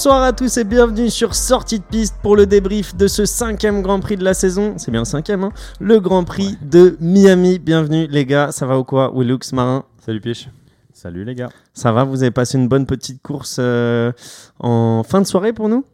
Bonsoir 0.00 0.22
à 0.22 0.32
tous 0.32 0.56
et 0.56 0.64
bienvenue 0.64 1.10
sur 1.10 1.34
Sortie 1.34 1.78
de 1.78 1.84
piste 1.84 2.14
pour 2.22 2.34
le 2.34 2.46
débrief 2.46 2.96
de 2.96 3.06
ce 3.06 3.26
cinquième 3.26 3.82
Grand 3.82 4.00
Prix 4.00 4.16
de 4.16 4.24
la 4.24 4.32
saison. 4.32 4.72
C'est 4.78 4.90
bien 4.90 5.02
le 5.02 5.04
cinquième, 5.04 5.44
hein 5.44 5.52
Le 5.78 6.00
Grand 6.00 6.24
Prix 6.24 6.56
de 6.62 6.96
Miami. 7.00 7.58
Bienvenue 7.58 8.06
les 8.06 8.24
gars, 8.24 8.50
ça 8.50 8.64
va 8.64 8.78
ou 8.78 8.84
quoi 8.84 9.12
Willux, 9.14 9.52
Marin? 9.52 9.84
Salut 9.98 10.22
Piche. 10.22 10.48
Salut 10.94 11.26
les 11.26 11.34
gars. 11.34 11.50
Ça 11.74 11.92
va? 11.92 12.04
Vous 12.04 12.22
avez 12.22 12.30
passé 12.30 12.56
une 12.56 12.66
bonne 12.66 12.86
petite 12.86 13.20
course 13.20 13.58
euh, 13.60 14.10
en 14.58 15.02
fin 15.02 15.20
de 15.20 15.26
soirée 15.26 15.52
pour 15.52 15.68
nous? 15.68 15.84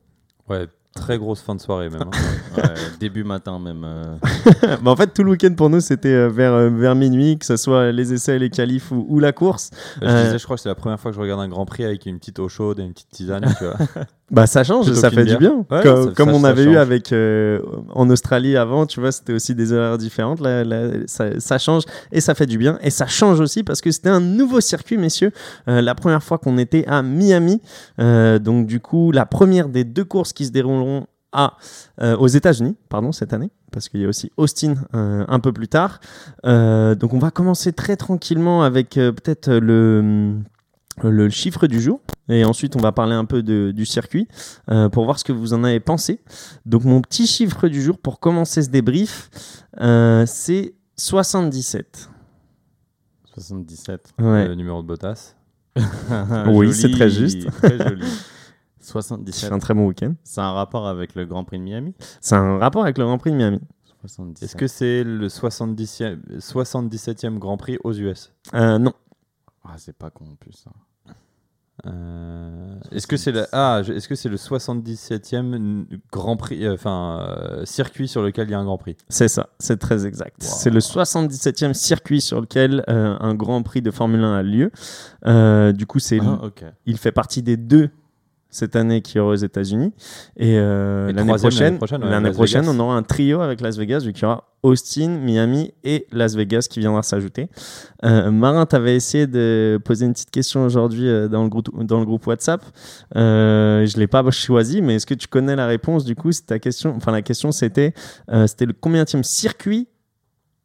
Ouais, 0.49 0.69
très 0.97 1.19
grosse 1.19 1.41
fin 1.41 1.55
de 1.55 1.61
soirée 1.61 1.89
même. 1.91 2.03
hein. 2.03 2.11
Ouais, 2.57 2.75
début 2.99 3.23
matin 3.25 3.59
même. 3.59 3.85
euh. 3.85 4.17
Bah, 4.83 4.91
En 4.91 4.97
fait, 4.97 5.13
tout 5.15 5.23
le 5.23 5.31
week-end 5.33 5.55
pour 5.57 5.71
nous, 5.71 5.81
c'était 5.81 6.09
euh, 6.09 6.29
vers, 6.29 6.53
euh, 6.55 6.71
vers 6.71 6.95
minuit, 6.95 7.39
que 7.39 7.47
ce 7.47 7.57
soit 7.57 7.93
les 7.93 8.13
essais, 8.13 8.39
les 8.39 8.51
qualifs 8.51 8.91
ou, 8.91 9.07
ou 9.09 9.19
la 9.21 9.33
course. 9.33 9.71
Je 10.03 10.07
Euh, 10.07 10.25
disais, 10.25 10.39
je 10.39 10.45
crois 10.45 10.57
que 10.57 10.63
c'est 10.63 10.69
la 10.69 10.75
première 10.75 10.99
fois 10.99 11.11
que 11.11 11.17
je 11.17 11.21
regarde 11.21 11.41
un 11.41 11.49
Grand 11.49 11.67
Prix 11.67 11.85
avec 11.85 12.07
une 12.07 12.19
petite 12.19 12.39
eau 12.39 12.49
chaude 12.49 12.81
et 12.81 12.83
une 12.83 12.93
petite 12.93 13.11
tisane, 13.11 13.45
tu 13.59 13.65
vois. 13.65 13.77
Bah 14.31 14.49
ça 14.49 14.65
change, 14.65 14.87
ça 14.93 15.09
fait 15.11 15.25
du 15.25 15.37
bien. 15.39 15.65
Ouais, 15.71 15.83
comme 15.85 16.05
ça- 16.09 16.11
comme 16.17 16.31
ça- 16.31 16.35
on 16.35 16.43
avait 16.45 16.65
eu 16.65 16.77
avec 16.79 17.13
euh, 17.13 17.61
en 17.91 18.11
Australie 18.11 18.57
avant, 18.57 18.85
tu 18.85 18.99
vois, 18.99 19.13
c'était 19.13 19.33
aussi 19.33 19.55
des 19.55 19.73
horaires 19.73 19.99
différentes. 19.99 20.41
Là, 20.41 20.65
là, 20.65 20.89
ça, 21.07 21.39
ça 21.39 21.59
change 21.59 21.85
et 22.11 22.21
ça 22.21 22.35
fait 22.35 22.47
du 22.47 22.59
bien. 22.59 22.77
Et 22.83 22.91
ça 22.91 23.07
change 23.07 23.39
aussi 23.39 23.63
parce 23.63 23.81
que 23.81 23.93
c'était 23.93 24.09
un 24.09 24.21
nouveau 24.21 24.61
circuit, 24.61 24.97
messieurs. 24.99 25.31
Euh, 25.69 25.81
la 25.81 25.95
première 25.95 26.25
fois 26.25 26.39
qu'on 26.39 26.59
était 26.59 26.85
à 26.89 27.03
Miami. 27.03 27.61
Euh, 28.01 28.41
donc 28.41 28.67
du 28.67 28.81
coup, 28.81 29.13
la 29.13 29.27
première 29.27 29.69
des 29.69 29.85
deux 29.85 30.05
courses 30.05 30.33
qui 30.33 30.45
se 30.47 30.51
dérouleront 30.51 31.07
à, 31.33 31.53
euh, 32.03 32.17
aux 32.17 32.27
États-Unis, 32.29 32.75
pardon, 32.89 33.13
cette 33.13 33.33
année, 33.33 33.51
parce 33.71 33.89
qu'il 33.89 34.01
y 34.01 34.05
a 34.07 34.09
aussi 34.09 34.33
Austin 34.39 34.75
euh, 34.95 35.25
un 35.29 35.39
peu 35.39 35.53
plus 35.53 35.69
tard. 35.69 36.01
Euh, 36.47 36.97
donc 36.97 37.13
on 37.15 37.19
va 37.21 37.31
commencer 37.31 37.73
très 37.73 37.95
tranquillement 37.97 38.65
avec 38.65 38.97
euh, 38.97 39.13
peut-être 39.13 39.53
le 39.53 40.33
le 41.03 41.29
chiffre 41.29 41.67
du 41.67 41.81
jour 41.81 42.01
et 42.29 42.45
ensuite 42.45 42.77
on 42.77 42.81
va 42.81 42.93
parler 42.93 43.15
un 43.15 43.25
peu 43.25 43.43
de- 43.43 43.73
du 43.75 43.87
circuit 43.87 44.27
euh, 44.71 44.89
pour 44.89 45.05
voir 45.05 45.19
ce 45.19 45.25
que 45.25 45.33
vous 45.33 45.53
en 45.55 45.63
avez 45.65 45.81
pensé. 45.81 46.21
Donc 46.65 46.85
mon 46.85 47.01
petit 47.01 47.27
chiffre 47.27 47.69
du 47.69 47.83
jour 47.83 47.99
pour 47.99 48.19
commencer 48.21 48.63
ce 48.63 48.69
débrief, 48.71 49.31
euh, 49.81 50.25
c'est 50.27 50.75
77. 50.97 52.09
77. 53.35 54.13
Ouais. 54.19 54.49
Le 54.49 54.55
numéro 54.55 54.83
de 54.83 54.87
Bottas. 54.87 55.35
Oui, 56.49 56.73
c'est 56.73 56.91
très 56.91 57.11
juste. 57.11 57.51
Très 57.63 57.77
joli. 57.79 58.07
C'est 58.81 58.93
77. 58.93 59.51
un 59.53 59.59
très 59.59 59.75
bon 59.75 59.89
week-end. 59.89 60.15
C'est 60.23 60.41
un 60.41 60.53
rapport 60.53 60.87
avec 60.87 61.17
le 61.17 61.27
Grand 61.27 61.43
Prix 61.43 61.59
de 61.59 61.65
Miami? 61.65 61.93
C'est 62.21 62.37
un 62.37 62.59
rapport 62.59 62.85
avec 62.85 62.97
le 62.99 63.05
Grand 63.05 63.19
Prix 63.19 63.33
de 63.33 63.37
Miami. 63.37 63.59
77. 64.03 64.43
Est-ce 64.49 64.55
que 64.57 64.69
c'est 64.69 65.03
le 65.03 65.27
70e 65.27 66.21
77e 66.39 67.39
Grand 67.39 67.57
Prix 67.57 67.79
aux 67.83 67.93
US 67.93 68.33
Euh, 68.55 68.79
non, 68.79 68.93
Ah, 69.65 69.75
c'est 69.77 69.93
pas 69.99 70.11
con 70.11 70.27
en 70.31 70.37
plus. 70.37 70.53
ça. 70.53 70.71
Euh, 71.85 72.75
Est-ce 72.91 73.07
que 73.07 73.17
c'est 73.19 73.33
le 73.33 73.47
ah 73.53 73.83
est-ce 73.87 74.09
que 74.09 74.15
c'est 74.15 74.31
le 74.31 74.37
77e 74.37 75.85
Grand 76.11 76.37
Prix 76.37 76.65
euh, 76.65 76.73
enfin 76.73 77.21
euh, 77.21 77.67
circuit 77.67 78.09
sur 78.09 78.23
lequel 78.23 78.49
il 78.49 78.53
y 78.53 78.55
a 78.55 78.59
un 78.59 78.65
Grand 78.65 78.79
Prix? 78.79 78.97
C'est 79.09 79.29
ça, 79.29 79.51
c'est 79.59 79.79
très 79.79 80.07
exact. 80.07 80.37
C'est 80.39 80.71
le 80.71 80.81
77e 80.81 81.75
circuit 81.75 82.21
sur 82.21 82.41
lequel 82.41 82.83
un 82.89 83.35
Grand 83.35 83.63
Prix 83.63 83.83
de 83.83 83.91
Formule 83.91 84.25
1 84.25 84.35
a 84.35 84.43
lieu. 84.43 85.73
Du 85.73 85.87
coup, 85.87 85.99
c'est 85.99 86.19
Ah, 86.23 86.41
il 86.87 86.97
fait 86.99 87.13
partie 87.13 87.43
des 87.43 87.57
deux 87.57 87.91
cette 88.57 88.77
année 88.77 89.03
qui 89.03 89.19
aura 89.19 89.33
aux 89.33 89.37
États-Unis. 89.37 89.93
Et, 90.37 90.59
euh, 90.59 91.09
Et 91.09 91.13
l'année 91.13 91.35
prochaine, 91.35 91.79
prochaine, 91.79 92.03
ouais, 92.03 92.31
prochaine, 92.33 92.69
on 92.69 92.79
aura 92.81 92.97
un 92.97 93.03
trio 93.03 93.41
avec 93.41 93.61
Las 93.61 93.77
Vegas, 93.77 94.01
vu 94.01 94.13
qu'il 94.13 94.23
y 94.23 94.27
aura 94.27 94.45
Austin, 94.67 95.21
Miami 95.21 95.73
et 95.85 96.07
Las 96.13 96.35
Vegas 96.35 96.67
qui 96.69 96.81
viendra 96.81 97.03
s'ajouter. 97.03 97.49
Euh, 98.05 98.31
Marin, 98.31 98.67
tu 98.67 98.77
avais 98.77 98.97
essayé 98.97 99.27
de 99.27 99.81
poser 99.85 100.07
une 100.07 100.13
petite 100.13 100.31
question 100.31 100.65
aujourd'hui 100.65 101.09
euh, 101.09 101.29
dans, 101.29 101.45
le 101.45 101.49
groupe, 101.49 101.85
dans 101.85 102.01
le 102.01 102.05
groupe 102.05 102.27
WhatsApp. 102.27 102.65
Euh, 103.17 103.87
je 103.87 103.97
ne 103.97 104.01
l'ai 104.01 104.07
pas 104.07 104.29
choisi, 104.31 104.83
mais 104.83 104.97
est-ce 104.97 105.07
que 105.07 105.15
tu 105.15 105.29
connais 105.29 105.55
la 105.57 105.67
réponse 105.67 106.05
Du 106.05 106.17
coup, 106.17 106.31
ta 106.33 106.59
question. 106.59 106.95
Enfin, 106.97 107.13
la 107.13 107.23
question, 107.23 107.53
c'était 107.53 107.95
euh, 108.31 108.47
c'était 108.47 108.67
le 108.67 108.73
combienième 108.73 109.25
circuit 109.25 109.89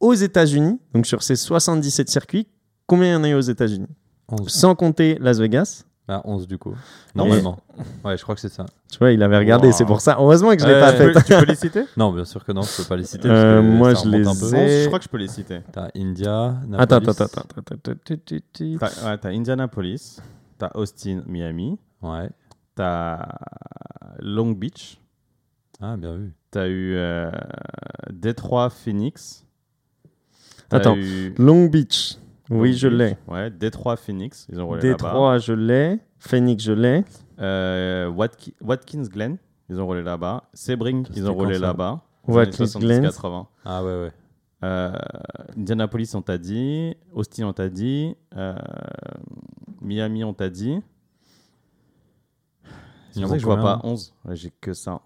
aux 0.00 0.14
États-Unis? 0.14 0.80
Donc, 0.94 1.06
sur 1.06 1.22
ces 1.22 1.36
77 1.36 2.08
circuits, 2.08 2.48
combien 2.86 3.08
il 3.08 3.12
y 3.12 3.16
en 3.16 3.24
a 3.24 3.28
eu 3.28 3.34
aux 3.34 3.40
États-Unis? 3.40 3.88
11 4.28 4.48
Sans 4.48 4.74
compter 4.74 5.16
Las 5.20 5.38
Vegas. 5.38 5.84
Ah, 6.08 6.20
11 6.24 6.48
du 6.48 6.58
coup 6.58 6.74
normalement 7.14 7.58
ouais 8.04 8.16
je 8.18 8.22
crois 8.24 8.34
que 8.34 8.40
c'est 8.40 8.48
ça 8.52 8.66
Tu 8.90 8.98
vois, 8.98 9.12
il 9.12 9.22
avait 9.22 9.38
regardé, 9.38 9.68
Wow. 9.68 9.72
c'est 9.72 9.84
pour 9.84 10.00
ça. 10.00 10.16
Heureusement 10.18 10.50
que 10.56 10.60
je 10.60 10.66
l'ai 10.66 10.74
Ouais, 10.74 10.80
pas 10.80 10.90
tu 10.92 10.98
fait. 10.98 11.06
Tu 11.08 11.12
peux, 11.14 11.22
tu 11.22 11.34
peux 11.40 11.44
les 11.46 11.54
citer 11.70 11.84
non 11.96 12.12
bien 12.12 12.24
sûr 12.24 12.44
que 12.44 12.50
non 12.52 12.62
je 12.62 12.76
peux 12.76 12.88
pas 12.88 12.96
les 12.96 13.04
citer 13.04 13.28
Euh, 13.30 13.60
que 13.62 13.66
moi, 13.66 13.94
ça 13.94 14.02
je 14.02 14.08
remonte 14.08 14.20
les 14.20 14.26
un 14.28 14.34
peu. 14.50 14.56
ai- 14.56 14.82
Je 14.82 14.86
crois 14.88 14.98
que 14.98 15.04
je 15.04 15.08
peux 15.08 15.16
les 15.18 15.28
citer. 15.28 15.60
T'as 15.70 15.88
India, 15.96 16.56
Attends, 16.76 17.00
Napolis. 17.00 17.08
attends, 17.10 17.10
attends, 17.10 17.24
attends, 17.24 17.40
attends, 17.40 17.74
attends, 17.76 17.92
attends, 17.92 18.14
attends. 18.14 18.78
T'as 18.80 19.10
ouais, 19.10 19.18
t'as 19.18 19.28
Indianapolis, 19.30 20.20
t'as 20.58 20.70
Austin, 20.74 21.22
Miami, 21.26 21.78
Ouais. 22.02 22.28
t'as 22.74 23.28
Long 24.18 24.50
Beach, 24.50 24.98
Ah, 25.80 25.96
bien 25.96 26.16
vu. 26.16 26.32
t'as 26.50 26.66
eu 26.66 26.94
euh, 26.96 27.30
Détroit, 28.12 28.70
Phoenix. 28.70 29.44
t'as 30.68 30.78
Attends. 30.78 30.96
eu 30.96 31.32
Long 31.38 31.66
Beach. 31.66 32.18
Oui, 32.50 32.74
je 32.74 32.88
l'ai. 32.88 33.16
Ouais, 33.28 33.50
Détroit, 33.50 33.96
Phoenix. 33.96 34.46
Ils 34.50 34.60
ont 34.60 34.66
roulé 34.66 34.82
là-bas. 34.82 34.96
Détroit, 35.08 35.38
je 35.38 35.52
l'ai. 35.52 35.98
Phoenix, 36.18 36.62
je 36.64 36.72
l'ai. 36.72 37.04
Euh, 37.40 38.08
Watki- 38.10 38.54
Watkins 38.60 39.02
Glen, 39.04 39.38
ils 39.68 39.80
ont 39.80 39.86
roulé 39.86 40.02
là-bas. 40.02 40.44
Sebring, 40.54 41.06
ils 41.16 41.28
ont 41.28 41.34
roulé 41.34 41.58
là-bas. 41.58 42.02
Watkins 42.26 42.66
Glen. 42.78 43.02
80. 43.02 43.46
Ah, 43.64 43.82
ouais, 43.84 43.90
ouais. 44.02 44.12
Euh, 44.64 44.92
Indianapolis, 45.56 46.10
on 46.14 46.22
t'a 46.22 46.38
dit. 46.38 46.94
Austin, 47.12 47.46
on 47.48 47.52
t'a 47.52 47.68
dit. 47.68 48.14
Euh, 48.36 48.54
Miami, 49.80 50.22
on 50.22 50.34
t'a 50.34 50.48
dit. 50.48 50.78
C'est 53.10 53.20
pour 53.22 53.32
que 53.32 53.38
je 53.38 53.44
vois 53.44 53.56
pas 53.56 53.80
11. 53.84 54.14
Ouais, 54.24 54.36
J'ai 54.36 54.52
que 54.60 54.72
ça. 54.72 55.00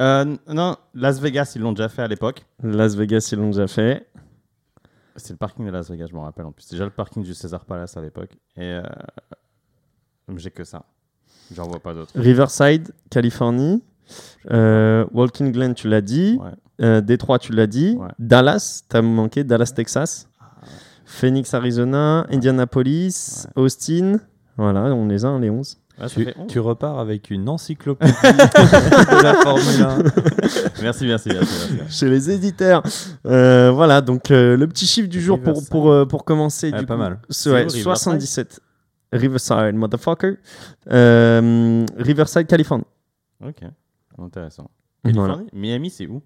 Euh, 0.00 0.36
non, 0.48 0.76
Las 0.94 1.20
Vegas, 1.20 1.52
ils 1.56 1.62
l'ont 1.62 1.72
déjà 1.72 1.88
fait 1.88 2.02
à 2.02 2.08
l'époque. 2.08 2.44
Las 2.62 2.94
Vegas, 2.96 3.28
ils 3.32 3.38
l'ont 3.38 3.50
déjà 3.50 3.66
fait. 3.66 4.08
C'est 5.20 5.32
le 5.32 5.38
parking 5.38 5.66
de 5.66 5.70
Las 5.70 5.90
Vegas, 5.90 6.06
je 6.10 6.14
me 6.14 6.20
rappelle 6.20 6.46
en 6.46 6.52
plus. 6.52 6.64
C'est 6.64 6.74
déjà 6.74 6.84
le 6.84 6.90
parking 6.90 7.22
du 7.22 7.34
César 7.34 7.64
Palace 7.64 7.96
à 7.96 8.00
l'époque. 8.00 8.36
Et 8.56 8.62
euh, 8.62 8.82
j'ai 10.36 10.50
que 10.50 10.64
ça. 10.64 10.84
J'en 11.54 11.66
vois 11.66 11.80
pas 11.80 11.94
d'autres. 11.94 12.12
Riverside, 12.14 12.92
Californie. 13.10 13.82
Euh, 14.50 15.04
Walking 15.12 15.52
Glen, 15.52 15.74
tu 15.74 15.88
l'as 15.88 16.00
dit. 16.00 16.38
Ouais. 16.40 16.50
Euh, 16.84 17.00
Détroit, 17.00 17.38
tu 17.38 17.52
l'as 17.52 17.66
dit. 17.66 17.96
Ouais. 17.98 18.08
Dallas, 18.18 18.82
t'as 18.88 19.02
manqué. 19.02 19.44
Dallas, 19.44 19.72
Texas. 19.74 20.28
Phoenix, 21.04 21.52
Arizona. 21.54 22.26
Indianapolis. 22.30 23.46
Austin. 23.56 24.18
Voilà, 24.56 24.82
on 24.94 25.06
les 25.06 25.24
a, 25.24 25.28
hein, 25.28 25.40
les 25.40 25.50
11. 25.50 25.78
Ça 26.00 26.08
Tu, 26.08 26.24
fait 26.24 26.34
11. 26.38 26.46
tu 26.48 26.58
repars 26.60 26.98
avec 26.98 27.30
une 27.30 27.48
encyclopédie 27.48 28.12
de 28.22 29.22
la 29.22 29.34
Formule 29.34 29.82
1. 29.82 30.82
Merci, 30.82 31.06
merci, 31.06 31.28
merci, 31.28 31.54
merci. 31.76 31.98
Chez 31.98 32.08
les 32.08 32.30
éditeurs. 32.30 32.82
Euh, 33.26 33.70
voilà, 33.70 34.00
donc 34.00 34.30
euh, 34.30 34.56
le 34.56 34.66
petit 34.66 34.86
chiffre 34.86 35.08
du 35.08 35.20
jour 35.20 35.38
pour, 35.38 35.48
Riverside. 35.48 35.70
pour, 35.70 35.90
euh, 35.90 36.06
pour 36.06 36.24
commencer. 36.24 36.70
Ouais, 36.72 36.78
du 36.80 36.86
pas 36.86 36.94
coup. 36.94 37.00
mal. 37.00 37.20
C'est- 37.28 37.50
ouais, 37.50 37.64
où, 37.66 37.68
Riverside 37.70 37.82
77. 38.20 38.60
Riverside, 39.12 39.74
motherfucker. 39.74 40.36
Euh, 40.90 41.84
Riverside, 41.96 42.46
Californie. 42.46 42.84
Ok, 43.44 43.60
intéressant. 44.18 44.70
Voilà. 45.04 45.40
Miami, 45.52 45.90
c'est 45.90 46.06
où? 46.06 46.22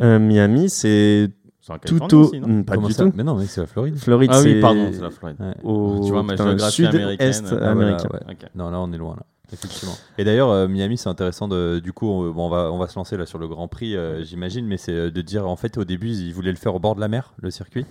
Euh, 0.00 0.18
Miami, 0.18 0.70
c'est 0.70 1.30
C'est 1.60 1.72
en 1.72 1.78
tout 1.78 1.98
Californie 1.98 2.14
au. 2.14 2.26
aussi, 2.26 2.40
non 2.40 2.48
Hmm, 2.48 2.64
pas 2.64 2.74
Comment 2.74 2.86
du 2.88 2.92
ça 2.94 3.04
tout. 3.04 3.12
Mais 3.14 3.22
non, 3.22 3.34
mais 3.36 3.46
c'est 3.46 3.60
la 3.60 3.66
Floride. 3.66 3.96
Floride, 3.98 4.30
Ah 4.32 4.40
c'est. 4.42 4.54
oui, 4.54 4.60
pardon, 4.60 4.88
c'est 4.92 5.02
la 5.02 5.10
Floride. 5.10 5.36
Ouais. 5.40 5.54
Au 5.62 6.00
Tu 6.04 6.10
vois, 6.10 6.22
ma 6.22 6.36
géographie 6.36 6.72
sud-est 6.72 6.92
américaine. 6.94 7.44
Ah, 7.60 7.74
voilà, 7.74 7.96
ouais. 7.96 8.20
Ok. 8.30 8.46
Non, 8.54 8.70
là, 8.70 8.80
on 8.80 8.92
est 8.92 8.98
loin, 8.98 9.14
là. 9.16 9.22
Effectivement. 9.52 9.94
Et 10.16 10.22
d'ailleurs, 10.22 10.48
euh, 10.50 10.68
Miami, 10.68 10.96
c'est 10.96 11.08
intéressant. 11.08 11.48
De, 11.48 11.80
du 11.82 11.92
coup, 11.92 12.06
on, 12.08 12.30
bon, 12.30 12.46
on 12.46 12.48
va, 12.48 12.70
on 12.72 12.78
va 12.78 12.86
se 12.86 12.94
lancer 12.96 13.16
là 13.16 13.26
sur 13.26 13.36
le 13.36 13.48
Grand 13.48 13.66
Prix, 13.66 13.96
euh, 13.96 14.22
j'imagine, 14.22 14.64
mais 14.64 14.76
c'est 14.76 14.92
euh, 14.92 15.10
de 15.10 15.20
dire, 15.22 15.48
en 15.48 15.56
fait, 15.56 15.76
au 15.76 15.84
début, 15.84 16.10
ils 16.10 16.32
voulaient 16.32 16.52
le 16.52 16.56
faire 16.56 16.72
au 16.76 16.78
bord 16.78 16.94
de 16.94 17.00
la 17.00 17.08
mer, 17.08 17.32
le 17.42 17.50
circuit. 17.50 17.84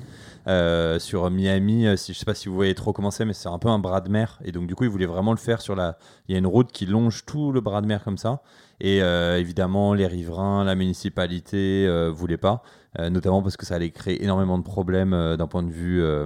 Euh, 0.48 1.00
sur 1.00 1.30
Miami, 1.30 1.86
si, 1.98 2.14
je 2.14 2.18
sais 2.20 2.24
pas 2.24 2.34
si 2.34 2.48
vous 2.48 2.56
voyez 2.56 2.74
trop 2.76 2.94
comment 2.94 3.12
c'est, 3.12 3.26
mais 3.26 3.34
c'est 3.34 3.50
un 3.50 3.60
peu 3.60 3.68
un 3.68 3.78
bras 3.78 4.00
de 4.00 4.10
mer. 4.10 4.40
Et 4.46 4.54
donc, 4.54 4.68
du 4.68 4.76
coup, 4.76 4.86
ils 4.86 4.90
voulaient 4.90 5.06
vraiment 5.06 5.32
le 5.32 5.38
faire 5.38 5.60
sur 5.60 5.76
la. 5.76 5.98
Il 6.30 6.32
y 6.32 6.36
a 6.36 6.38
une 6.40 6.48
route 6.48 6.72
qui 6.72 6.86
longe 6.86 7.26
tout 7.26 7.52
le 7.52 7.60
bras 7.60 7.82
de 7.82 7.88
mer 7.88 8.06
comme 8.06 8.18
ça. 8.18 8.42
Et 8.80 9.04
euh, 9.04 9.38
évidemment, 9.38 9.94
les 9.94 10.08
riverains, 10.08 10.64
la 10.64 10.76
municipalité 10.76 11.86
euh, 11.88 12.10
voulaient 12.10 12.38
pas. 12.38 12.64
Euh, 12.98 13.12
notamment 13.12 13.44
parce 13.44 13.56
que 13.56 13.68
ça 13.68 13.76
allait 13.76 13.92
créer 13.92 14.24
énormément 14.24 14.58
de 14.58 14.64
problèmes 14.64 15.14
euh, 15.14 15.38
d'un 15.38 15.46
point 15.46 15.62
de 15.62 15.70
vue 15.70 16.02
euh, 16.02 16.26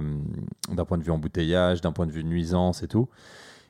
d'un 0.70 0.86
point 0.86 0.96
de 0.96 1.02
vue 1.02 1.10
embouteillage, 1.10 1.82
d'un 1.82 1.92
point 1.92 2.06
de 2.06 2.12
vue 2.12 2.24
nuisance 2.24 2.82
et 2.82 2.88
tout. 2.88 3.08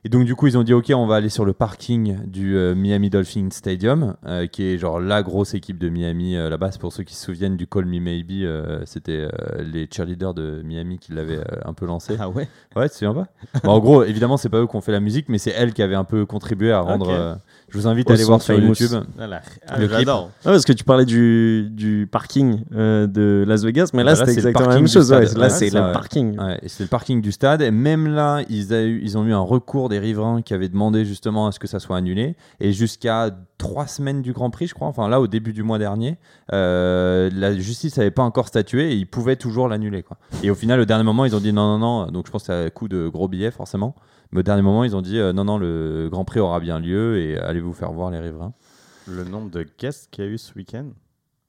Et 0.07 0.11
donc 0.11 0.25
du 0.27 0.35
coup 0.35 0.47
ils 0.47 0.59
ont 0.59 0.63
dit 0.63 0.75
ok 0.75 0.93
on 0.95 1.07
va 1.07 1.15
aller 1.17 1.31
sur 1.31 1.47
le 1.47 1.55
parking 1.55 2.19
du 2.27 2.57
euh, 2.59 2.75
Miami 2.75 3.09
Dolphin 3.09 3.49
Stadium 3.51 4.17
euh, 4.27 4.47
qui 4.47 4.63
est 4.65 4.77
genre 4.77 5.01
la 5.01 5.23
grosse 5.23 5.55
équipe 5.55 5.79
de 5.79 5.89
Miami 5.89 6.37
euh, 6.37 6.51
là-bas. 6.51 6.73
C'est 6.73 6.81
pour 6.81 6.93
ceux 6.93 7.05
qui 7.05 7.15
se 7.15 7.25
souviennent 7.25 7.57
du 7.57 7.67
Call 7.67 7.87
Me 7.87 8.01
Maybe, 8.01 8.43
euh, 8.43 8.83
c'était 8.85 9.27
euh, 9.33 9.63
les 9.63 9.89
cheerleaders 9.91 10.35
de 10.35 10.61
Miami 10.63 10.99
qui 10.99 11.13
l'avaient 11.13 11.39
euh, 11.39 11.45
un 11.65 11.73
peu 11.73 11.87
lancé. 11.87 12.17
Ah 12.21 12.29
ouais? 12.29 12.49
Ouais, 12.77 12.85
tu 12.89 12.93
te 12.93 12.99
souviens 12.99 13.15
pas? 13.15 13.29
Bon, 13.65 13.71
En 13.73 13.79
gros, 13.81 14.05
évidemment, 14.05 14.37
c'est 14.37 14.51
pas 14.51 14.59
eux 14.59 14.67
qui 14.67 14.77
ont 14.77 14.81
fait 14.83 14.93
la 14.93 15.01
musique, 15.01 15.29
mais 15.31 15.39
c'est 15.39 15.53
elles 15.53 15.73
qui 15.73 15.81
avaient 15.83 15.95
un 15.95 16.05
peu 16.05 16.27
contribué 16.27 16.71
à 16.73 16.81
rendre. 16.81 17.09
Euh, 17.11 17.35
je 17.71 17.79
vous 17.79 17.87
invite 17.87 18.09
Au 18.09 18.13
à 18.13 18.15
aller 18.15 18.25
voir 18.25 18.43
sur. 18.43 18.55
YouTube. 18.61 18.93
Voilà. 19.17 19.41
Ah, 19.67 19.79
Le 19.81 19.89
clip. 19.89 20.09
Ah, 20.09 20.27
parce 20.45 20.65
que 20.67 20.73
tu 20.75 20.85
parlais 20.85 21.07
du, 21.07 21.69
du 21.71 22.07
parking 22.11 22.61
euh, 22.75 23.07
de 23.07 23.45
Las 23.49 23.65
Vegas, 23.65 23.91
mais 23.95 24.05
là, 24.05 24.13
Bah 24.13 24.19
là, 24.21 24.27
c'était 24.27 24.33
exactement 24.33 24.61
la 24.61 24.67
parking 24.67 24.83
même 24.85 24.93
chose. 24.93 25.13
ouais. 25.13 25.41
Là, 25.41 25.49
c'est 25.49 25.71
le 25.71 25.93
parking. 25.93 26.39
Ouais, 26.39 26.61
c'est 26.67 26.85
le 26.85 26.89
parking 26.91 27.23
du 27.23 27.33
stade. 27.33 27.63
Et 27.63 27.71
même 27.71 28.07
là, 28.09 28.43
ils, 28.51 28.75
a 28.75 28.83
eu- 28.83 29.01
ils 29.03 29.17
ont 29.17 29.25
eu 29.25 29.33
un 29.33 29.41
recours 29.41 29.89
des 29.89 29.94
riverains 29.99 30.43
qui 30.43 30.55
avaient 30.55 30.69
demandé 30.69 31.05
justement 31.05 31.47
à 31.47 31.53
ce 31.53 31.59
que 31.59 31.67
ça 31.67 31.81
soit 31.81 31.97
annulé. 31.97 32.37
Et 32.61 32.73
jusqu'à 32.73 33.31
trois 33.59 33.87
semaines 33.87 34.23
du 34.23 34.33
Grand 34.33 34.51
Prix, 34.51 34.67
je 34.67 34.75
crois, 34.75 34.89
enfin 34.89 35.09
là, 35.09 35.21
au 35.21 35.27
début 35.27 35.53
du 35.53 35.63
mois 35.63 35.79
dernier, 35.79 36.19
euh, 36.53 37.31
la 37.33 37.55
justice 37.55 37.97
n'avait 37.97 38.11
pas 38.11 38.23
encore 38.23 38.49
statué 38.49 38.93
et 38.93 38.95
ils 38.95 39.07
pouvaient 39.07 39.37
toujours 39.37 39.69
l'annuler. 39.69 40.03
quoi. 40.03 40.19
Et 40.43 40.51
au 40.51 40.55
final, 40.55 40.81
au 40.81 40.85
dernier 40.85 41.05
moment, 41.05 41.25
ils 41.25 41.35
ont 41.35 41.41
dit 41.41 41.53
non, 41.53 41.79
non, 41.79 42.05
non. 42.05 42.11
Donc 42.11 42.27
je 42.27 42.33
pense 42.33 42.43
que 42.43 42.47
c'est 42.47 42.67
un 42.67 42.71
coup 42.71 42.89
de 42.89 43.09
gros 43.09 43.29
billets, 43.29 43.51
forcément. 43.51 43.95
Mais 44.33 44.41
au 44.41 44.43
dernier 44.43 44.63
moment, 44.63 44.85
ils 44.85 44.97
ont 44.97 45.03
dit 45.03 45.19
euh, 45.19 45.33
non, 45.33 45.45
non, 45.45 45.59
le 45.59 46.09
Grand 46.11 46.25
Prix 46.25 46.41
aura 46.41 46.61
bien 46.61 46.79
lieu 46.79 47.19
et 47.19 47.39
allez 47.39 47.61
vous 47.61 47.73
faire 47.73 47.93
voir 47.93 48.11
les 48.11 48.19
riverains. 48.19 48.53
Le 49.07 49.25
nombre 49.25 49.51
de 49.51 49.67
guests 49.79 50.09
qu'il 50.11 50.25
y 50.25 50.27
a 50.27 50.31
eu 50.31 50.39
ce 50.39 50.55
week-end? 50.55 50.87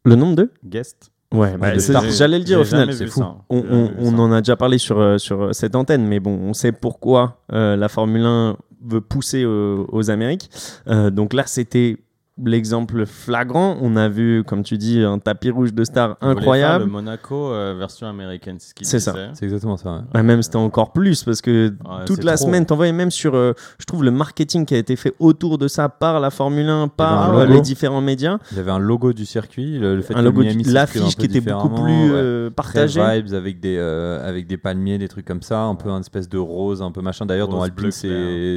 Le 0.04 0.16
nombre 0.16 0.36
de? 0.36 0.52
Guests 0.64 1.12
Ouais, 1.36 1.58
bah, 1.58 1.74
j'allais 1.78 2.40
le 2.40 2.46
dire 2.46 2.60
au 2.60 2.64
final. 2.64 2.94
c'est 2.94 3.08
fou. 3.08 3.20
ça. 3.20 3.36
On, 3.50 4.20
en 4.20 4.32
a 4.32 4.42
déjà 4.42 4.56
parlé 4.56 4.78
sur, 4.78 5.00
euh, 5.00 5.18
sur 5.18 5.54
cette 5.54 5.76
antenne, 5.76 6.06
mais 6.06 6.20
bon, 6.20 6.38
on 6.42 6.54
sait 6.54 6.72
pourquoi 6.72 7.42
euh, 7.54 7.76
la 7.76 7.90
Formule 7.90 8.26
1 8.26 8.58
veut 8.88 9.02
pousser 9.02 9.46
aux, 9.46 9.88
aux 9.92 10.10
Amériques. 10.10 10.50
Euh, 10.88 11.10
donc 11.10 11.34
là, 11.34 11.44
c'était 11.46 11.98
l'exemple 12.44 13.06
flagrant. 13.06 13.78
On 13.82 13.96
a 13.96 14.10
vu, 14.10 14.44
comme 14.46 14.64
tu 14.64 14.78
dis, 14.78 15.02
un 15.02 15.20
tapis 15.20 15.52
rouge 15.52 15.74
de 15.74 15.84
stars 15.84 16.18
faire 16.20 16.30
incroyable. 16.30 16.86
Le 16.86 16.92
Monaco 16.92 17.52
euh, 17.52 17.76
version 17.78 18.08
américaine, 18.08 18.58
c'est 18.60 18.70
ce 18.70 18.74
qu'il 18.74 18.86
C'est 18.86 19.00
ça. 19.00 19.14
C'est 19.34 19.46
exactement 19.46 19.78
ça. 19.78 19.94
ouais. 19.94 20.00
Bah, 20.14 20.22
même 20.24 20.42
c'était 20.42 20.58
encore 20.58 20.92
plus 20.92 21.24
parce 21.24 21.42
que 21.42 21.70
Ouais, 21.70 22.06
toute 22.06 22.24
la 22.24 22.36
trop. 22.36 22.46
semaine, 22.48 22.66
t'en 22.66 22.76
voyais 22.76 22.92
même 22.92 23.12
sur, 23.12 23.36
euh, 23.36 23.54
je 23.80 23.86
trouve, 23.86 24.04
le 24.04 24.12
marketing 24.12 24.66
qui 24.66 24.76
a 24.76 24.78
été 24.78 24.96
fait 24.96 25.14
autour 25.20 25.58
de 25.58 25.68
ça 25.68 25.88
par 25.90 26.20
la 26.20 26.30
Formule 26.30 26.68
1, 26.68 26.90
par 26.90 27.36
euh, 27.36 27.42
logo. 27.44 27.54
les 27.54 27.62
différents 27.62 28.02
médias. 28.02 28.38
Il 28.52 28.58
y 28.58 28.60
avait 28.60 28.72
un 28.72 28.80
logo 28.80 29.14
du 29.14 29.26
circuit, 29.26 29.80
le, 29.80 29.96
le 29.96 30.02
fait 30.02 30.14
Un 30.14 30.20
que 30.20 30.26
logo, 30.26 30.42
Miami 30.42 30.64
du- 30.64 30.70
s'inscrive 30.72 31.02
un 31.02 31.06
l'affiche 31.06 31.16
qui 31.18 31.26
était 31.26 31.42
beaucoup 31.42 31.70
plus 31.70 31.84
ouais. 31.84 32.10
euh, 32.14 32.50
Très 32.50 32.56
partagée. 32.56 33.02
vibes 33.22 33.34
avec 33.34 33.60
des, 33.62 33.78
euh, 33.78 34.28
avec 34.28 34.48
des 34.48 34.58
palmiers, 34.58 34.98
des 34.98 35.08
trucs 35.08 35.26
comme 35.26 35.42
ça, 35.42 35.62
un 35.62 35.76
peu 35.76 35.90
un 35.90 36.02
espèce 36.02 36.28
de 36.28 36.38
rose, 36.38 36.82
un 36.82 36.92
peu 36.92 37.02
machin. 37.02 37.26
D'ailleurs, 37.26 37.48
dont 37.48 37.62
Alpine, 37.62 37.90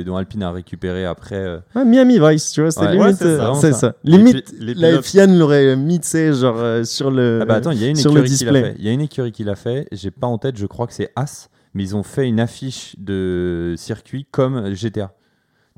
dont 0.04 0.16
Alpine 0.16 0.42
a 0.42 0.50
récupéré 0.50 1.04
après. 1.06 1.36
euh, 1.36 1.58
Ouais, 1.76 1.84
Miami 1.84 2.19
Vice, 2.19 2.50
tu 2.50 2.60
vois, 2.62 2.70
c'était 2.72 2.86
Ouais. 2.88 2.92
limite, 2.96 3.20
Ouais, 3.22 3.68
c'est 3.73 3.79
ça, 3.79 3.87
euh, 3.87 3.91
ça. 3.91 3.97
Les 4.05 4.75
la 4.75 4.88
pilotes- 4.91 5.05
FIAN 5.05 5.26
l'aurait 5.38 5.76
mis, 5.76 6.00
tu 6.00 6.09
sais, 6.09 6.32
genre 6.32 6.59
euh, 6.59 6.85
sur 6.85 7.11
le. 7.11 7.41
Ah 7.43 7.44
bah 7.44 7.55
attends, 7.56 7.70
il 7.70 7.81
y 7.81 7.85
a 7.85 7.88
une 7.88 7.99
écurie 7.99 8.31
qui 8.31 8.44
l'a 8.44 8.53
fait. 8.53 8.75
Il 8.79 8.85
y 8.85 8.88
a 8.88 8.93
une 8.93 9.00
écurie 9.00 9.32
qui 9.32 9.44
l'a 9.44 9.56
fait. 9.56 9.87
J'ai 9.93 10.11
pas 10.11 10.26
en 10.26 10.38
tête, 10.38 10.56
je 10.56 10.67
crois 10.67 10.87
que 10.87 10.93
c'est 10.94 11.11
As, 11.17 11.49
mais 11.75 11.82
ils 11.82 11.97
ont 11.97 12.03
fait 12.03 12.26
une 12.29 12.41
affiche 12.41 12.94
de 12.99 13.75
circuit 13.76 14.26
comme 14.31 14.75
GTA. 14.75 15.12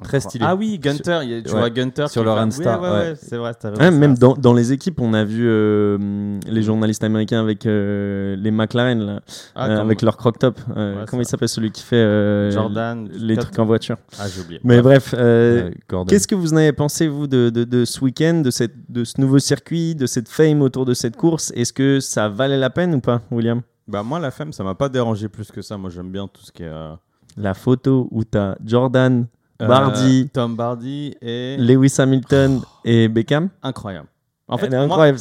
Très 0.02 0.20
stylé. 0.20 0.44
Ah 0.48 0.54
oui, 0.56 0.78
Gunter, 0.78 1.20
il 1.22 1.28
y 1.30 1.34
a- 1.34 1.42
tu 1.42 1.52
Ouais. 1.52 1.58
vois 1.58 1.70
Gunter 1.70 2.06
Sur 2.08 2.24
leur 2.24 2.38
Insta, 2.38 2.78
Ouais, 2.80 2.82
ouais, 2.82 2.90
ouais. 2.90 2.98
ouais, 3.10 3.14
c'est 3.20 3.36
vrai, 3.36 3.52
ça. 3.60 3.70
même 3.90 4.16
dans, 4.16 4.34
dans 4.34 4.52
les 4.54 4.72
équipes, 4.72 5.00
on 5.00 5.12
a 5.14 5.24
vu 5.24 5.46
euh, 5.48 6.38
les 6.46 6.62
journalistes 6.62 7.04
américains 7.04 7.40
avec 7.40 7.66
euh, 7.66 8.36
les 8.36 8.50
McLaren, 8.50 9.00
là, 9.00 9.20
Ah, 9.54 9.68
euh, 9.68 9.80
avec 9.80 10.02
leur 10.02 10.16
croc 10.16 10.38
top. 10.38 10.58
Euh, 10.76 11.00
Ouais, 11.00 11.04
comment 11.08 11.22
il 11.22 11.24
ça. 11.24 11.32
s'appelle 11.32 11.48
celui 11.48 11.70
qui 11.70 11.82
fait 11.82 11.96
euh, 11.96 12.50
Jordan, 12.50 13.08
les 13.12 13.36
trucs 13.36 13.58
en 13.58 13.64
voiture? 13.66 13.96
Ah, 14.18 14.26
j'ai 14.28 14.40
oublié. 14.40 14.60
Mais 14.64 14.80
bref, 14.82 15.14
euh, 15.16 15.70
qu'est-ce 16.08 16.26
que 16.28 16.34
vous 16.34 16.52
en 16.52 16.56
avez 16.56 16.72
pensé, 16.72 17.06
vous, 17.08 17.26
de, 17.26 17.50
de, 17.50 17.64
de 17.64 17.84
ce 17.84 18.00
week-end, 18.02 18.40
de, 18.44 18.50
cette, 18.50 18.74
de 18.90 19.04
ce 19.04 19.20
nouveau 19.20 19.38
circuit, 19.38 19.94
de 19.94 20.06
cette 20.06 20.28
fame 20.28 20.62
autour 20.62 20.84
de 20.86 20.94
cette 20.94 21.16
course? 21.16 21.52
Est-ce 21.54 21.72
que 21.72 22.00
ça 22.00 22.28
valait 22.28 22.58
la 22.58 22.70
peine 22.70 22.94
ou 22.94 23.00
pas, 23.00 23.20
William? 23.30 23.60
Bah 23.88 24.02
moi 24.04 24.20
la 24.20 24.30
femme 24.30 24.52
ça 24.52 24.62
m'a 24.62 24.74
pas 24.76 24.88
dérangé 24.88 25.28
plus 25.28 25.50
que 25.50 25.62
ça. 25.62 25.76
Moi 25.76 25.90
j'aime 25.90 26.10
bien 26.12 26.28
tout 26.28 26.42
ce 26.42 26.52
qui 26.52 26.62
est 26.62 26.68
euh, 26.68 26.92
La 27.36 27.54
photo 27.54 28.06
où 28.12 28.22
t'as 28.22 28.54
Jordan, 28.64 29.22
euh, 29.22 29.39
Bardi, 29.68 30.28
Tom 30.32 30.56
Bardi 30.56 31.14
et 31.20 31.56
Lewis 31.58 31.94
Hamilton 31.98 32.60
et 32.84 33.08
Beckham 33.08 33.48
incroyable. 33.62 34.06
En 34.52 34.58
fait, 34.58 34.66
Elle 34.66 34.74
est 34.74 34.76
moi- 34.78 34.86
incroyable. 34.86 35.18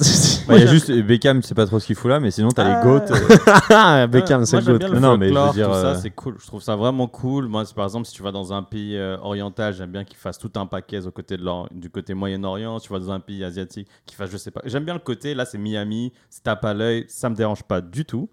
Bah, 0.48 0.56
il 0.58 0.62
y 0.62 0.64
a 0.64 0.72
juste 0.72 0.92
Beckham, 0.92 1.44
c'est 1.44 1.54
pas 1.54 1.68
trop 1.68 1.80
ce 1.80 1.86
qu'il 1.86 1.96
fout 1.96 2.10
là, 2.10 2.20
mais 2.20 2.32
sinon 2.32 2.50
t'as 2.50 2.64
Ah. 2.66 2.80
les 2.84 2.90
GOAT. 2.90 3.12
euh, 3.12 3.38
Ah, 3.70 4.08
Beckham, 4.12 4.44
c'est 4.44 4.60
le 4.62 4.80
goat. 4.80 5.00
Non, 5.00 5.18
mais 5.20 5.28
je 5.28 5.34
veux 5.34 5.40
folklore, 5.40 5.54
dire, 5.54 5.68
tout 5.68 5.74
ça, 5.74 5.86
euh, 5.90 5.96
c'est 6.02 6.10
cool. 6.10 6.36
Je 6.40 6.48
trouve 6.48 6.64
ça 6.64 6.76
vraiment 6.76 7.06
cool. 7.06 7.48
Moi, 7.48 7.64
c'est- 7.64 7.76
par 7.76 7.84
exemple, 7.86 8.08
si 8.08 8.14
tu 8.14 8.24
vas 8.24 8.32
dans 8.32 8.52
un 8.54 8.64
pays 8.64 8.98
euh, 8.98 9.18
oriental, 9.22 9.76
j'aime 9.76 9.92
bien 9.92 10.04
qu'ils 10.04 10.18
fassent 10.18 10.40
tout 10.40 10.52
un 10.56 10.66
paquet 10.66 11.06
au 11.06 11.12
côté 11.12 11.38
de 11.38 11.46
du 11.72 11.92
côté 11.92 12.16
Moyen-Orient. 12.16 12.80
Si 12.80 12.88
tu 12.88 12.94
vas 12.94 12.98
dans 12.98 13.12
un 13.12 13.20
pays 13.20 13.44
asiatique, 13.44 13.88
qu'ils 14.08 14.16
fassent, 14.18 14.32
je 14.32 14.38
sais 14.38 14.50
pas. 14.50 14.62
J'aime 14.66 14.84
bien 14.86 14.96
le 14.96 15.00
côté, 15.00 15.36
là, 15.36 15.46
c'est 15.46 15.60
Miami, 15.60 16.12
c'est 16.32 16.42
tape 16.42 16.66
à 16.66 16.74
l'œil, 16.74 17.06
ça 17.08 17.30
me 17.30 17.36
dérange 17.36 17.62
pas 17.62 17.82
du 17.82 18.06
tout. 18.06 18.30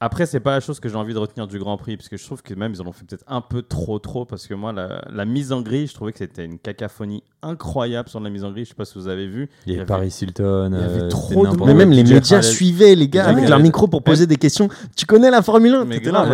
Après, 0.00 0.26
c'est 0.26 0.40
pas 0.40 0.52
la 0.52 0.60
chose 0.60 0.80
que 0.80 0.88
j'ai 0.88 0.96
envie 0.96 1.14
de 1.14 1.18
retenir 1.18 1.46
du 1.46 1.58
Grand 1.58 1.76
Prix, 1.76 1.96
parce 1.96 2.08
que 2.08 2.16
je 2.16 2.24
trouve 2.24 2.42
que 2.42 2.52
même 2.54 2.72
ils 2.74 2.82
en 2.82 2.86
ont 2.86 2.92
fait 2.92 3.04
peut-être 3.06 3.24
un 3.26 3.40
peu 3.40 3.62
trop, 3.62 3.98
trop, 3.98 4.24
parce 4.24 4.46
que 4.46 4.54
moi, 4.54 4.72
la, 4.72 5.04
la 5.10 5.24
mise 5.24 5.52
en 5.52 5.62
grille, 5.62 5.86
je 5.86 5.94
trouvais 5.94 6.12
que 6.12 6.18
c'était 6.18 6.44
une 6.44 6.58
cacophonie 6.58 7.22
incroyable 7.42 8.08
sur 8.08 8.20
la 8.20 8.30
mise 8.30 8.44
en 8.44 8.50
grille. 8.50 8.64
Je 8.64 8.70
sais 8.70 8.74
pas 8.74 8.84
si 8.84 8.94
vous 8.98 9.08
avez 9.08 9.26
vu. 9.26 9.48
Il 9.66 9.70
y 9.70 9.72
Il 9.72 9.76
y 9.76 9.78
avait 9.78 9.86
Paris 9.86 10.14
Hilton. 10.20 10.70
il 10.72 10.80
y 10.80 10.84
avait 10.84 11.02
euh, 11.04 11.08
trop 11.08 11.46
de. 11.46 11.64
Mais 11.64 11.74
même 11.74 11.90
les 11.90 12.04
médias 12.04 12.42
suivaient 12.42 12.94
les 12.94 13.08
gars 13.08 13.24
Ouais, 13.26 13.32
avec 13.32 13.48
leur 13.48 13.60
micro 13.60 13.86
pour 13.86 14.02
poser 14.02 14.26
des 14.26 14.36
questions. 14.36 14.68
Tu 14.96 15.06
connais 15.06 15.30
la 15.30 15.42
Formule 15.42 15.74
1 15.74 15.84
Mais 15.84 15.98
T'étais 15.98 16.10
là. 16.12 16.26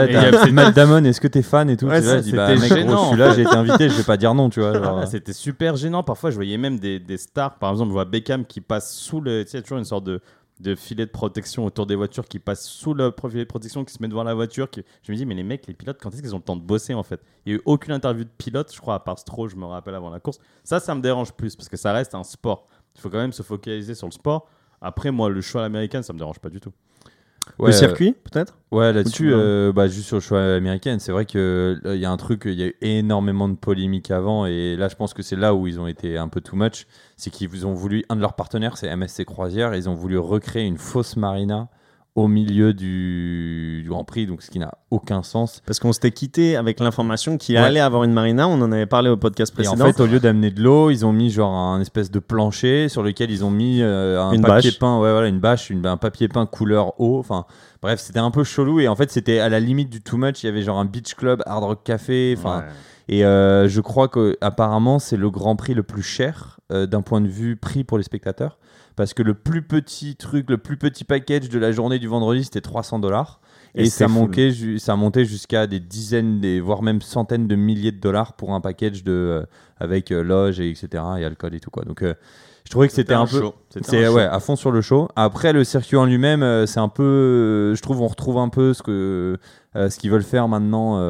Matt 0.52 0.74
Damon, 0.74 1.04
est-ce 1.04 1.20
que 1.20 1.28
t'es 1.28 1.42
fan 1.42 1.68
et 1.70 1.76
tout 1.76 1.86
bah, 1.86 2.00
c'était 2.00 2.56
mec, 2.56 2.58
gros, 2.58 2.76
gênant. 2.76 3.02
je 3.04 3.08
suis 3.08 3.16
là, 3.18 3.34
j'ai 3.34 3.42
été 3.42 3.54
invité, 3.54 3.88
je 3.88 3.94
vais 3.96 4.02
pas 4.02 4.16
dire 4.16 4.34
non, 4.34 4.48
tu 4.50 4.60
vois. 4.60 4.72
genre. 4.72 5.06
C'était 5.10 5.32
super 5.32 5.76
gênant. 5.76 6.02
Parfois, 6.02 6.30
je 6.30 6.36
voyais 6.36 6.56
même 6.58 6.78
des, 6.78 6.98
des 7.00 7.16
stars. 7.16 7.58
Par 7.58 7.70
exemple, 7.70 7.88
je 7.90 7.94
vois 7.94 8.04
Beckham 8.04 8.44
qui 8.44 8.60
passe 8.60 8.94
sous 8.94 9.20
le. 9.20 9.44
Tu 9.44 9.50
sais, 9.50 9.58
il 9.58 9.60
y 9.60 9.60
a 9.60 9.62
toujours 9.62 9.78
une 9.78 9.84
sorte 9.84 10.04
de, 10.04 10.20
de 10.60 10.74
filet 10.74 11.06
de 11.06 11.10
protection 11.10 11.64
autour 11.64 11.86
des 11.86 11.96
voitures 11.96 12.26
qui 12.26 12.38
passe 12.38 12.66
sous 12.66 12.94
le 12.94 13.12
filet 13.28 13.44
de 13.44 13.48
protection, 13.48 13.84
qui 13.84 13.92
se 13.92 14.02
met 14.02 14.08
devant 14.08 14.22
la 14.22 14.34
voiture. 14.34 14.68
Je 15.02 15.10
me 15.10 15.16
dis, 15.16 15.24
mais 15.26 15.34
les 15.34 15.42
mecs, 15.42 15.66
les 15.66 15.74
pilotes, 15.74 15.98
quand 16.00 16.10
est-ce 16.10 16.22
qu'ils 16.22 16.34
ont 16.34 16.38
le 16.38 16.44
temps 16.44 16.56
de 16.56 16.62
bosser 16.62 16.94
en 16.94 17.02
fait? 17.02 17.20
Il 17.44 17.52
n'y 17.52 17.58
a 17.58 17.60
eu 17.60 17.62
aucune 17.64 17.92
interview 17.92 18.24
de 18.24 18.30
pilote, 18.36 18.72
je 18.72 18.80
crois, 18.80 18.94
à 18.94 19.00
part 19.00 19.18
Stroll, 19.18 19.48
je 19.48 19.56
me 19.56 19.64
rappelle 19.64 19.94
avant 19.94 20.10
la 20.10 20.20
course. 20.20 20.38
Ça, 20.62 20.78
ça 20.78 20.94
me 20.94 21.00
dérange 21.00 21.32
plus 21.32 21.56
parce 21.56 21.68
que 21.68 21.76
ça 21.76 21.92
reste 21.92 22.14
un 22.14 22.24
sport. 22.24 22.68
Il 22.94 23.00
faut 23.00 23.08
quand 23.08 23.18
même 23.18 23.32
se 23.32 23.42
focaliser 23.42 23.94
sur 23.94 24.06
le 24.06 24.12
sport. 24.12 24.48
Après, 24.80 25.10
moi, 25.10 25.28
le 25.30 25.40
choix 25.40 25.64
américain, 25.64 26.02
ça 26.02 26.12
me 26.12 26.18
dérange 26.18 26.38
pas 26.38 26.50
du 26.50 26.60
tout. 26.60 26.72
Le 27.58 27.64
Ouais, 27.66 27.72
circuit, 27.72 28.12
peut-être? 28.12 28.56
Ouais, 28.70 28.92
là-dessus, 28.92 29.30
euh, 29.32 29.72
bah, 29.72 29.88
juste 29.88 30.06
sur 30.06 30.16
le 30.16 30.20
choix 30.20 30.42
américain, 30.54 30.96
c'est 31.00 31.10
vrai 31.10 31.26
que 31.26 31.78
là, 31.82 31.94
il 31.94 32.00
y 32.00 32.04
a 32.04 32.10
un 32.10 32.16
truc, 32.16 32.42
il 32.44 32.54
y 32.54 32.62
a 32.62 32.66
eu 32.66 32.76
énormément 32.82 33.48
de 33.48 33.56
polémiques 33.56 34.10
avant, 34.12 34.46
et 34.46 34.76
là, 34.76 34.88
je 34.88 34.94
pense 34.94 35.12
que 35.12 35.22
c'est 35.22 35.34
là 35.36 35.54
où 35.54 35.66
ils 35.66 35.80
ont 35.80 35.88
été 35.88 36.16
un 36.16 36.28
peu 36.28 36.40
too 36.40 36.56
much, 36.56 36.86
c'est 37.16 37.30
qu'ils 37.30 37.66
ont 37.66 37.74
voulu, 37.74 38.04
un 38.08 38.16
de 38.16 38.20
leurs 38.20 38.34
partenaires, 38.34 38.76
c'est 38.76 38.86
MSC 38.94 39.24
Croisière, 39.24 39.74
ils 39.74 39.88
ont 39.88 39.94
voulu 39.94 40.18
recréer 40.18 40.64
une 40.66 40.78
fausse 40.78 41.16
marina 41.16 41.68
au 42.16 42.26
milieu 42.26 42.74
du, 42.74 43.80
du 43.82 43.88
Grand 43.88 44.04
Prix, 44.04 44.26
donc 44.26 44.42
ce 44.42 44.50
qui 44.50 44.58
n'a 44.58 44.74
aucun 44.90 45.22
sens. 45.22 45.62
Parce 45.64 45.78
qu'on 45.78 45.92
s'était 45.92 46.10
quitté 46.10 46.56
avec 46.56 46.80
l'information 46.80 47.38
qu'il 47.38 47.54
Ouais. 47.54 47.60
allait 47.62 47.80
avoir 47.80 48.02
une 48.04 48.12
marina. 48.12 48.48
On 48.48 48.60
en 48.60 48.72
avait 48.72 48.86
parlé 48.86 49.08
au 49.10 49.16
podcast 49.16 49.52
Et 49.56 49.66
en 49.68 49.72
précédent. 49.74 49.84
fait, 49.86 50.02
au 50.02 50.06
lieu 50.06 50.18
d'amener 50.20 50.50
de 50.50 50.60
l'eau, 50.62 50.90
ils 50.90 51.06
ont 51.06 51.12
mis 51.12 51.30
genre 51.30 51.52
un 51.54 51.80
espèce 51.80 52.10
de 52.10 52.18
plancher 52.18 52.88
sur 52.88 53.02
lequel 53.02 53.30
ils 53.30 53.44
ont 53.44 53.50
mis 53.50 53.80
euh, 53.80 54.20
un 54.20 54.32
Une 54.32 54.42
papier 54.42 54.70
bâche. 54.70 54.78
peint, 54.80 54.98
ouais, 54.98 55.10
voilà, 55.12 55.28
une 55.28 55.38
bâche, 55.40 55.70
une- 55.70 55.86
un 55.86 55.96
papier 55.96 56.26
peint 56.28 56.46
couleur 56.46 57.00
eau. 57.00 57.18
Enfin, 57.18 57.44
bref, 57.80 58.00
c'était 58.00 58.18
un 58.18 58.30
peu 58.32 58.42
chelou 58.44 58.80
et 58.80 58.88
en 58.88 58.96
fait, 58.96 59.10
c'était 59.10 59.38
à 59.38 59.48
la 59.48 59.60
limite 59.60 59.88
du 59.90 60.00
too 60.02 60.16
much. 60.16 60.42
Il 60.42 60.46
y 60.46 60.48
avait 60.48 60.62
genre 60.62 60.78
un 60.78 60.84
beach 60.86 61.14
club, 61.14 61.42
hard 61.46 61.62
rock 61.64 61.84
café. 61.84 62.34
Enfin, 62.36 62.64
et 63.12 63.24
euh, 63.24 63.68
je 63.68 63.80
crois 63.80 64.06
que 64.08 64.36
apparemment, 64.40 64.98
c'est 65.00 65.16
le 65.16 65.30
Grand 65.30 65.56
Prix 65.56 65.74
le 65.74 65.82
plus 65.82 66.02
cher 66.02 66.60
euh, 66.72 66.86
d'un 66.86 67.02
point 67.02 67.20
de 67.20 67.26
vue 67.28 67.56
prix 67.56 67.82
pour 67.82 67.98
les 67.98 68.04
spectateurs, 68.04 68.58
parce 68.94 69.14
que 69.14 69.22
le 69.24 69.34
plus 69.34 69.62
petit 69.62 70.14
truc, 70.14 70.48
le 70.48 70.58
plus 70.58 70.76
petit 70.76 71.02
package 71.02 71.48
de 71.48 71.58
la 71.58 71.72
journée 71.72 71.98
du 71.98 72.06
vendredi, 72.06 72.44
c'était 72.44 72.60
300 72.60 73.00
dollars. 73.00 73.40
Et 73.74 73.84
ça, 73.90 74.06
ju- 74.52 74.78
ça 74.78 74.94
montait 74.96 75.24
jusqu'à 75.24 75.66
des 75.66 75.80
dizaines, 75.80 76.40
des, 76.40 76.60
voire 76.60 76.82
même 76.82 77.00
centaines 77.00 77.46
de 77.48 77.56
milliers 77.56 77.92
de 77.92 78.00
dollars 78.00 78.34
pour 78.34 78.52
un 78.54 78.60
package 78.60 79.02
de, 79.04 79.12
euh, 79.12 79.44
avec 79.78 80.10
loge 80.10 80.60
et 80.60 80.70
etc. 80.70 80.88
et 81.18 81.24
alcool 81.24 81.54
et 81.54 81.60
tout 81.60 81.70
quoi. 81.70 81.84
Donc 81.84 82.02
je 82.70 82.74
trouvais 82.76 82.86
que 82.86 82.94
c'était 82.94 83.14
un, 83.14 83.26
peu, 83.26 83.50
c'est 83.80 84.06
ouais 84.06 84.22
à 84.22 84.38
fond 84.38 84.54
sur 84.54 84.70
le 84.70 84.80
show. 84.80 85.08
Après 85.16 85.52
le 85.52 85.64
circuit 85.64 85.96
en 85.96 86.04
lui-même, 86.04 86.44
euh, 86.44 86.66
c'est 86.66 86.78
un 86.78 86.88
peu, 86.88 87.02
euh, 87.02 87.74
je 87.74 87.82
trouve 87.82 88.00
on 88.00 88.06
retrouve 88.06 88.38
un 88.38 88.48
peu 88.48 88.74
ce 88.74 88.84
que 88.84 89.38
euh, 89.74 89.90
ce 89.90 89.98
qu'ils 89.98 90.12
veulent 90.12 90.22
faire 90.22 90.46
maintenant 90.46 91.00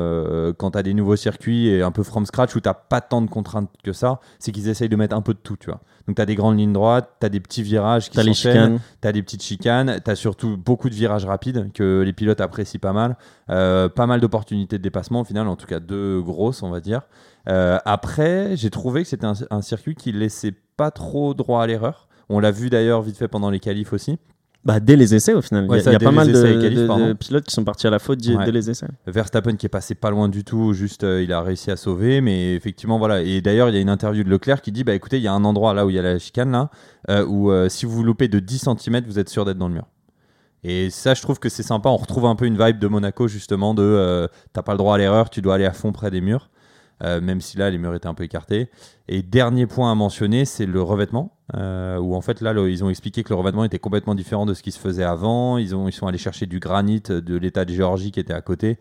quand 0.57 0.71
t'as 0.71 0.83
des 0.83 0.95
nouveaux 0.95 1.17
circuits 1.17 1.69
et 1.69 1.83
un 1.83 1.90
peu 1.90 2.02
from 2.02 2.25
scratch 2.25 2.57
où 2.57 2.61
t'as 2.61 2.73
pas 2.73 3.02
tant 3.02 3.21
de 3.21 3.29
contraintes 3.29 3.69
que 3.85 3.93
ça, 3.93 4.21
c'est 4.38 4.52
qu'ils 4.52 4.71
essayent 4.71 4.88
de 4.88 4.97
mettre 4.97 5.14
un 5.14 5.21
peu 5.21 5.35
de 5.35 5.38
tout, 5.38 5.59
tu 5.59 5.67
vois. 5.67 5.83
Donc 6.07 6.17
t'as 6.17 6.25
des 6.25 6.35
grandes 6.35 6.59
lignes 6.59 6.73
droites, 6.73 7.11
t'as 7.21 7.29
des 7.29 7.40
petits 7.40 7.62
virages 7.62 8.09
qui 8.09 8.17
s'enchaînent. 8.17 8.81
T'as 9.02 9.12
des 9.12 9.23
petites 9.23 9.43
chicanes, 9.43 10.00
t'as 10.02 10.14
surtout 10.14 10.57
beaucoup 10.57 10.88
de 10.88 10.95
virages 10.95 11.26
rapides 11.26 11.71
que 11.75 12.00
les 12.00 12.14
pilotes 12.14 12.40
apprécient 12.40 12.81
pas 12.81 12.95
mal. 12.95 13.19
Pas 13.49 14.07
mal 14.07 14.21
d'opportunités 14.21 14.79
de 14.79 14.83
dépassement 14.83 15.21
au 15.21 15.25
final, 15.25 15.47
en 15.47 15.57
tout 15.57 15.67
cas 15.67 15.79
deux 15.79 16.23
grosses, 16.23 16.62
on 16.62 16.71
va 16.71 16.81
dire. 16.81 17.02
Après, 17.45 18.57
j'ai 18.57 18.71
trouvé 18.71 19.02
que 19.02 19.11
c'était 19.11 19.26
un, 19.26 19.35
un 19.50 19.61
circuit 19.61 19.95
qui 19.95 20.12
laissait 20.12 20.55
pas 20.80 20.90
trop 20.90 21.34
droit 21.34 21.62
à 21.62 21.66
l'erreur. 21.66 22.08
On 22.30 22.40
l'a 22.40 22.50
vu 22.50 22.70
d'ailleurs 22.70 23.02
vite 23.02 23.16
fait 23.18 23.28
pendant 23.28 23.50
les 23.50 23.60
qualifs 23.60 23.92
aussi. 23.92 24.18
Bah, 24.64 24.78
dès 24.80 24.96
les 24.96 25.14
essais, 25.14 25.32
au 25.34 25.40
final. 25.42 25.64
Il 25.64 25.70
Ouais, 25.70 25.82
y 25.82 25.88
a, 25.88 25.92
y 25.94 25.99
pas 25.99 26.10
mal 26.10 26.26
de, 26.26 26.32
essais 26.32 26.50
et 26.54 26.60
qualifs, 26.60 26.76
de- 26.78 26.82
de 26.82 26.87
pardon. 26.87 27.14
pilotes 27.14 27.44
qui 27.44 27.54
sont 27.54 27.64
partis 27.64 27.87
à 27.87 27.90
la 27.90 27.99
faute 27.99 28.18
dès, 28.18 28.37
Ouais. 28.37 28.44
dès 28.44 28.52
les 28.52 28.68
essais. 28.70 28.87
Verstappen 29.06 29.56
qui 29.56 29.66
est 29.66 29.70
passé 29.70 29.94
pas 29.94 30.10
loin 30.10 30.28
du 30.28 30.44
tout, 30.44 30.72
juste 30.75 31.02
euh, 31.04 31.22
il 31.22 31.32
a 31.32 31.42
réussi 31.42 31.70
à 31.70 31.76
sauver, 31.76 32.20
mais 32.20 32.54
effectivement 32.54 32.99
voilà. 32.99 33.22
Et 33.22 33.40
d'ailleurs 33.40 33.68
il 33.70 33.75
y 33.75 33.78
a 33.78 33.80
une 33.80 33.88
interview 33.90 34.22
de 34.25 34.28
Leclerc 34.30 34.60
qui 34.62 34.70
dit 34.72 34.84
bah 34.84 34.94
écoutez 34.94 35.16
il 35.18 35.22
y 35.22 35.28
a 35.28 35.32
un 35.32 35.44
endroit 35.44 35.72
là 35.75 35.84
où 35.87 35.90
il 35.90 35.96
y 35.96 35.99
a 35.99 36.02
la 36.02 36.18
chicane 36.18 36.50
là 36.52 36.70
euh, 37.10 37.25
où 37.26 37.50
euh, 37.50 37.68
si 37.70 37.84
vous 37.87 37.92
vous 37.92 38.04
loupez 38.04 38.28
de 38.28 38.38
10 38.38 38.58
cm 38.78 39.02
vous 39.06 39.18
êtes 39.18 39.28
sûr 39.30 39.44
d'être 39.46 39.56
dans 39.58 39.68
le 39.68 39.75
mur. 39.75 39.87
Et 40.62 40.90
ça 40.90 41.14
je 41.14 41.22
trouve 41.22 41.38
que 41.38 41.49
c'est 41.49 41.62
sympa, 41.62 41.88
on 41.88 41.96
retrouve 41.96 42.26
un 42.26 42.37
peu 42.37 42.44
une 42.44 42.62
vibe 42.62 42.78
de 42.78 42.87
Monaco 42.87 43.28
justement 43.28 43.72
de 43.75 44.28
t'as 44.52 44.62
pas 44.62 44.72
le 44.72 44.78
droit 44.78 44.94
à 44.96 44.99
l'erreur, 44.99 45.30
tu 45.30 45.40
dois 45.40 45.54
aller 45.54 45.64
à 45.66 45.72
fond 45.72 45.90
près 45.92 46.10
des 46.10 46.20
murs. 46.20 46.50
Euh, 47.02 47.21
même 47.21 47.40
si 47.40 47.57
là 47.57 47.71
les 47.71 47.78
murs 47.78 47.95
étaient 47.95 48.07
un 48.09 48.14
peu 48.14 48.25
écartés. 48.25 48.69
Et 49.09 49.23
dernier 49.23 49.66
point 49.66 49.90
à 49.90 49.95
mentionner, 49.95 50.45
c'est 50.45 50.66
le 50.66 50.83
revêtement, 50.83 51.33
euh, 51.57 51.97
où 51.99 52.14
en 52.14 52.21
fait 52.21 52.40
là 52.42 52.52
le- 52.52 52.71
ils 52.71 52.85
ont 52.85 52.90
expliqué 52.90 53.23
que 53.23 53.30
le 53.30 53.37
revêtement 53.37 53.64
était 53.64 53.78
complètement 53.78 54.14
différent 54.14 54.45
de 54.47 54.52
ce 54.54 54.62
qui 54.62 54.71
se 54.71 54.78
faisait 54.78 55.04
avant. 55.04 55.57
Ils, 55.59 55.75
ont, 55.75 55.88
ils 55.88 55.92
sont 55.92 56.07
allés 56.07 56.19
chercher 56.19 56.47
du 56.47 56.59
granit 56.59 57.00
de 57.00 57.37
l'État 57.37 57.64
de 57.64 57.73
Géorgie 57.73 58.11
qui 58.12 58.21
était 58.21 58.35
à 58.35 58.42
côté. 58.42 58.78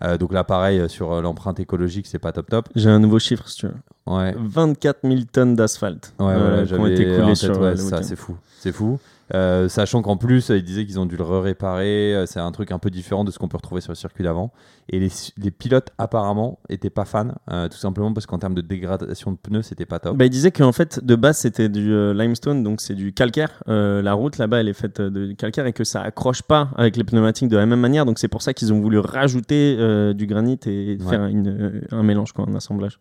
Euh, 0.00 0.16
donc 0.16 0.32
là, 0.32 0.44
pareil, 0.44 0.88
sur 0.88 1.20
l'empreinte 1.20 1.58
écologique, 1.60 2.06
c'est 2.06 2.18
pas 2.20 2.32
top 2.32 2.48
top. 2.48 2.68
J'ai 2.76 2.88
un 2.88 3.00
nouveau 3.00 3.18
chiffre, 3.18 3.48
si 3.48 3.56
tu 3.58 3.66
veux. 3.66 3.74
Ouais, 4.06 4.34
24 4.38 5.00
000 5.02 5.22
tonnes 5.30 5.54
d'asphalte 5.56 6.14
ouais, 6.20 6.24
voilà, 6.26 6.64
qui 6.64 6.74
ont 6.74 6.86
été 6.86 7.04
coulées 7.04 7.34
sur 7.34 7.60
ouais, 7.60 7.72
le 7.72 7.76
ça, 7.76 8.02
c'est 8.02 8.16
fou. 8.16 8.36
C'est 8.60 8.72
fou. 8.72 8.98
Euh, 9.34 9.68
sachant 9.68 10.00
qu'en 10.00 10.16
plus, 10.16 10.50
euh, 10.50 10.56
ils 10.56 10.62
disaient 10.64 10.86
qu'ils 10.86 10.98
ont 10.98 11.04
dû 11.06 11.16
le 11.16 11.24
réparer. 11.24 12.14
euh, 12.14 12.26
C'est 12.26 12.40
un 12.40 12.50
truc 12.50 12.72
un 12.72 12.78
peu 12.78 12.88
différent 12.90 13.24
de 13.24 13.30
ce 13.30 13.38
qu'on 13.38 13.48
peut 13.48 13.56
retrouver 13.58 13.80
sur 13.82 13.90
le 13.92 13.96
circuit 13.96 14.24
d'avant. 14.24 14.52
Et 14.88 14.98
les, 15.00 15.10
les 15.36 15.50
pilotes, 15.50 15.90
apparemment, 15.98 16.58
étaient 16.70 16.88
pas 16.88 17.04
fans, 17.04 17.32
euh, 17.50 17.68
tout 17.68 17.76
simplement 17.76 18.12
parce 18.14 18.24
qu'en 18.26 18.38
termes 18.38 18.54
de 18.54 18.62
dégradation 18.62 19.32
de 19.32 19.36
pneus, 19.36 19.62
c'était 19.62 19.84
pas 19.84 19.98
top. 19.98 20.16
Bah, 20.16 20.24
il 20.24 20.30
disait 20.30 20.50
qu'en 20.50 20.72
fait, 20.72 21.04
de 21.04 21.14
base, 21.14 21.36
c'était 21.38 21.68
du 21.68 21.92
euh, 21.92 22.14
limestone, 22.14 22.62
donc 22.62 22.80
c'est 22.80 22.94
du 22.94 23.12
calcaire. 23.12 23.62
La 23.66 24.12
route 24.14 24.38
là-bas, 24.38 24.60
elle 24.60 24.68
est 24.68 24.72
faite 24.72 25.00
de 25.00 25.32
calcaire 25.32 25.66
et 25.66 25.72
que 25.74 25.84
ça 25.84 26.00
accroche 26.02 26.42
pas 26.42 26.70
avec 26.76 26.96
les 26.96 27.04
pneumatiques 27.04 27.48
de 27.48 27.56
la 27.56 27.66
même 27.66 27.80
manière. 27.80 28.06
Donc 28.06 28.18
c'est 28.18 28.28
pour 28.28 28.40
ça 28.42 28.54
qu'ils 28.54 28.72
ont 28.72 28.80
voulu 28.80 28.98
rajouter 28.98 29.76
du 30.14 30.26
granit 30.26 30.58
et 30.66 30.96
Ouais. 31.00 31.08
faire 31.10 31.24
une, 31.26 31.82
un 31.90 32.02
mélange, 32.02 32.32
quoi, 32.32 32.46
un 32.48 32.54
assemblage. 32.54 32.98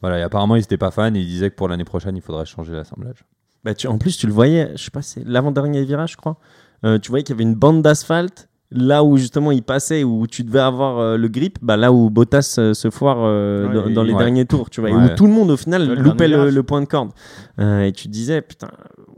Voilà, 0.00 0.18
et 0.18 0.22
apparemment, 0.22 0.56
ils 0.56 0.62
étaient 0.62 0.76
pas 0.78 0.90
fans 0.90 1.14
et 1.14 1.18
ils 1.20 1.26
disaient 1.26 1.50
que 1.50 1.56
pour 1.56 1.68
l'année 1.68 1.84
prochaine, 1.84 2.16
il 2.16 2.22
faudrait 2.22 2.44
changer 2.46 2.72
l'assemblage. 2.72 3.24
Bah, 3.64 3.74
tu, 3.74 3.86
en 3.86 3.98
plus, 3.98 4.16
tu 4.16 4.26
le 4.26 4.32
voyais, 4.32 4.72
je 4.76 4.84
sais 4.84 4.90
pas, 4.90 5.02
c'est 5.02 5.24
l'avant-dernier 5.26 5.84
virage, 5.84 6.12
je 6.12 6.16
crois. 6.16 6.36
Euh, 6.84 6.98
tu 6.98 7.10
voyais 7.10 7.22
qu'il 7.22 7.34
y 7.34 7.36
avait 7.36 7.44
une 7.44 7.54
bande 7.54 7.82
d'asphalte. 7.82 8.48
Là 8.74 9.04
où 9.04 9.18
justement 9.18 9.52
il 9.52 9.62
passait, 9.62 10.02
où 10.02 10.26
tu 10.26 10.44
devais 10.44 10.60
avoir 10.60 10.98
euh, 10.98 11.16
le 11.18 11.28
grip, 11.28 11.58
bah 11.60 11.76
là 11.76 11.92
où 11.92 12.08
Bottas 12.08 12.56
euh, 12.58 12.72
se 12.72 12.88
foire 12.88 13.18
euh, 13.20 13.68
Ouais, 13.68 13.92
dans, 13.92 14.02
les 14.02 14.14
ouais. 14.14 14.18
derniers 14.18 14.46
tours, 14.46 14.70
tu 14.70 14.80
vois, 14.80 14.88
et 14.88 14.94
où 14.94 15.08
tout 15.14 15.26
le 15.26 15.32
monde 15.32 15.50
au 15.50 15.58
final 15.58 15.86
le 15.86 15.94
loupait 15.94 16.26
le, 16.26 16.62
point 16.62 16.80
de 16.80 16.86
corde. 16.86 17.10
Et 17.58 17.92
tu 17.94 18.08
disais, 18.08 18.40
putain, 18.40 18.68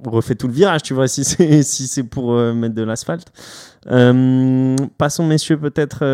on 0.05 0.11
refait 0.11 0.35
tout 0.35 0.49
le 0.49 0.53
virage, 0.53 0.83
tu 0.83 0.93
vois, 0.93 1.07
si 1.07 1.23
c'est 1.23 1.63
si 1.63 1.87
c'est 1.87 2.03
pour 2.03 2.33
mettre 2.33 2.75
de 2.75 2.83
l'asphalte. 2.83 3.33
Passons 4.99 5.25
messieurs 5.25 5.59
peut-être 5.59 6.05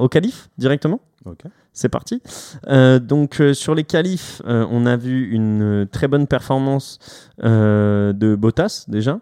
au 0.00 0.08
calife 0.08 0.48
directement. 0.58 1.00
Ok. 1.24 1.42
C'est 1.76 1.90
parti. 1.90 2.22
Euh, 2.68 2.98
donc 2.98 3.38
euh, 3.38 3.52
sur 3.52 3.74
les 3.74 3.84
qualifs, 3.84 4.40
euh, 4.46 4.66
on 4.70 4.86
a 4.86 4.96
vu 4.96 5.30
une 5.30 5.86
très 5.92 6.08
bonne 6.08 6.26
performance 6.26 6.98
de 7.42 8.34
Bottas 8.34 8.86
déjà, 8.88 9.20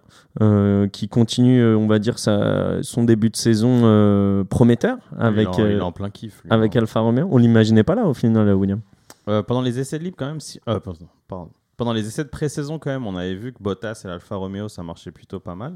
qui 0.93 1.09
continue, 1.09 1.75
on 1.75 1.89
va 1.89 1.99
dire, 1.99 2.21
sa, 2.21 2.81
son 2.83 3.03
début 3.03 3.29
de 3.29 3.37
saison 3.37 4.47
prometteur 4.49 4.99
avec, 5.19 5.49
il, 5.59 5.61
est 5.61 5.65
en, 5.65 5.67
il 5.67 5.77
est 5.77 5.81
en 5.81 5.91
plein 5.91 6.11
kiff. 6.11 6.45
lui. 6.45 6.51
avec 6.53 6.77
Alfa 6.77 7.01
Romeo. 7.01 7.27
On 7.29 7.39
l'imaginait 7.39 7.83
pas 7.83 7.97
là 7.97 8.05
au 8.05 8.15
final, 8.15 8.55
William. 8.55 8.81
Pendant 9.25 9.61
les 9.61 9.81
essais 9.81 9.99
de 9.99 10.05
libre, 10.05 10.17
quand 10.17 10.27
même, 10.27 10.41
si... 10.41 10.61
pardon, 10.61 11.09
pardon. 11.27 11.51
pendant 11.77 11.93
les 11.93 12.07
essais 12.07 12.23
de 12.23 12.29
pré-saison, 12.29 12.79
quand 12.79 12.91
même, 12.91 13.05
on 13.05 13.17
avait 13.17 13.35
vu 13.35 13.53
que 13.53 13.61
Bottas 13.61 14.03
et 14.05 14.09
l'Alfa 14.09 14.37
Romeo, 14.37 14.69
ça 14.69 14.85
marchait 14.85 15.11
plutôt 15.11 15.41
pas 15.41 15.57
mal. 15.57 15.75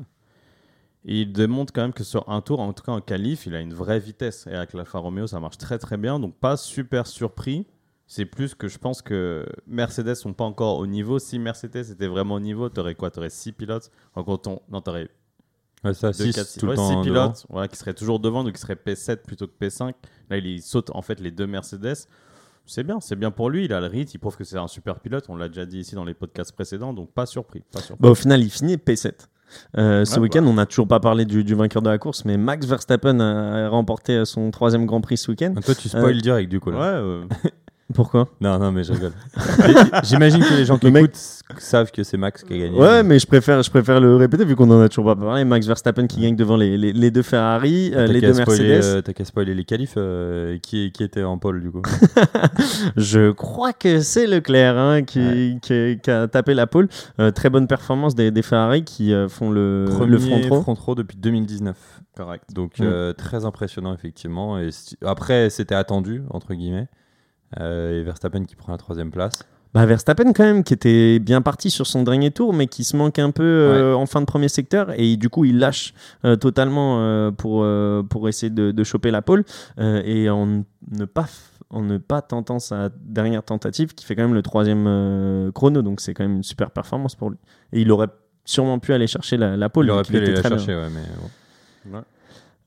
Il 1.04 1.32
démontre 1.32 1.72
quand 1.72 1.82
même 1.82 1.92
que 1.92 2.04
sur 2.04 2.28
un 2.28 2.40
tour, 2.40 2.60
en 2.60 2.72
tout 2.72 2.82
cas 2.82 2.92
en 2.92 3.00
qualif, 3.00 3.46
il 3.46 3.54
a 3.54 3.60
une 3.60 3.72
vraie 3.72 4.00
vitesse. 4.00 4.46
Et 4.46 4.54
avec 4.54 4.72
l'Alfa 4.74 4.98
Romeo, 4.98 5.26
ça 5.26 5.40
marche 5.40 5.58
très 5.58 5.78
très 5.78 5.96
bien. 5.96 6.18
Donc 6.18 6.34
pas 6.36 6.56
super 6.56 7.06
surpris. 7.06 7.66
C'est 8.06 8.24
plus 8.24 8.54
que 8.54 8.68
je 8.68 8.78
pense 8.78 9.02
que 9.02 9.46
Mercedes 9.66 10.14
sont 10.14 10.32
pas 10.32 10.44
encore 10.44 10.78
au 10.78 10.86
niveau. 10.86 11.18
Si 11.18 11.38
Mercedes 11.38 11.90
était 11.90 12.06
vraiment 12.06 12.36
au 12.36 12.40
niveau, 12.40 12.68
t'aurais 12.68 12.94
quoi? 12.94 13.10
T'aurais 13.10 13.30
6 13.30 13.52
pilotes? 13.52 13.90
En 14.14 14.24
comptant, 14.24 14.62
non, 14.70 14.80
t'aurais 14.80 15.08
Ouais, 15.84 15.94
ça, 15.94 16.10
2, 16.10 16.24
6 16.24 16.32
4, 16.32 16.46
6, 16.46 16.58
tout 16.60 16.66
le 16.66 16.74
temps. 16.74 16.88
devant. 16.88 17.02
pilotes 17.02 17.46
voilà, 17.50 17.68
qui 17.68 17.76
seraient 17.76 17.94
toujours 17.94 18.18
devant, 18.18 18.42
donc 18.42 18.54
qui 18.54 18.60
seraient 18.60 18.74
P7 18.74 19.18
plutôt 19.18 19.46
que 19.46 19.52
P5. 19.64 19.92
Là, 20.30 20.38
il, 20.38 20.46
il 20.46 20.62
saute 20.62 20.90
en 20.94 21.02
fait 21.02 21.20
les 21.20 21.30
deux 21.30 21.46
Mercedes. 21.46 21.94
C'est 22.66 22.82
bien, 22.82 23.00
c'est 23.00 23.16
bien 23.16 23.30
pour 23.30 23.48
lui. 23.48 23.64
Il 23.66 23.72
a 23.72 23.80
le 23.80 23.86
rythme, 23.86 24.10
il 24.14 24.18
prouve 24.18 24.36
que 24.36 24.44
c'est 24.44 24.58
un 24.58 24.68
super 24.68 25.00
pilote. 25.00 25.26
On 25.28 25.36
l'a 25.36 25.48
déjà 25.48 25.64
dit 25.64 25.78
ici 25.78 25.94
dans 25.94 26.04
les 26.04 26.14
podcasts 26.14 26.52
précédents, 26.52 26.92
donc 26.92 27.12
pas 27.12 27.26
surpris. 27.26 27.62
Pas 27.72 27.80
surpris. 27.80 28.02
Bah, 28.02 28.10
au 28.10 28.14
final, 28.14 28.42
il 28.42 28.50
finit 28.50 28.76
P7. 28.76 29.28
Euh, 29.76 30.04
ce 30.04 30.18
week-end, 30.20 30.42
bah. 30.42 30.48
on 30.48 30.54
n'a 30.54 30.66
toujours 30.66 30.88
pas 30.88 31.00
parlé 31.00 31.24
du, 31.24 31.44
du 31.44 31.54
vainqueur 31.54 31.82
de 31.82 31.90
la 31.90 31.98
course, 31.98 32.24
mais 32.24 32.36
Max 32.36 32.66
Verstappen 32.66 33.20
a 33.20 33.68
remporté 33.68 34.24
son 34.24 34.50
troisième 34.50 34.86
Grand 34.86 35.00
Prix 35.00 35.16
ce 35.18 35.30
week-end. 35.30 35.50
Donc, 35.50 35.64
Toi, 35.64 35.74
tu 35.74 35.88
spoil 35.88 36.20
direct 36.20 36.50
du 36.50 36.60
coup. 36.60 36.70
Ouais, 36.70 36.78
Là. 36.78 36.94
euh, 36.98 37.24
Pourquoi? 37.94 38.28
Non, 38.42 38.58
non, 38.58 38.70
mais 38.70 38.84
je 38.84 38.92
rigole. 38.92 39.12
J'imagine 40.04 40.40
que 40.44 40.54
les 40.54 40.66
gens 40.66 40.76
qui 40.76 40.84
Le 40.86 40.92
mec- 40.92 41.04
écoutent 41.04 41.16
savent 41.58 41.90
que 41.90 42.02
c'est 42.02 42.18
Max 42.18 42.44
qui 42.44 42.52
a 42.52 42.58
gagné. 42.58 42.78
Ouais, 42.78 43.02
mais 43.02 43.18
je 43.18 43.26
préfère, 43.26 43.62
je 43.62 43.70
préfère 43.70 43.98
le 43.98 44.14
répéter 44.16 44.44
vu 44.44 44.54
qu'on 44.56 44.70
en 44.70 44.80
a 44.82 44.88
toujours 44.90 45.06
pas 45.06 45.16
parlé. 45.16 45.42
Max 45.44 45.66
Verstappen 45.66 46.06
qui 46.06 46.20
gagne 46.20 46.36
devant 46.36 46.56
les, 46.58 46.76
les, 46.76 46.92
les 46.92 47.10
deux 47.10 47.22
Ferrari, 47.22 47.90
euh, 47.94 48.06
les 48.06 48.20
deux 48.20 48.34
Mercedes. 48.34 48.84
euh, 48.84 49.00
T'as 49.00 49.14
qu'à 49.14 49.24
spoiler 49.24 49.54
les 49.54 49.64
qualifs. 49.64 49.94
euh, 49.96 50.58
qui, 50.58 50.92
qui 50.92 51.02
était 51.02 51.22
en 51.22 51.38
pole 51.38 51.62
du 51.62 51.70
coup 51.70 51.80
Je 52.96 53.30
crois 53.30 53.72
que 53.72 54.00
c'est 54.00 54.26
Leclerc 54.26 54.76
hein, 54.76 55.02
qui, 55.02 55.58
qui, 55.62 55.98
qui 56.02 56.10
a 56.10 56.28
tapé 56.28 56.52
la 56.54 56.66
pole. 56.66 56.88
Euh, 57.20 57.30
très 57.30 57.48
bonne 57.50 57.66
performance 57.66 58.14
des, 58.14 58.30
des 58.30 58.42
Ferrari 58.42 58.84
qui 58.84 59.14
euh, 59.14 59.28
font 59.28 59.50
le, 59.50 59.86
le 60.06 60.18
front 60.18 60.74
row. 60.74 60.74
row 60.74 60.94
depuis 60.94 61.16
2019. 61.16 61.76
correct. 62.16 62.44
Donc 62.52 62.78
Mm. 62.80 63.14
très 63.16 63.44
impressionnant 63.46 63.94
effectivement. 63.94 64.58
Et 64.58 64.68
après 65.04 65.48
c'était 65.50 65.74
attendu 65.74 66.22
entre 66.30 66.52
guillemets. 66.54 66.86
Euh, 67.60 68.00
et 68.00 68.02
Verstappen 68.02 68.44
qui 68.44 68.56
prend 68.56 68.72
la 68.72 68.78
troisième 68.78 69.10
place. 69.10 69.40
Bah, 69.74 69.84
Verstappen 69.86 70.32
quand 70.32 70.44
même 70.44 70.64
qui 70.64 70.72
était 70.74 71.18
bien 71.18 71.42
parti 71.42 71.70
sur 71.70 71.86
son 71.86 72.02
dernier 72.02 72.30
tour 72.30 72.54
mais 72.54 72.66
qui 72.68 72.84
se 72.84 72.96
manque 72.96 73.18
un 73.18 73.30
peu 73.30 73.42
euh, 73.42 73.94
en 73.94 74.06
fin 74.06 74.20
de 74.20 74.26
premier 74.26 74.48
secteur. 74.48 74.92
Et 74.98 75.16
du 75.16 75.28
coup 75.28 75.44
il 75.44 75.58
lâche 75.58 75.92
euh, 76.24 76.36
totalement 76.36 77.00
euh, 77.00 77.30
pour, 77.30 77.60
euh, 77.62 78.02
pour 78.02 78.28
essayer 78.28 78.50
de, 78.50 78.70
de 78.70 78.84
choper 78.84 79.10
la 79.10 79.22
pole. 79.22 79.44
Euh, 79.78 80.02
et 80.04 80.30
en 80.30 80.46
ne 80.90 81.04
pas 81.04 81.26
en 81.70 81.82
ne 81.82 81.98
pas 81.98 82.22
tentant 82.22 82.58
sa 82.60 82.88
dernière 83.02 83.42
tentative 83.42 83.94
qui 83.94 84.06
fait 84.06 84.16
quand 84.16 84.22
même 84.22 84.32
le 84.34 84.40
troisième 84.42 84.86
euh, 84.88 85.52
chrono. 85.52 85.82
Donc 85.82 86.00
c'est 86.00 86.14
quand 86.14 86.24
même 86.24 86.36
une 86.36 86.42
super 86.42 86.70
performance 86.70 87.14
pour 87.14 87.28
lui. 87.30 87.36
Et 87.74 87.82
il 87.82 87.90
aurait 87.92 88.08
sûrement 88.46 88.78
pu 88.78 88.94
aller 88.94 89.06
chercher 89.06 89.36
la, 89.36 89.54
la 89.56 89.68
pole 89.68 89.84
Il 89.86 89.90
aurait 89.90 90.02
pu 90.02 90.16
aller 90.16 90.32
la 90.32 90.42
chercher, 90.42 90.74
ouais, 90.74 90.88
mais 90.94 91.02
bon. 91.90 92.02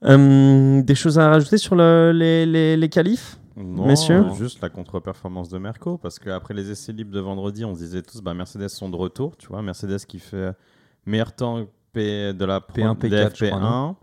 Euh, 0.03 0.81
des 0.81 0.95
choses 0.95 1.19
à 1.19 1.29
rajouter 1.29 1.57
sur 1.57 1.75
le- 1.75 2.11
les, 2.13 2.45
les, 2.45 2.77
les 2.77 2.89
qualifs? 2.89 3.37
Non, 3.55 3.85
Messieurs 3.85 4.25
Juste 4.37 4.61
la 4.61 4.69
contre-performance 4.69 5.49
de 5.49 5.57
Merco, 5.57 5.97
parce 5.97 6.19
qu'après 6.19 6.53
les 6.53 6.71
essais 6.71 6.93
libres 6.93 7.11
de 7.11 7.19
vendredi, 7.19 7.65
on 7.65 7.75
se 7.75 7.79
disait 7.79 8.01
tous, 8.01 8.21
bah, 8.21 8.33
Mercedes 8.33 8.69
sont 8.69 8.89
de 8.89 8.95
retour. 8.95 9.35
Tu 9.37 9.47
vois, 9.47 9.61
Mercedes 9.61 10.05
qui 10.07 10.19
fait 10.19 10.53
meilleur 11.05 11.33
temps 11.33 11.65
P 11.91 12.33
de 12.33 12.45
la 12.45 12.59
P1, 12.59 12.97
des 12.97 13.09
P4, 13.09 13.35
je 13.35 13.45
crois, 13.45 13.59
FP1, 13.59 13.61
non 13.61 13.95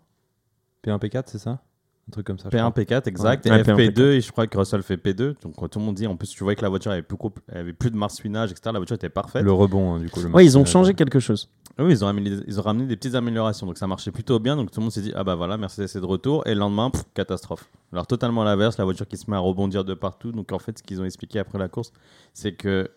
P1, 0.85 0.99
P4, 0.99 1.23
c'est 1.26 1.38
ça 1.38 1.62
Un 2.09 2.11
truc 2.11 2.27
comme 2.27 2.38
ça. 2.38 2.49
je 2.50 2.57
P1, 2.57 2.71
crois. 2.71 2.83
P4, 2.85 3.07
exact. 3.09 3.45
Ouais. 3.47 3.61
Et 3.61 3.62
P1, 3.62 3.77
FP2, 3.77 4.00
et 4.00 4.21
je 4.23 4.33
crois 4.33 4.47
que 4.47 4.57
Russell 4.57 4.83
fait 4.83 4.97
P2. 4.97 5.35
Donc 5.43 5.71
tout 5.71 5.79
le 5.79 5.85
monde 5.85 5.95
dit, 5.95 6.07
en 6.07 6.17
plus, 6.17 6.31
tu 6.31 6.43
vois 6.43 6.55
que 6.55 6.62
la 6.62 6.71
voiture 6.71 6.91
avait, 6.91 7.03
beaucoup, 7.03 7.31
elle 7.49 7.59
avait 7.59 7.73
plus 7.75 7.91
de 7.91 7.97
marsouinage, 7.97 8.50
etc. 8.50 8.71
La 8.73 8.79
voiture 8.79 8.97
était 8.97 9.11
parfaite. 9.11 9.43
Le 9.43 9.53
rebond, 9.53 9.95
hein, 9.95 9.99
du 10.00 10.09
coup. 10.09 10.21
Le 10.21 10.29
Ouais, 10.31 10.45
ils 10.45 10.57
ont 10.57 10.65
changé 10.65 10.95
quelque 10.95 11.21
chose. 11.21 11.49
Ah 11.77 11.85
Oui, 11.85 11.93
ils 11.93 12.03
ont, 12.03 12.07
ramené, 12.07 12.31
ils 12.47 12.59
ont 12.59 12.62
ramené 12.62 12.87
des 12.87 12.97
petites 12.97 13.15
améliorations, 13.15 13.67
donc 13.67 13.79
ça 13.79 13.87
marchait 13.87 14.11
plutôt 14.11 14.38
bien. 14.41 14.57
Donc 14.57 14.71
tout 14.71 14.81
le 14.81 14.85
monde 14.85 14.93
s'est 14.93 15.03
dit, 15.03 15.12
ah 15.15 15.23
bah 15.23 15.35
voilà, 15.37 15.57
Mercedes 15.57 15.85
est 15.85 16.00
de 16.00 16.07
retour. 16.07 16.45
Et 16.47 16.55
le 16.55 16.61
lendemain, 16.61 16.91
pff, 16.91 17.05
catastrophe. 17.15 17.69
Alors 17.93 18.07
totalement 18.07 18.43
à 18.43 18.45
l'inverse, 18.47 18.79
la 18.79 18.85
voiture 18.85 19.07
qui 19.07 19.17
se 19.17 19.31
met 19.31 19.37
à 19.37 19.41
rebondir 19.41 19.85
de 19.85 19.95
partout. 19.95 20.33
Donc 20.33 20.50
en 20.53 20.59
fait, 20.59 20.79
ce 20.79 20.83
qu'ils 20.83 21.00
ont 21.00 21.05
expliqué 21.05 21.38
après 21.38 21.59
la 21.59 21.69
course, 21.69 21.93
c'est 22.35 22.53
que 22.53 22.91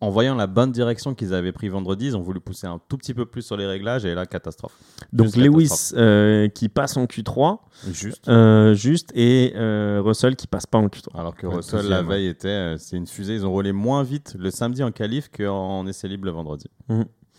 en 0.00 0.10
voyant 0.10 0.34
la 0.34 0.46
bonne 0.46 0.72
direction 0.72 1.14
qu'ils 1.14 1.32
avaient 1.32 1.52
pris 1.52 1.68
vendredi, 1.68 2.06
ils 2.08 2.16
ont 2.16 2.20
voulu 2.22 2.38
pousser 2.40 2.66
un 2.66 2.78
tout 2.88 2.98
petit 2.98 3.14
peu 3.14 3.24
plus 3.24 3.42
sur 3.42 3.56
les 3.56 3.64
réglages 3.66 4.04
et 4.04 4.14
là, 4.14 4.26
catastrophe. 4.26 4.74
Donc 5.12 5.26
Juste 5.28 5.36
Lewis 5.38 5.64
catastrophe. 5.68 6.00
euh, 6.00 6.48
qui 6.48 6.68
passe 6.68 6.96
en 6.98 7.04
Q3, 7.06 7.58
Juste. 7.92 8.28
euh, 8.28 8.74
juste, 8.74 9.10
et 9.14 9.54
euh, 9.56 10.02
Russell 10.04 10.36
qui 10.36 10.46
passe 10.46 10.66
pas 10.66 10.78
en 10.78 10.88
Q3. 10.88 11.18
Alors 11.18 11.34
que 11.34 11.46
Ouais, 11.46 11.56
Russell, 11.56 11.80
deuxième, 11.80 11.90
la 11.96 12.02
veille, 12.02 12.26
était, 12.26 12.48
euh, 12.48 12.76
c'est 12.78 12.96
une 12.96 13.06
fusée. 13.06 13.34
Ils 13.34 13.46
ont 13.46 13.50
roulé 13.52 13.72
moins 13.72 14.02
vite 14.02 14.36
le 14.38 14.50
samedi 14.50 14.82
en 14.82 14.92
qualif 14.92 15.30
qu'en 15.30 15.86
essai 15.86 16.08
libre 16.08 16.26
le 16.26 16.30
vendredi. 16.32 16.66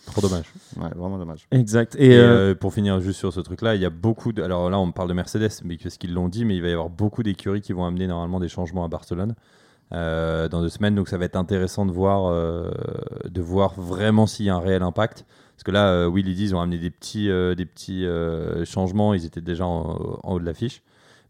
Trop 0.06 0.20
dommage. 0.22 0.46
Ouais, 0.76 0.88
vraiment 0.96 1.18
dommage. 1.18 1.46
Exact. 1.50 1.94
Et, 1.96 2.12
Et 2.12 2.16
euh, 2.16 2.52
euh, 2.52 2.54
pour 2.54 2.72
finir 2.72 2.98
juste 3.00 3.18
sur 3.18 3.32
ce 3.32 3.40
truc-là, 3.40 3.74
il 3.74 3.82
y 3.82 3.84
a 3.84 3.90
beaucoup 3.90 4.32
de. 4.32 4.42
Alors 4.42 4.70
là, 4.70 4.78
on 4.78 4.90
parle 4.90 5.08
de 5.08 5.12
Mercedes, 5.14 5.50
mais 5.64 5.76
parce 5.76 5.98
qu'ils 5.98 6.14
l'ont 6.14 6.28
dit, 6.28 6.44
mais 6.46 6.56
il 6.56 6.62
va 6.62 6.68
y 6.68 6.72
avoir 6.72 6.88
beaucoup 6.88 7.22
d'écuries 7.22 7.60
qui 7.60 7.72
vont 7.74 7.84
amener 7.84 8.06
normalement 8.06 8.40
des 8.40 8.48
changements 8.48 8.84
à 8.84 8.88
Barcelone 8.88 9.34
euh, 9.92 10.48
dans 10.48 10.60
deux 10.60 10.68
semaines. 10.68 10.94
Donc 10.94 11.08
ça 11.08 11.18
va 11.18 11.24
être 11.24 11.36
intéressant 11.36 11.86
de 11.86 11.92
voir, 11.92 12.26
euh, 12.26 12.70
de 13.24 13.40
voir 13.40 13.74
vraiment 13.80 14.26
s'il 14.26 14.46
y 14.46 14.50
a 14.50 14.54
un 14.56 14.60
réel 14.60 14.82
impact. 14.82 15.24
Parce 15.54 15.64
que 15.64 15.70
là, 15.70 15.88
euh, 15.88 16.06
Will, 16.06 16.28
ils 16.28 16.54
ont 16.54 16.60
amené 16.60 16.78
des 16.78 16.90
petits, 16.90 17.30
euh, 17.30 17.54
des 17.54 17.66
petits 17.66 18.06
changements. 18.64 19.14
Ils 19.14 19.24
étaient 19.24 19.40
déjà 19.40 19.66
en, 19.66 20.18
en 20.22 20.32
haut 20.34 20.38
de 20.40 20.44
l'affiche. 20.44 20.82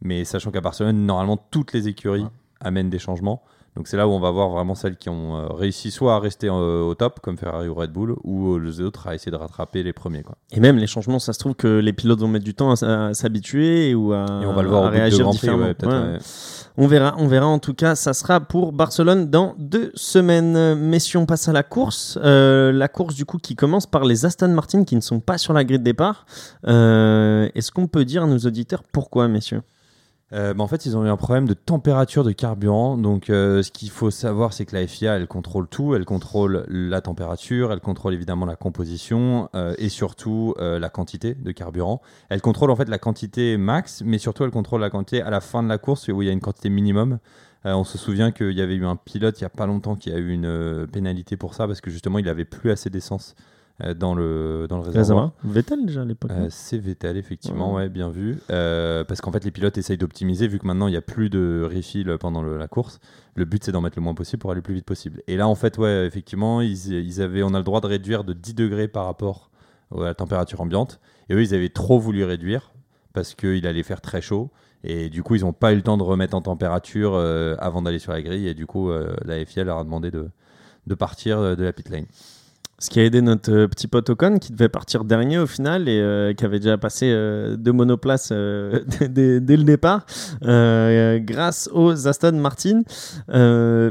Mais 0.02 0.24
sachant 0.24 0.50
qu'à 0.50 0.60
Barcelone, 0.60 1.06
normalement, 1.06 1.36
toutes 1.50 1.72
les 1.72 1.88
écuries 1.88 2.22
Ouais. 2.22 2.28
amènent 2.60 2.90
des 2.90 2.98
changements. 2.98 3.42
Donc 3.78 3.86
c'est 3.86 3.96
là 3.96 4.08
où 4.08 4.10
on 4.10 4.18
va 4.18 4.32
voir 4.32 4.48
vraiment 4.48 4.74
celles 4.74 4.96
qui 4.96 5.08
ont 5.08 5.36
euh, 5.36 5.46
réussi 5.54 5.92
soit 5.92 6.16
à 6.16 6.18
rester 6.18 6.48
euh, 6.48 6.82
au 6.82 6.96
top, 6.96 7.20
comme 7.20 7.38
Ferrari 7.38 7.68
ou 7.68 7.74
Red 7.74 7.92
Bull, 7.92 8.16
ou 8.24 8.54
euh, 8.54 8.58
les 8.58 8.80
autres 8.80 9.06
à 9.06 9.14
essayer 9.14 9.30
de 9.30 9.36
rattraper 9.36 9.84
les 9.84 9.92
premiers. 9.92 10.24
Quoi. 10.24 10.36
et 10.50 10.58
même 10.58 10.78
les 10.78 10.88
changements, 10.88 11.20
ça 11.20 11.32
se 11.32 11.38
trouve 11.38 11.54
que 11.54 11.78
les 11.78 11.92
pilotes 11.92 12.18
vont 12.18 12.26
mettre 12.26 12.44
du 12.44 12.54
temps 12.54 12.72
à, 12.72 13.14
s'habituer 13.14 13.94
ou 13.94 14.12
à, 14.12 14.26
Et 14.42 14.46
on 14.46 14.52
va 14.52 14.62
le 14.62 14.68
voir 14.68 14.82
au 14.82 14.86
de 14.86 14.90
réagir 14.90 15.28
Prix, 15.30 15.50
ouais, 15.50 15.76
Ouais. 15.80 15.86
ouais. 15.86 16.18
On 16.80 16.86
verra, 16.86 17.16
on 17.18 17.26
verra. 17.26 17.46
En 17.46 17.58
tout 17.58 17.74
cas, 17.74 17.96
ça 17.96 18.14
sera 18.14 18.38
pour 18.38 18.72
Barcelone 18.72 19.30
dans 19.30 19.56
deux 19.58 19.90
semaines. 19.94 20.56
Euh, 20.56 20.74
Messieurs, 20.76 21.18
on 21.18 21.26
passe 21.26 21.48
à 21.48 21.52
la 21.52 21.64
course. 21.64 22.18
Euh, 22.22 22.70
la 22.70 22.86
course, 22.86 23.16
du 23.16 23.24
coup, 23.24 23.38
qui 23.38 23.56
commence 23.56 23.86
par 23.86 24.04
les 24.04 24.24
Aston 24.24 24.48
Martin 24.48 24.84
qui 24.84 24.94
ne 24.94 25.00
sont 25.00 25.18
pas 25.18 25.38
sur 25.38 25.52
la 25.52 25.64
grille 25.64 25.80
de 25.80 25.84
départ. 25.84 26.24
Euh, 26.68 27.48
Est-ce 27.56 27.72
qu'on 27.72 27.88
peut 27.88 28.04
dire 28.04 28.22
à 28.22 28.26
nos 28.26 28.38
auditeurs 28.38 28.84
pourquoi, 28.92 29.26
messieurs? 29.26 29.62
Euh, 30.32 30.52
bah, 30.52 30.62
en 30.62 30.68
fait, 30.68 30.84
ils 30.84 30.96
ont 30.96 31.04
eu 31.04 31.08
un 31.08 31.16
problème 31.16 31.48
de 31.48 31.54
température 31.54 32.22
de 32.22 32.32
carburant. 32.32 32.96
Donc, 32.98 33.30
euh, 33.30 33.62
ce 33.62 33.70
qu'il 33.70 33.90
faut 33.90 34.10
savoir, 34.10 34.52
c'est 34.52 34.66
que 34.66 34.76
la 34.76 34.86
FIA, 34.86 35.16
elle 35.16 35.26
contrôle 35.26 35.68
tout. 35.68 35.94
Elle 35.94 36.04
contrôle 36.04 36.66
la 36.68 37.00
température, 37.00 37.72
elle 37.72 37.80
contrôle 37.80 38.14
évidemment 38.14 38.46
la 38.46 38.56
composition 38.56 39.48
euh, 39.54 39.74
et 39.78 39.88
surtout 39.88 40.54
la 40.58 40.88
quantité 40.88 41.34
de 41.34 41.52
carburant. 41.52 42.00
Elle 42.28 42.40
contrôle 42.40 42.70
en 42.70 42.76
fait 42.76 42.88
la 42.88 42.98
quantité 42.98 43.56
max, 43.56 44.02
mais 44.04 44.18
surtout 44.18 44.44
elle 44.44 44.50
contrôle 44.50 44.80
la 44.80 44.90
quantité 44.90 45.22
à 45.22 45.30
la 45.30 45.40
fin 45.40 45.62
de 45.62 45.68
la 45.68 45.78
course 45.78 46.08
où 46.08 46.22
il 46.22 46.26
y 46.26 46.28
a 46.28 46.32
une 46.32 46.40
quantité 46.40 46.68
minimum. 46.68 47.18
On 47.64 47.84
se 47.84 47.98
souvient 47.98 48.30
qu'il 48.30 48.52
y 48.52 48.60
avait 48.60 48.74
eu 48.74 48.86
un 48.86 48.96
pilote 48.96 49.38
il 49.40 49.42
y 49.42 49.46
a 49.46 49.50
pas 49.50 49.66
longtemps 49.66 49.96
qui 49.96 50.10
a 50.10 50.16
eu 50.16 50.30
une 50.30 50.86
pénalité 50.90 51.36
pour 51.36 51.54
ça 51.54 51.66
parce 51.66 51.80
que 51.80 51.90
justement, 51.90 52.18
il 52.18 52.28
avait 52.28 52.44
plus 52.44 52.70
assez 52.70 52.90
d'essence 52.90 53.34
dans 53.98 54.14
le 54.14 54.66
dans 54.68 54.78
le 54.78 54.82
réservoir. 54.90 55.32
Vettel 55.44 55.86
déjà 55.86 56.02
à 56.02 56.04
l'époque. 56.04 56.30
Euh, 56.32 56.48
c'est 56.50 56.78
Vettel, 56.78 57.16
effectivement, 57.16 57.74
Ouais. 57.74 57.82
ouais, 57.84 57.88
bien 57.88 58.10
vu. 58.10 58.38
Euh, 58.50 59.04
parce 59.04 59.20
qu'en 59.20 59.30
fait, 59.30 59.44
les 59.44 59.50
pilotes 59.52 59.78
essayent 59.78 59.96
d'optimiser, 59.98 60.48
vu 60.48 60.58
que 60.58 60.66
maintenant 60.66 60.88
il 60.88 60.92
n'y 60.92 60.96
a 60.96 61.00
plus 61.02 61.30
de 61.30 61.68
refill 61.72 62.16
pendant 62.18 62.42
le- 62.42 62.58
la 62.58 62.66
course. 62.68 62.98
Le 63.36 63.44
but, 63.44 63.62
c'est 63.62 63.70
d'en 63.72 63.80
mettre 63.80 63.96
le 63.96 64.02
moins 64.02 64.14
possible 64.14 64.40
pour 64.40 64.50
aller 64.50 64.58
le 64.58 64.62
plus 64.62 64.74
vite 64.74 64.84
possible. 64.84 65.22
Et 65.28 65.36
là, 65.36 65.46
en 65.46 65.54
fait, 65.54 65.78
ouais, 65.78 66.06
effectivement, 66.06 66.60
ils, 66.60 66.88
ils 66.92 67.22
avaient, 67.22 67.42
on 67.44 67.54
a 67.54 67.58
le 67.58 67.64
droit 67.64 67.80
de 67.80 67.86
réduire 67.86 68.24
de 68.24 68.32
10 68.32 68.54
degrés 68.54 68.88
par 68.88 69.04
rapport 69.04 69.50
à 69.96 70.00
la 70.02 70.14
température 70.14 70.60
ambiante. 70.60 70.98
Et 71.30 71.34
eux, 71.34 71.42
ils 71.42 71.54
avaient 71.54 71.68
trop 71.68 72.00
voulu 72.00 72.24
réduire 72.24 72.72
parce 73.12 73.34
qu'il 73.36 73.64
allait 73.66 73.82
faire 73.84 74.00
très 74.00 74.20
chaud. 74.20 74.50
Et 74.84 75.08
du 75.08 75.22
coup, 75.22 75.34
ils 75.36 75.42
n'ont 75.42 75.52
pas 75.52 75.72
eu 75.72 75.76
le 75.76 75.82
temps 75.82 75.96
de 75.98 76.02
remettre 76.02 76.34
en 76.36 76.40
température 76.42 77.12
euh, 77.14 77.54
avant 77.58 77.82
d'aller 77.82 77.98
sur 77.98 78.12
la 78.12 78.22
grille. 78.22 78.48
Et 78.48 78.54
du 78.54 78.66
coup, 78.66 78.90
euh, 78.90 79.14
la 79.24 79.44
FIA 79.44 79.62
leur 79.64 79.78
a 79.78 79.84
demandé 79.84 80.10
de, 80.10 80.28
de 80.86 80.94
partir 80.94 81.38
euh, 81.38 81.54
de 81.56 81.62
la 81.64 81.72
pit 81.72 81.88
lane. 81.90 82.06
Ce 82.80 82.90
qui 82.90 83.00
a 83.00 83.04
aidé 83.04 83.22
notre 83.22 83.52
euh, 83.52 83.66
petit 83.66 83.88
pote 83.88 84.08
Ocon 84.08 84.38
qui 84.38 84.52
devait 84.52 84.68
partir 84.68 85.02
dernier 85.02 85.36
au 85.38 85.48
final 85.48 85.88
et 85.88 86.00
euh, 86.00 86.32
qui 86.32 86.44
avait 86.44 86.60
déjà 86.60 86.78
passé 86.78 87.10
euh, 87.10 87.56
deux 87.56 87.72
monoplaces 87.72 88.28
euh, 88.30 88.84
dès, 89.00 89.56
le 89.56 89.64
départ 89.64 90.06
grâce 90.40 91.68
aux 91.72 92.06
Aston 92.06 92.32
Martin. 92.34 92.82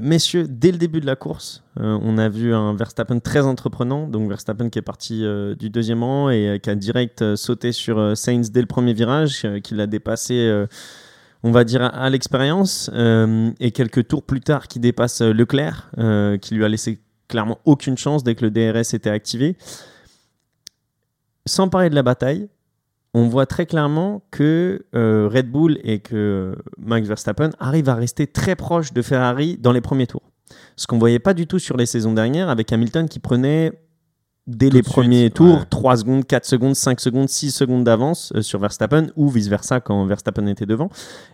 Messieurs, 0.02 0.48
dès 0.48 0.72
le 0.72 0.78
début 0.78 1.02
de 1.02 1.06
la 1.06 1.18
course, 1.18 1.64
on 1.76 2.18
a 2.18 2.30
vu 2.30 2.54
un 2.54 2.74
Verstappen 2.76 3.20
très 3.20 3.42
entreprenant. 3.42 4.08
Donc 4.08 4.30
Verstappen 4.30 4.70
qui 4.70 4.80
est 4.80 4.84
parti 4.84 5.26
du 5.60 5.70
deuxième 5.70 6.04
rang 6.04 6.30
et 6.30 6.60
qui 6.64 6.70
a 6.70 6.76
direct 6.76 7.36
sauté 7.36 7.74
sur 7.74 8.16
Sainz 8.16 8.52
dès 8.52 8.62
le 8.62 8.68
premier 8.68 8.94
virage, 8.94 9.46
qui 9.64 9.76
l'a 9.76 9.88
dépassé. 9.88 10.66
on 11.44 11.52
va 11.52 11.66
dire 11.66 11.84
à, 11.84 12.10
l'expérience 12.10 12.90
et 13.60 13.72
quelques 13.72 14.08
tours 14.08 14.24
plus 14.24 14.42
tard 14.42 14.68
qui 14.68 14.80
dépasse 14.80 15.22
Leclerc 15.22 15.92
qui 16.42 16.56
lui 16.56 16.64
a 16.64 16.70
laissé 16.70 17.00
clairement 17.28 17.60
aucune 17.66 17.98
chance 17.98 18.24
dès 18.24 18.36
que 18.36 18.46
le 18.46 18.52
DRS 18.52 18.94
était 18.94 19.10
activé. 19.10 19.58
Sans 21.46 21.70
parler 21.70 21.90
de 21.90 21.96
la 21.96 22.04
bataille, 22.04 22.50
on 23.14 23.28
voit 23.28 23.46
très 23.46 23.66
clairement 23.66 24.22
que 24.32 24.86
euh, 24.96 25.30
Red 25.32 25.50
Bull 25.50 25.80
et 25.84 26.00
que 26.00 26.56
Max 26.78 27.08
Verstappen 27.08 27.52
arrivent 27.60 27.90
à 27.90 27.96
rester 27.96 28.28
très 28.28 28.56
proches 28.56 28.94
de 28.94 29.02
Ferrari 29.02 29.58
dans 29.58 29.72
les 29.72 29.82
premiers 29.82 30.08
tours. 30.08 30.32
Ce 30.76 30.88
qu'on 30.88 31.00
voyait 31.00 31.20
pas 31.20 31.34
du 31.34 31.48
tout 31.48 31.60
sur 31.60 31.78
les 31.78 31.86
saisons 31.86 32.14
dernières 32.14 32.50
avec 32.50 32.72
Hamilton 32.72 33.10
qui 33.10 33.20
prenait 33.20 33.72
dès 34.48 34.70
Tout 34.70 34.76
les 34.76 34.82
suite, 34.82 34.94
premiers 34.94 35.30
tours 35.30 35.60
ouais. 35.60 35.66
3 35.70 35.98
secondes, 35.98 36.26
4 36.26 36.46
secondes, 36.46 36.76
5 36.76 37.00
secondes, 37.00 37.30
6 37.30 37.52
secondes 37.52 37.84
d'avance 37.84 38.32
euh, 38.36 38.42
sur 38.42 38.60
Verstappen 38.60 39.08
ou 39.16 39.30
vice-versa 39.30 39.82
quand 39.82 40.06
Verstappen 40.06 40.48
était 40.48 40.66
devant. 40.66 40.90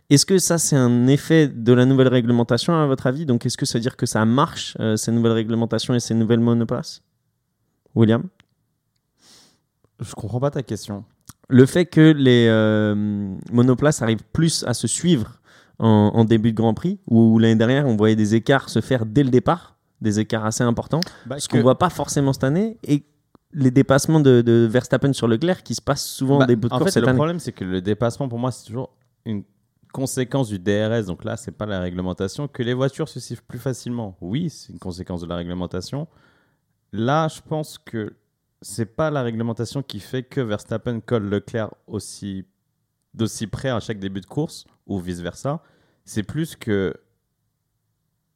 Est-ce 0.10 0.26
que 0.26 0.40
ça, 0.40 0.58
c'est 0.58 0.76
un 0.76 1.08
effet 1.08 1.48
de 1.48 1.74
la 1.74 1.86
nouvelle 1.86 2.08
réglementation, 2.08 2.74
à 2.74 2.86
votre 2.88 3.08
avis? 3.08 3.26
Donc, 3.26 3.46
est-ce 3.46 3.58
que 3.58 3.66
ça 3.66 3.78
veut 3.78 3.82
dire 3.82 3.96
que 3.96 4.08
ça 4.08 4.26
marche, 4.26 4.76
euh, 4.80 4.98
ces 4.98 5.12
nouvelles 5.12 5.34
réglementations 5.34 5.94
et 5.94 6.00
ces 6.00 6.16
nouvelles 6.16 6.40
monoplaces? 6.40 7.04
William? 7.96 8.24
Je 10.00 10.14
comprends 10.16 10.40
pas 10.40 10.52
ta 10.52 10.64
question. 10.64 11.06
Le 11.50 11.66
fait 11.68 11.86
que 11.86 12.14
les 12.14 12.48
euh, 12.50 12.96
monoplaces 13.52 14.02
arrivent 14.02 14.24
plus 14.34 14.64
à 14.64 14.74
se 14.74 14.88
suivre 14.88 15.40
en, 15.78 16.12
en 16.16 16.26
début 16.26 16.52
de 16.52 16.58
Grand 16.58 16.74
Prix, 16.74 17.00
où 17.06 17.38
l'année 17.38 17.56
dernière, 17.56 17.86
on 17.86 17.96
voyait 17.96 18.16
des 18.16 18.34
écarts 18.34 18.70
se 18.70 18.82
faire 18.82 19.06
dès 19.06 19.24
le 19.24 19.30
départ, 19.30 19.78
des 20.04 20.20
écarts 20.20 20.46
assez 20.46 20.64
importants, 20.64 21.00
Bah, 21.26 21.40
ce 21.40 21.48
qu'on 21.48 21.62
voit 21.62 21.80
pas 21.80 21.90
forcément 21.90 22.32
cette 22.34 22.44
année, 22.44 22.78
et 22.84 23.04
les 23.54 23.72
dépassements 23.72 24.20
de, 24.20 24.42
de 24.42 24.68
Verstappen 24.70 25.14
sur 25.14 25.28
Leclerc 25.28 25.64
qui 25.64 25.74
se 25.76 25.82
passent 25.82 26.06
souvent 26.06 26.38
Bah, 26.40 26.44
en 26.44 26.48
début 26.48 26.68
de 26.68 26.74
en 26.74 26.78
course 26.78 26.90
fait, 26.90 26.94
cette 26.96 27.04
le 27.04 27.10
année. 27.10 27.18
problème, 27.18 27.40
c'est 27.40 27.52
que 27.54 27.64
le 27.64 27.82
dépassement, 27.82 28.28
pour 28.30 28.38
moi, 28.40 28.52
c'est 28.52 28.66
toujours 28.66 28.96
une 29.26 29.44
conséquence 29.92 30.50
du 30.50 30.60
DRS. 30.60 31.06
Donc 31.06 31.24
là, 31.24 31.38
c'est 31.38 31.52
pas 31.52 31.66
la 31.66 31.80
réglementation. 31.80 32.48
Que 32.48 32.64
les 32.64 32.74
voitures 32.74 33.08
se 33.10 33.20
suivent 33.20 33.44
plus 33.44 33.60
facilement. 33.60 34.18
Oui, 34.22 34.50
c'est 34.50 34.74
une 34.74 34.80
conséquence 34.80 35.22
de 35.22 35.28
la 35.28 35.36
réglementation. 35.36 36.08
Là, 36.92 37.28
je 37.28 37.42
pense 37.48 37.78
que 37.78 38.14
c'est 38.62 38.86
pas 38.96 39.12
la 39.12 39.22
réglementation 39.22 39.84
qui 39.84 40.00
fait 40.00 40.24
que 40.24 40.42
Verstappen 40.42 41.00
colle 41.00 41.26
Leclerc 41.30 41.74
aussi 41.88 42.46
d'aussi 43.14 43.46
près 43.48 43.70
à 43.70 43.80
chaque 43.80 44.00
début 44.00 44.22
de 44.22 44.26
course 44.26 44.66
ou 44.88 45.00
vice 45.00 45.20
versa. 45.20 45.62
C'est 46.06 46.24
plus 46.24 46.56
que 46.56 46.96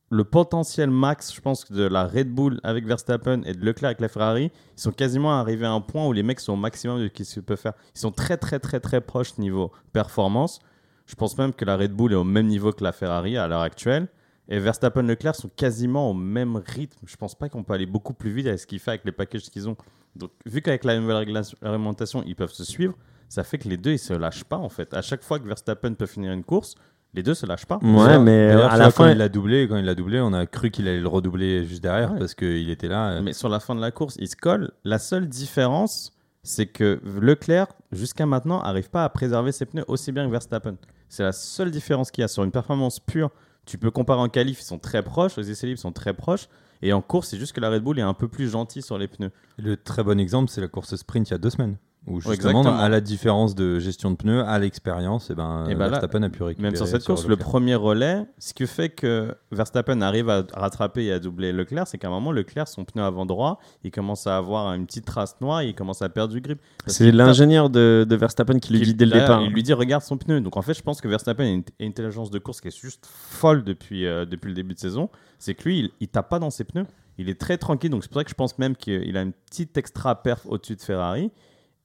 le 0.09 0.23
potentiel 0.23 0.89
max, 0.89 1.33
je 1.33 1.41
pense, 1.41 1.69
de 1.69 1.83
la 1.83 2.05
Red 2.05 2.29
Bull 2.29 2.59
avec 2.63 2.85
Verstappen 2.85 3.41
et 3.43 3.53
de 3.53 3.65
Leclerc 3.65 3.89
avec 3.89 3.99
la 3.99 4.07
Ferrari, 4.07 4.51
ils 4.77 4.81
sont 4.81 4.91
quasiment 4.91 5.37
arrivés 5.37 5.65
à 5.65 5.71
un 5.71 5.81
point 5.81 6.07
où 6.07 6.13
les 6.13 6.23
mecs 6.23 6.39
sont 6.39 6.53
au 6.53 6.57
maximum 6.57 6.99
de 6.99 7.07
ce 7.07 7.33
qu'ils 7.33 7.43
peuvent 7.43 7.59
faire. 7.59 7.73
Ils 7.95 7.99
sont 7.99 8.11
très, 8.11 8.37
très, 8.37 8.59
très, 8.59 8.79
très 8.79 9.01
proches 9.01 9.37
niveau 9.37 9.71
performance. 9.91 10.59
Je 11.05 11.15
pense 11.15 11.37
même 11.37 11.53
que 11.53 11.65
la 11.65 11.75
Red 11.75 11.91
Bull 11.91 12.13
est 12.13 12.15
au 12.15 12.23
même 12.23 12.47
niveau 12.47 12.71
que 12.71 12.83
la 12.83 12.93
Ferrari 12.93 13.37
à 13.37 13.47
l'heure 13.47 13.61
actuelle. 13.61 14.07
Et 14.49 14.59
Verstappen 14.59 15.03
et 15.03 15.07
Leclerc 15.07 15.35
sont 15.35 15.49
quasiment 15.49 16.09
au 16.09 16.13
même 16.13 16.55
rythme. 16.55 17.05
Je 17.05 17.17
pense 17.17 17.35
pas 17.35 17.49
qu'on 17.49 17.63
peut 17.63 17.73
aller 17.73 17.85
beaucoup 17.85 18.13
plus 18.13 18.31
vite 18.31 18.47
avec 18.47 18.59
ce 18.59 18.67
qu'ils 18.67 18.79
font 18.79 18.91
avec 18.91 19.03
les 19.03 19.11
packages 19.11 19.49
qu'ils 19.49 19.67
ont. 19.67 19.75
Donc, 20.15 20.31
vu 20.45 20.61
qu'avec 20.61 20.85
la 20.85 20.97
nouvelle 20.97 21.17
réglementation, 21.17 22.23
ils 22.25 22.35
peuvent 22.35 22.53
se 22.53 22.63
suivre, 22.63 22.95
ça 23.27 23.43
fait 23.43 23.57
que 23.57 23.67
les 23.67 23.75
deux, 23.75 23.91
ils 23.91 23.99
se 23.99 24.13
lâchent 24.13 24.45
pas 24.45 24.57
en 24.57 24.69
fait. 24.69 24.93
À 24.93 25.01
chaque 25.01 25.21
fois 25.21 25.37
que 25.39 25.45
Verstappen 25.45 25.93
peut 25.95 26.05
finir 26.05 26.31
une 26.31 26.45
course, 26.45 26.75
les 27.13 27.23
deux 27.23 27.33
se 27.33 27.45
lâchent 27.45 27.65
pas. 27.65 27.79
Ouais, 27.81 28.19
mais 28.19 28.47
d'ailleurs, 28.49 28.71
à 28.71 28.77
la 28.77 28.85
vois, 28.85 28.93
quand 28.93 29.03
fin, 29.05 29.11
il 29.11 29.17
l'a 29.17 29.29
doublé, 29.29 29.67
quand 29.67 29.77
il 29.77 29.85
l'a 29.85 29.95
doublé, 29.95 30.19
on 30.19 30.33
a 30.33 30.45
cru 30.45 30.69
qu'il 30.71 30.87
allait 30.87 30.99
le 30.99 31.07
redoubler 31.07 31.65
juste 31.65 31.81
derrière 31.81 32.11
Ouais. 32.13 32.19
parce 32.19 32.35
qu'il 32.35 32.69
était 32.69 32.87
là. 32.87 33.11
euh, 33.11 33.21
Mais 33.23 33.33
sur 33.33 33.49
la 33.49 33.59
fin 33.59 33.73
de 33.75 33.81
la 33.81 33.91
course, 33.91 34.15
il 34.19 34.27
se 34.27 34.35
colle. 34.35 34.71
La 34.83 34.99
seule 34.99 35.27
différence, 35.27 36.11
c'est 36.43 36.67
que 36.67 37.01
Leclerc, 37.19 37.67
jusqu'à 37.91 38.25
maintenant, 38.25 38.61
n'arrive 38.61 38.89
pas 38.89 39.03
à 39.03 39.09
préserver 39.09 39.51
ses 39.51 39.65
pneus 39.65 39.85
aussi 39.87 40.11
bien 40.11 40.25
que 40.27 40.31
Verstappen. 40.31 40.75
C'est 41.09 41.23
la 41.23 41.31
seule 41.31 41.71
différence 41.71 42.11
qu'il 42.11 42.21
y 42.21 42.25
a. 42.25 42.27
Sur 42.27 42.43
une 42.43 42.51
performance 42.51 42.99
pure, 42.99 43.31
tu 43.65 43.77
peux 43.77 43.91
comparer 43.91 44.19
en 44.21 44.29
qualif, 44.29 44.61
ils 44.61 44.65
sont 44.65 44.79
très 44.79 45.01
proches. 45.03 45.37
Aux 45.37 45.41
essais 45.41 45.67
libres, 45.67 45.79
sont 45.79 45.91
très 45.93 46.13
proches. 46.13 46.47
Et 46.81 46.93
en 46.93 47.01
course, 47.01 47.29
c'est 47.29 47.37
juste 47.37 47.53
que 47.53 47.59
la 47.61 47.69
Red 47.71 47.81
Bull 47.83 47.97
est 47.97 48.03
un 48.03 48.13
peu 48.13 48.27
plus 48.27 48.49
gentille 48.51 48.83
sur 48.83 48.97
les 48.99 49.07
pneus. 49.07 49.31
Le 49.57 49.75
très 49.77 50.03
bon 50.03 50.19
exemple, 50.19 50.51
c'est 50.51 50.61
la 50.61 50.67
course 50.67 50.95
sprint 50.95 51.27
il 51.29 51.31
y 51.31 51.35
a 51.35 51.37
deux 51.39 51.49
semaines. 51.49 51.77
Où 52.07 52.21
justement, 52.21 52.61
exactement. 52.61 52.79
à 52.79 52.87
la 52.87 53.01
différence 53.01 53.53
de 53.53 53.79
gestion 53.79 54.11
de 54.11 54.15
pneus, 54.15 54.41
à 54.45 54.57
l'expérience, 54.59 55.29
et 55.29 55.35
ben, 55.35 55.65
Et 55.69 55.75
ben 55.75 55.85
là, 55.85 55.89
Verstappen 55.89 56.23
a 56.23 56.29
pu 56.29 56.41
récupérer. 56.43 56.69
Même 56.69 56.75
sur 56.77 56.87
cette 56.87 57.01
sur 57.01 57.15
course, 57.15 57.25
le 57.25 57.31
Leclerc. 57.31 57.47
premier 57.49 57.75
relais, 57.75 58.23
ce 58.37 58.53
qui 58.53 58.65
fait 58.65 58.89
que 58.89 59.35
Verstappen 59.51 60.01
arrive 60.01 60.29
à 60.29 60.43
rattraper 60.53 61.03
et 61.05 61.11
à 61.11 61.19
doubler 61.19 61.51
Leclerc, 61.51 61.85
c'est 61.87 61.97
qu'à 61.97 62.07
un 62.07 62.11
moment, 62.11 62.31
Leclerc, 62.31 62.67
son 62.69 62.85
pneu 62.85 63.03
avant 63.03 63.25
droit, 63.25 63.59
il 63.83 63.91
commence 63.91 64.25
à 64.25 64.37
avoir 64.37 64.73
une 64.73 64.85
petite 64.85 65.05
trace 65.05 65.35
noire 65.41 65.61
et 65.61 65.67
il 65.67 65.75
commence 65.75 66.01
à 66.01 66.07
perdre 66.09 66.33
du 66.33 66.39
grip. 66.39 66.59
C'est 66.85 67.11
l'ingénieur 67.11 67.69
de, 67.69 68.05
de 68.07 68.15
Verstappen 68.15 68.59
qui 68.59 68.71
lui 68.73 68.79
qui- 68.79 68.85
dit 68.87 68.93
dès 68.95 69.05
le 69.05 69.11
départ. 69.11 69.41
Il 69.41 69.51
lui 69.51 69.61
dit 69.63 69.73
regarde 69.73 70.03
son 70.03 70.17
pneu. 70.17 70.39
Donc 70.39 70.55
en 70.55 70.61
fait, 70.61 70.73
je 70.73 70.81
pense 70.81 71.01
que 71.01 71.07
Verstappen 71.09 71.43
a 71.43 71.47
une 71.47 71.63
une 71.79 71.89
intelligence 71.89 72.31
de 72.31 72.39
course 72.39 72.61
qui 72.61 72.69
est 72.69 72.81
juste 72.81 73.05
folle 73.05 73.63
depuis, 73.65 74.05
euh, 74.05 74.25
depuis 74.25 74.47
le 74.47 74.53
début 74.53 74.73
de 74.73 74.79
saison. 74.79 75.09
C'est 75.39 75.55
que 75.55 75.63
lui, 75.67 75.79
il, 75.79 75.89
il 75.99 76.07
tape 76.07 76.29
pas 76.29 76.39
dans 76.39 76.49
ses 76.51 76.63
pneus. 76.63 76.85
Il 77.17 77.29
est 77.29 77.39
très 77.39 77.57
tranquille. 77.57 77.89
Donc 77.89 78.03
c'est 78.03 78.09
pour 78.11 78.19
ça 78.21 78.23
que 78.23 78.29
je 78.29 78.35
pense 78.35 78.57
même 78.59 78.75
qu'il 78.75 79.17
a 79.17 79.21
une 79.23 79.33
petite 79.33 79.75
extra 79.77 80.15
perf 80.21 80.45
au-dessus 80.47 80.75
de 80.75 80.81
Ferrari. 80.81 81.31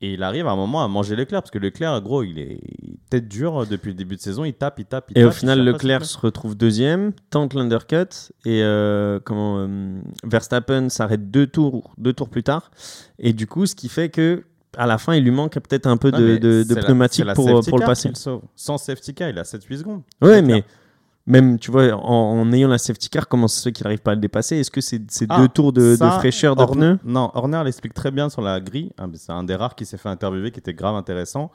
Et 0.04 0.14
il 0.14 0.22
arrive 0.24 0.48
à 0.48 0.50
un 0.50 0.56
moment 0.56 0.84
à 0.84 0.88
manger 0.88 1.14
Leclerc. 1.14 1.42
Parce 1.42 1.52
que 1.52 1.58
Leclerc, 1.58 2.00
gros, 2.02 2.24
il 2.24 2.38
est 2.38 2.58
tête 3.08 3.28
dure 3.28 3.66
depuis 3.66 3.88
le 3.88 3.94
début 3.94 4.16
de 4.16 4.20
saison. 4.20 4.44
Il 4.44 4.52
tape, 4.52 4.80
il 4.80 4.84
tape, 4.84 5.10
il 5.10 5.18
Et 5.18 5.22
tape. 5.22 5.30
au 5.30 5.32
il 5.32 5.38
final, 5.38 5.64
Leclerc 5.64 6.04
se 6.04 6.18
retrouve 6.18 6.56
deuxième, 6.56 7.12
tente 7.30 7.54
l'undercut 7.54 8.32
et 8.44 8.62
euh, 8.64 9.20
comment 9.24 9.58
euh, 9.60 10.00
Verstappen 10.24 10.88
s'arrête 10.88 11.30
deux 11.30 11.46
tours, 11.46 11.92
deux 11.98 12.12
tours 12.12 12.28
plus 12.28 12.42
tard. 12.42 12.72
Et 13.20 13.32
du 13.32 13.46
coup, 13.46 13.64
ce 13.64 13.76
qui 13.76 13.88
fait 13.88 14.08
que 14.08 14.42
à 14.76 14.86
la 14.86 14.98
fin, 14.98 15.14
il 15.14 15.22
lui 15.22 15.30
manque 15.30 15.54
peut-être 15.60 15.86
un 15.86 15.96
peu 15.96 16.10
de, 16.10 16.36
de- 16.38 16.74
pneumatique 16.74 17.24
la 17.24 17.34
pour, 17.34 17.46
le 17.48 17.84
passer. 17.86 18.10
Sans 18.56 18.78
safety 18.78 19.14
car, 19.14 19.28
il 19.28 19.38
a 19.38 19.42
7-8 19.42 19.78
secondes. 19.78 20.02
Ouais, 20.20 20.40
Leclerc. 20.40 20.42
mais 20.56 20.64
même, 21.26 21.58
tu 21.58 21.70
vois, 21.70 21.92
en, 21.92 22.40
en 22.40 22.52
ayant 22.52 22.68
la 22.68 22.78
safety 22.78 23.08
car, 23.08 23.28
comment 23.28 23.46
c'est 23.48 23.62
fait 23.62 23.72
qu'il 23.72 23.84
n'arrive 23.84 24.00
pas 24.00 24.12
à 24.12 24.14
le 24.14 24.20
dépasser? 24.20 24.56
Est-ce 24.56 24.70
que 24.70 24.80
c'est 24.80 25.00
c'est 25.08 25.26
Ah, 25.28 25.38
deux 25.40 25.48
tours 25.48 25.72
de, 25.72 25.94
ça, 25.96 26.10
fraîcheur 26.12 26.56
de 26.56 26.64
pneus? 26.64 26.98
Non, 27.04 27.30
Horner 27.34 27.62
l'explique 27.64 27.94
très 27.94 28.10
bien 28.10 28.28
sur 28.28 28.42
la 28.42 28.60
grille. 28.60 28.92
Ah, 28.98 29.06
C'est 29.14 29.32
un 29.32 29.44
des 29.44 29.54
rares 29.54 29.74
qui 29.74 29.86
s'est 29.86 29.98
fait 29.98 30.08
interviewer 30.08 30.50
qui 30.50 30.58
était 30.58 30.74
grave 30.74 30.96
intéressant. 30.96 31.50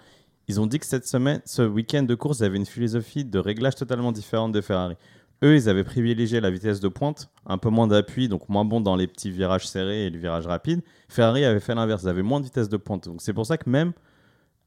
Ils 0.47 0.61
ont 0.61 0.65
dit 0.67 0.79
que 0.79 0.85
cette 0.85 1.05
semaine, 1.05 1.41
ce 1.43 1.61
week-end 1.61 2.03
de 2.03 2.15
course, 2.15 2.39
ils 2.39 2.45
avaient 2.45 2.57
une 2.57 2.65
philosophie 2.65 3.25
de 3.25 3.39
réglage 3.39 3.75
totalement 3.75 4.13
différente 4.13 4.53
de 4.53 4.61
Ferrari. 4.61 4.95
Eux, 5.43 5.55
ils 5.55 5.67
avaient 5.69 5.83
privilégié 5.83 6.39
la 6.39 6.49
vitesse 6.49 6.79
de 6.79 6.87
pointe, 6.87 7.29
un 7.45 7.57
peu 7.57 7.69
moins 7.69 7.85
d'appui, 7.85 8.27
donc 8.29 8.47
moins 8.49 8.63
bon 8.65 8.79
dans 8.81 8.95
les 8.95 9.05
petits 9.05 9.29
virages 9.29 9.67
serrés 9.67 10.05
et 10.05 10.09
les 10.09 10.17
virages 10.17 10.47
rapides. 10.47 10.81
Ferrari 11.09 11.43
avait 11.45 11.59
fait 11.59 11.75
l'inverse, 11.75 12.03
ils 12.03 12.09
avaient 12.09 12.23
moins 12.23 12.39
de 12.39 12.45
vitesse 12.45 12.69
de 12.69 12.77
pointe. 12.77 13.05
Donc 13.05 13.17
c'est 13.21 13.33
pour 13.33 13.45
ça 13.45 13.57
que 13.57 13.69
même 13.69 13.91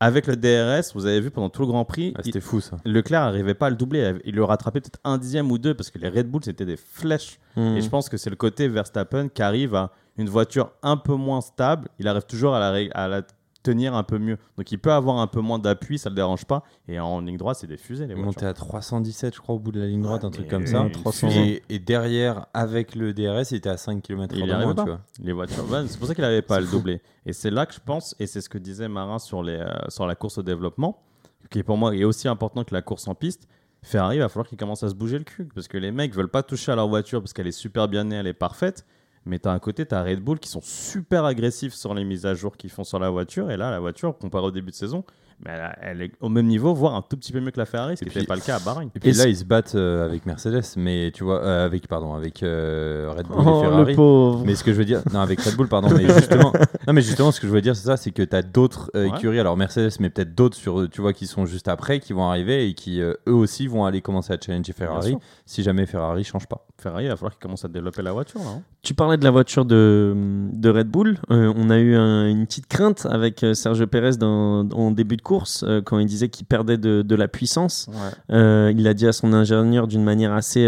avec 0.00 0.26
le 0.26 0.36
DRS, 0.36 0.92
vous 0.94 1.04
avez 1.06 1.20
vu 1.20 1.30
pendant 1.30 1.50
tout 1.50 1.60
le 1.60 1.68
Grand 1.68 1.84
Prix, 1.84 2.14
Ah, 2.16 2.22
C'était 2.24 2.40
fou 2.40 2.60
ça. 2.60 2.78
Leclerc 2.86 3.20
n'arrivait 3.20 3.54
pas 3.54 3.66
à 3.66 3.70
le 3.70 3.76
doubler. 3.76 4.14
Il 4.24 4.34
le 4.34 4.44
rattrapait 4.44 4.80
peut-être 4.80 4.98
un 5.04 5.18
dixième 5.18 5.52
ou 5.52 5.58
deux 5.58 5.74
parce 5.74 5.90
que 5.90 5.98
les 5.98 6.08
Red 6.08 6.28
Bull, 6.30 6.42
c'était 6.42 6.64
des 6.64 6.78
flèches. 6.78 7.38
Hmm. 7.56 7.76
Et 7.76 7.82
je 7.82 7.88
pense 7.90 8.08
que 8.08 8.16
c'est 8.16 8.30
le 8.30 8.36
côté 8.36 8.66
Verstappen 8.66 9.28
qui 9.28 9.42
arrive 9.42 9.74
à 9.74 9.92
une 10.16 10.28
voiture 10.28 10.72
un 10.82 10.96
peu 10.96 11.14
moins 11.14 11.42
stable. 11.42 11.88
Il 11.98 12.08
arrive 12.08 12.24
toujours 12.24 12.54
à 12.54 12.60
la, 12.60 12.88
à 12.94 13.08
la 13.08 13.22
tenir 13.62 13.94
un 13.94 14.02
peu 14.02 14.18
mieux. 14.18 14.38
Donc 14.56 14.70
il 14.72 14.78
peut 14.78 14.92
avoir 14.92 15.18
un 15.18 15.26
peu 15.26 15.40
moins 15.40 15.58
d'appui, 15.58 15.98
ça 15.98 16.08
le 16.08 16.14
dérange 16.14 16.44
pas. 16.44 16.62
Et 16.88 16.98
en 16.98 17.20
ligne 17.20 17.36
droite, 17.36 17.58
c'est 17.60 17.66
des 17.66 17.76
fusées 17.76 18.06
les 18.06 18.14
monté 18.14 18.46
à 18.46 18.54
317, 18.54 19.34
je 19.34 19.40
crois, 19.40 19.54
au 19.54 19.58
bout 19.58 19.72
de 19.72 19.80
la 19.80 19.86
ligne 19.86 20.02
droite, 20.02 20.24
un 20.24 20.30
truc 20.30 20.48
comme 20.48 20.66
ça. 20.66 20.86
Et, 21.28 21.62
et 21.68 21.78
derrière, 21.78 22.46
avec 22.54 22.94
le 22.94 23.12
DRS, 23.12 23.50
il 23.50 23.56
était 23.56 23.68
à 23.68 23.76
5 23.76 24.02
km 24.02 24.34
Il 24.36 24.48
pas. 24.48 24.74
tu 24.84 24.88
vois. 24.88 25.00
Les 25.22 25.32
voitures. 25.32 25.64
C'est 25.88 25.98
pour 25.98 26.08
ça 26.08 26.14
qu'il 26.14 26.24
n'avait 26.24 26.42
pas 26.42 26.56
à 26.56 26.60
le 26.60 26.66
doubler. 26.66 27.00
Et 27.26 27.32
c'est 27.32 27.50
là 27.50 27.66
que 27.66 27.74
je 27.74 27.80
pense, 27.84 28.14
et 28.18 28.26
c'est 28.26 28.40
ce 28.40 28.48
que 28.48 28.58
disait 28.58 28.88
Marin 28.88 29.18
sur, 29.18 29.42
les, 29.42 29.58
euh, 29.58 29.68
sur 29.88 30.06
la 30.06 30.14
course 30.14 30.38
au 30.38 30.42
développement, 30.42 31.02
qui 31.50 31.62
pour 31.62 31.76
moi 31.76 31.94
est 31.94 32.04
aussi 32.04 32.28
important 32.28 32.64
que 32.64 32.74
la 32.74 32.82
course 32.82 33.08
en 33.08 33.14
piste. 33.14 33.46
Ferrari, 33.82 34.16
il 34.16 34.20
va 34.20 34.28
falloir 34.28 34.46
qu'il 34.46 34.58
commence 34.58 34.82
à 34.82 34.88
se 34.90 34.94
bouger 34.94 35.18
le 35.18 35.24
cul. 35.24 35.48
Parce 35.54 35.68
que 35.68 35.78
les 35.78 35.90
mecs 35.90 36.14
veulent 36.14 36.28
pas 36.28 36.42
toucher 36.42 36.72
à 36.72 36.76
leur 36.76 36.88
voiture 36.88 37.20
parce 37.20 37.32
qu'elle 37.32 37.46
est 37.46 37.52
super 37.52 37.88
bien 37.88 38.04
née, 38.04 38.16
elle 38.16 38.26
est 38.26 38.34
parfaite. 38.34 38.84
Mais 39.26 39.38
tu 39.38 39.48
as 39.48 39.52
un 39.52 39.58
côté, 39.58 39.84
tu 39.86 39.94
as 39.94 40.02
Red 40.02 40.20
Bull 40.20 40.38
qui 40.38 40.48
sont 40.48 40.62
super 40.62 41.24
agressifs 41.24 41.74
sur 41.74 41.92
les 41.94 42.04
mises 42.04 42.24
à 42.26 42.34
jour 42.34 42.56
qu'ils 42.56 42.70
font 42.70 42.84
sur 42.84 42.98
la 42.98 43.10
voiture. 43.10 43.50
Et 43.50 43.56
là, 43.56 43.70
la 43.70 43.80
voiture, 43.80 44.16
comparée 44.18 44.46
au 44.46 44.50
début 44.50 44.70
de 44.70 44.76
saison, 44.76 45.04
mais 45.44 45.52
elle, 45.80 46.02
est 46.02 46.12
au 46.20 46.28
même 46.28 46.46
niveau, 46.46 46.74
voire 46.74 46.94
un 46.94 47.00
tout 47.00 47.16
petit 47.16 47.32
peu 47.32 47.40
mieux 47.40 47.50
que 47.50 47.58
la 47.58 47.64
Ferrari, 47.64 47.96
ce 47.96 48.04
Et 48.04 48.08
qui 48.08 48.14
n'était 48.14 48.26
pas 48.26 48.34
le 48.34 48.42
cas 48.42 48.56
à 48.56 48.58
Bahreïn. 48.58 48.90
Et 48.94 49.00
puis 49.00 49.08
Et 49.08 49.12
là, 49.14 49.26
ils 49.26 49.36
se 49.38 49.44
battent 49.44 49.74
euh, 49.74 50.04
avec 50.04 50.26
Mercedes, 50.26 50.62
mais 50.76 51.10
tu 51.14 51.24
vois, 51.24 51.42
euh, 51.42 51.64
avec, 51.64 51.86
pardon, 51.88 52.12
avec 52.12 52.42
euh, 52.42 53.10
Red 53.16 53.26
Bull 53.26 53.36
et 53.38 53.44
Oh, 53.46 53.60
Ferrari. 53.62 53.92
le 53.92 53.96
pauvre. 53.96 54.42
Mais 54.44 54.54
ce 54.54 54.62
que 54.64 54.72
je 54.72 54.76
veux 54.78 54.84
dire, 54.84 55.00
non, 55.14 55.20
avec 55.20 55.40
Red 55.40 55.56
Bull, 55.56 55.68
pardon, 55.68 55.88
mais 55.96 56.06
justement, 56.14 56.52
non, 56.86 56.92
mais 56.92 57.00
justement, 57.00 57.32
ce 57.32 57.40
que 57.40 57.46
je 57.46 57.52
veux 57.52 57.62
dire, 57.62 57.74
c'est 57.74 57.86
ça, 57.86 57.96
c'est 57.96 58.10
que 58.10 58.22
tu 58.22 58.36
as 58.36 58.42
d'autres 58.42 58.90
euh, 58.94 59.08
Ouais. 59.08 59.16
écuries, 59.16 59.40
alors 59.40 59.56
Mercedes, 59.56 59.92
mais 60.00 60.10
peut-être 60.10 60.34
d'autres 60.34 60.56
sur, 60.58 60.90
tu 60.90 61.00
vois, 61.00 61.14
qui 61.14 61.26
sont 61.26 61.46
juste 61.46 61.68
après, 61.68 62.00
qui 62.00 62.12
vont 62.12 62.28
arriver 62.28 62.68
et 62.68 62.74
qui 62.74 63.00
euh, 63.00 63.14
eux 63.26 63.32
aussi 63.34 63.66
vont 63.66 63.86
aller 63.86 64.02
commencer 64.02 64.34
à 64.34 64.38
challenger 64.38 64.74
Ferrari 64.74 65.16
si 65.46 65.62
jamais 65.62 65.86
Ferrari 65.86 66.22
change 66.22 66.46
pas. 66.48 66.66
Ferrari, 66.78 67.04
il 67.04 67.08
va 67.08 67.16
falloir 67.16 67.32
qu'il 67.32 67.40
commence 67.42 67.64
à 67.64 67.68
développer 67.68 68.02
la 68.02 68.12
voiture. 68.12 68.40
Là, 68.40 68.46
hein. 68.58 68.62
Tu 68.82 68.94
parlais 68.94 69.18
de 69.18 69.24
la 69.24 69.30
voiture 69.30 69.66
de, 69.66 70.14
de 70.52 70.70
Red 70.70 70.88
Bull. 70.88 71.18
Euh, 71.30 71.52
on 71.54 71.68
a 71.68 71.78
eu 71.78 71.94
un- 71.96 72.26
une 72.28 72.46
petite 72.46 72.66
crainte 72.66 73.06
avec 73.10 73.42
euh, 73.44 73.52
Sergio 73.52 73.86
Pérez 73.86 74.16
dans- 74.16 74.66
en 74.70 74.90
début 74.90 75.18
de 75.18 75.22
course 75.22 75.64
euh, 75.68 75.82
quand 75.82 75.98
il 75.98 76.06
disait 76.06 76.30
qu'il 76.30 76.46
perdait 76.46 76.78
de, 76.78 77.02
de 77.02 77.14
la 77.14 77.28
puissance. 77.28 77.88
Euh, 78.32 78.72
il 78.74 78.88
a 78.88 78.94
dit 78.94 79.06
à 79.06 79.12
son 79.12 79.34
ingénieur 79.34 79.86
d'une 79.86 80.02
manière 80.02 80.32
assez 80.32 80.64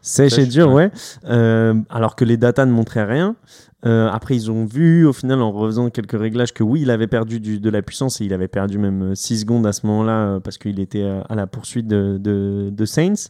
Sèche. 0.00 0.38
Et 0.38 0.46
dure, 0.46 0.72
ouais. 0.72 0.90
ouais. 1.28 1.74
Alors 1.90 2.14
que 2.14 2.24
les 2.24 2.36
datas 2.36 2.66
ne 2.66 2.72
montraient 2.72 3.04
rien. 3.04 3.34
Euh, 3.84 4.08
après, 4.10 4.34
ils 4.34 4.50
ont 4.50 4.64
vu, 4.64 5.06
au 5.06 5.12
final, 5.12 5.42
en 5.42 5.52
refaisant 5.52 5.90
quelques 5.90 6.18
réglages, 6.18 6.54
que 6.54 6.62
oui, 6.62 6.82
il 6.82 6.90
avait 6.90 7.06
perdu 7.06 7.38
du- 7.40 7.60
de 7.60 7.70
la 7.70 7.82
puissance 7.82 8.20
et 8.20 8.24
il 8.24 8.32
avait 8.32 8.48
perdu 8.48 8.78
même 8.78 9.14
6 9.14 9.40
secondes 9.40 9.66
à 9.66 9.72
ce 9.72 9.86
moment-là 9.86 10.12
euh, 10.36 10.40
parce 10.40 10.56
qu'il 10.58 10.80
était 10.80 11.02
euh, 11.02 11.20
à 11.28 11.34
la 11.34 11.46
poursuite 11.46 11.86
de, 11.86 12.18
de, 12.18 12.84
Saints. 12.84 13.28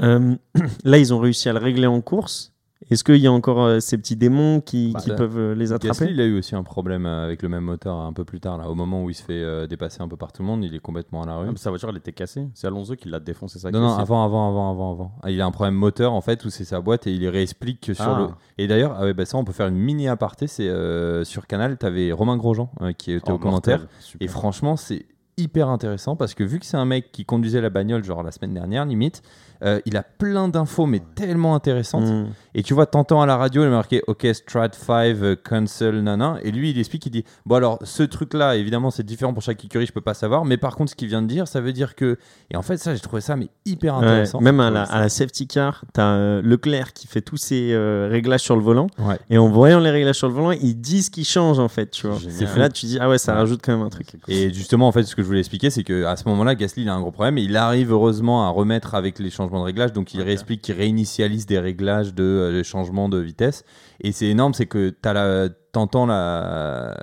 Euh, 0.00 0.34
là, 0.84 0.98
ils 0.98 1.14
ont 1.14 1.18
réussi 1.18 1.48
à 1.48 1.52
le 1.52 1.58
régler 1.58 1.86
en 1.86 2.00
course. 2.00 2.52
Est-ce 2.90 3.04
qu'il 3.04 3.16
y 3.16 3.26
a 3.26 3.32
encore 3.32 3.62
euh, 3.62 3.80
ces 3.80 3.96
petits 3.96 4.16
démons 4.16 4.60
qui, 4.60 4.92
Bah, 4.92 5.00
qui 5.00 5.10
peuvent 5.10 5.38
euh, 5.38 5.54
les 5.54 5.72
attraper? 5.72 5.88
Gasly, 6.06 6.12
il 6.14 6.20
a 6.20 6.24
eu 6.24 6.38
aussi 6.38 6.54
un 6.54 6.62
problème 6.62 7.06
euh, 7.06 7.24
avec 7.24 7.42
le 7.42 7.48
même 7.48 7.64
moteur 7.64 7.96
un 7.96 8.12
peu 8.12 8.24
plus 8.24 8.40
tard, 8.40 8.58
là, 8.58 8.68
au 8.68 8.74
moment 8.74 9.02
où 9.04 9.10
il 9.10 9.14
se 9.14 9.22
fait 9.22 9.32
euh, 9.42 9.66
dépasser 9.66 10.02
un 10.02 10.08
peu 10.08 10.16
par 10.16 10.32
tout 10.32 10.42
le 10.42 10.48
monde, 10.48 10.64
il 10.64 10.74
est 10.74 10.78
complètement 10.80 11.22
à 11.22 11.26
la 11.26 11.36
rue. 11.36 11.46
Ah, 11.48 11.52
mais 11.52 11.58
sa 11.58 11.70
voiture, 11.70 11.88
elle 11.90 11.96
était 11.96 12.12
cassée. 12.12 12.46
C'est 12.54 12.66
Alonso 12.66 12.96
qui 12.96 13.08
l'a 13.08 13.20
défoncé 13.20 13.58
sa 13.58 13.70
Non, 13.70 13.80
non, 13.80 13.94
avant, 13.94 14.24
avant, 14.24 14.48
avant, 14.48 14.70
avant, 14.72 14.92
avant. 14.92 15.12
Ah, 15.22 15.30
il 15.30 15.40
a 15.40 15.46
un 15.46 15.50
problème 15.52 15.74
moteur 15.74 16.12
en 16.12 16.20
fait 16.20 16.44
où 16.44 16.50
c'est 16.50 16.64
sa 16.64 16.80
boîte 16.80 17.06
et 17.06 17.12
il 17.12 17.28
réexplique 17.28 17.80
que 17.80 17.94
sur 17.94 18.04
Ah. 18.08 18.18
le. 18.18 18.26
Et 18.62 18.66
d'ailleurs, 18.66 18.94
ah 18.98 19.04
ouais, 19.04 19.14
bah 19.14 19.24
ça, 19.24 19.38
on 19.38 19.44
peut 19.44 19.52
faire 19.52 19.68
une 19.68 19.76
mini 19.78 20.08
aparté. 20.08 20.46
C'est 20.46 20.68
euh, 20.68 21.24
sur 21.24 21.46
Canal, 21.46 21.78
tu 21.78 21.86
avais 21.86 22.12
Romain 22.12 22.36
Grosjean 22.36 22.70
euh, 22.80 22.92
qui 22.92 23.12
était 23.12 23.30
Oh, 23.30 23.34
au 23.34 23.38
commentaire. 23.38 23.86
Et 24.20 24.28
franchement, 24.28 24.76
c'est 24.76 25.06
hyper 25.38 25.68
intéressant 25.70 26.14
parce 26.14 26.34
que 26.34 26.44
vu 26.44 26.58
que 26.60 26.66
c'est 26.66 26.76
un 26.76 26.84
mec 26.84 27.10
qui 27.10 27.24
conduisait 27.24 27.62
la 27.62 27.70
bagnole, 27.70 28.04
genre 28.04 28.22
la 28.22 28.32
semaine 28.32 28.52
dernière, 28.52 28.84
limite, 28.84 29.22
euh, 29.64 29.80
il 29.86 29.96
a 29.96 30.02
plein 30.02 30.48
d'infos, 30.48 30.86
mais 30.86 31.00
tellement 31.14 31.54
intéressantes. 31.54 32.04
Mm. 32.08 32.26
Et 32.54 32.62
tu 32.62 32.74
vois, 32.74 32.86
t'entends 32.86 33.22
à 33.22 33.26
la 33.26 33.36
radio, 33.36 33.62
il 33.62 33.66
est 33.66 33.70
marqué 33.70 34.02
OK, 34.06 34.26
Strat 34.32 34.68
5, 34.72 34.92
euh, 35.22 35.36
cancel, 35.42 36.02
nana. 36.02 36.38
Et 36.42 36.50
lui, 36.50 36.70
il 36.70 36.78
explique, 36.78 37.06
il 37.06 37.10
dit 37.10 37.24
Bon, 37.46 37.54
alors, 37.56 37.78
ce 37.82 38.02
truc-là, 38.02 38.56
évidemment, 38.56 38.90
c'est 38.90 39.04
différent 39.04 39.32
pour 39.32 39.42
chaque 39.42 39.64
écurie, 39.64 39.86
je 39.86 39.92
peux 39.92 40.00
pas 40.00 40.14
savoir. 40.14 40.44
Mais 40.44 40.56
par 40.56 40.74
contre, 40.76 40.90
ce 40.90 40.96
qu'il 40.96 41.08
vient 41.08 41.22
de 41.22 41.26
dire, 41.28 41.46
ça 41.48 41.60
veut 41.60 41.72
dire 41.72 41.94
que. 41.94 42.18
Et 42.50 42.56
en 42.56 42.62
fait, 42.62 42.76
ça, 42.76 42.94
j'ai 42.94 43.00
trouvé 43.00 43.22
ça, 43.22 43.36
mais 43.36 43.48
hyper 43.64 43.96
Ouais, 43.98 44.04
intéressant. 44.04 44.40
même 44.40 44.60
à 44.60 44.70
la, 44.70 44.82
à 44.82 45.00
la 45.00 45.08
safety 45.08 45.46
car, 45.46 45.84
tu 45.94 46.00
as 46.00 46.40
Leclerc 46.42 46.92
qui 46.92 47.06
fait 47.06 47.20
tous 47.22 47.36
ses 47.36 47.72
euh, 47.72 48.08
réglages 48.10 48.42
sur 48.42 48.56
le 48.56 48.62
volant. 48.62 48.88
Ouais. 48.98 49.18
Et 49.30 49.38
en 49.38 49.48
voyant 49.48 49.80
les 49.80 49.90
réglages 49.90 50.16
sur 50.16 50.28
le 50.28 50.34
volant, 50.34 50.50
ils 50.50 50.74
disent 50.80 51.08
qu'ils 51.10 51.24
changent 51.24 51.58
en 51.60 51.68
fait. 51.68 51.90
Tu 51.90 52.06
vois. 52.06 52.18
Et 52.40 52.58
là, 52.58 52.68
tu 52.68 52.86
dis, 52.86 52.98
ah 53.00 53.08
ouais, 53.08 53.18
ça 53.18 53.32
Ouais. 53.32 53.38
rajoute 53.38 53.60
quand 53.64 53.72
même 53.76 53.86
un 53.86 53.90
truc. 53.90 54.08
Et 54.28 54.52
justement, 54.52 54.88
en 54.88 54.92
fait, 54.92 55.04
ce 55.04 55.14
que 55.16 55.22
je 55.22 55.26
voulais 55.26 55.38
expliquer, 55.40 55.70
c'est 55.70 55.84
que 55.84 56.04
à 56.04 56.16
ce 56.16 56.28
moment-là, 56.28 56.54
Gasly, 56.54 56.82
il 56.82 56.88
a 56.88 56.94
un 56.94 57.00
gros 57.00 57.12
problème. 57.12 57.38
Et 57.38 57.42
il 57.42 57.56
arrive 57.56 57.92
heureusement 57.92 58.46
à 58.46 58.50
remettre 58.50 58.94
avec 58.94 59.18
les 59.18 59.30
changements 59.30 59.51
de 59.60 59.64
réglage. 59.64 59.92
Donc, 59.92 60.14
il 60.14 60.20
Ok. 60.20 60.26
réexplique 60.26 60.62
qu'il 60.62 60.74
réinitialise 60.76 61.46
des 61.46 61.58
réglages 61.58 62.14
de 62.14 62.22
euh, 62.22 62.62
changement 62.62 63.08
de 63.08 63.18
vitesse. 63.18 63.64
Et 64.00 64.12
c'est 64.12 64.26
énorme, 64.26 64.54
c'est 64.54 64.66
que 64.66 64.90
t'as 64.90 65.12
la, 65.12 65.48
t'entends 65.72 66.06
la, 66.06 66.94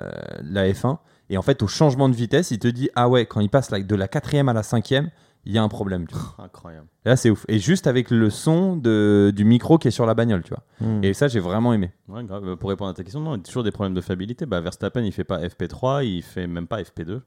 la 0.42 0.68
F1. 0.70 0.98
Et 1.28 1.38
en 1.38 1.42
fait, 1.42 1.62
au 1.62 1.68
changement 1.68 2.08
de 2.08 2.14
vitesse, 2.14 2.50
il 2.50 2.58
te 2.58 2.68
dit 2.68 2.90
Ah 2.94 3.08
ouais, 3.08 3.26
quand 3.26 3.40
il 3.40 3.48
passe 3.50 3.70
de 3.70 3.94
la 3.94 4.08
quatrième 4.08 4.48
à 4.48 4.52
la 4.52 4.62
cinquième, 4.62 5.10
il 5.46 5.52
y 5.54 5.58
a 5.58 5.62
un 5.62 5.68
problème. 5.68 6.06
Tu 6.06 6.14
vois. 6.14 6.34
Incroyable. 6.44 6.86
Là, 7.04 7.16
c'est 7.16 7.30
ouf. 7.30 7.46
Et 7.48 7.58
juste 7.58 7.86
avec 7.86 8.10
le 8.10 8.28
son 8.30 8.76
de, 8.76 9.32
du 9.34 9.44
micro 9.44 9.78
qui 9.78 9.88
est 9.88 9.92
sur 9.92 10.04
la 10.06 10.14
bagnole, 10.14 10.42
tu 10.42 10.50
vois. 10.50 10.64
Mm. 10.80 11.04
Et 11.04 11.14
ça, 11.14 11.28
j'ai 11.28 11.40
vraiment 11.40 11.72
aimé. 11.72 11.92
Ouais, 12.08 12.24
grave. 12.24 12.46
Euh, 12.46 12.56
Pour 12.56 12.68
répondre 12.70 12.90
à 12.90 12.94
ta 12.94 13.02
question, 13.04 13.20
non, 13.20 13.34
il 13.36 13.38
y 13.38 13.40
a 13.40 13.44
toujours 13.44 13.62
des 13.62 13.70
problèmes 13.70 13.94
de 13.94 14.00
fiabilité. 14.00 14.44
Bah, 14.44 14.60
Verstappen, 14.60 15.02
il 15.02 15.12
fait 15.12 15.24
pas 15.24 15.38
FP3, 15.40 16.04
il 16.04 16.22
fait 16.22 16.46
même 16.46 16.66
pas 16.66 16.82
FP2. 16.82 17.20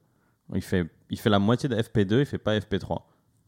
Il 0.54 0.62
fait, 0.62 0.86
il 1.10 1.18
fait 1.18 1.30
la 1.30 1.40
moitié 1.40 1.70
de 1.70 1.76
FP2, 1.76 2.20
il 2.20 2.26
fait 2.26 2.38
pas 2.38 2.58
FP3. 2.60 3.00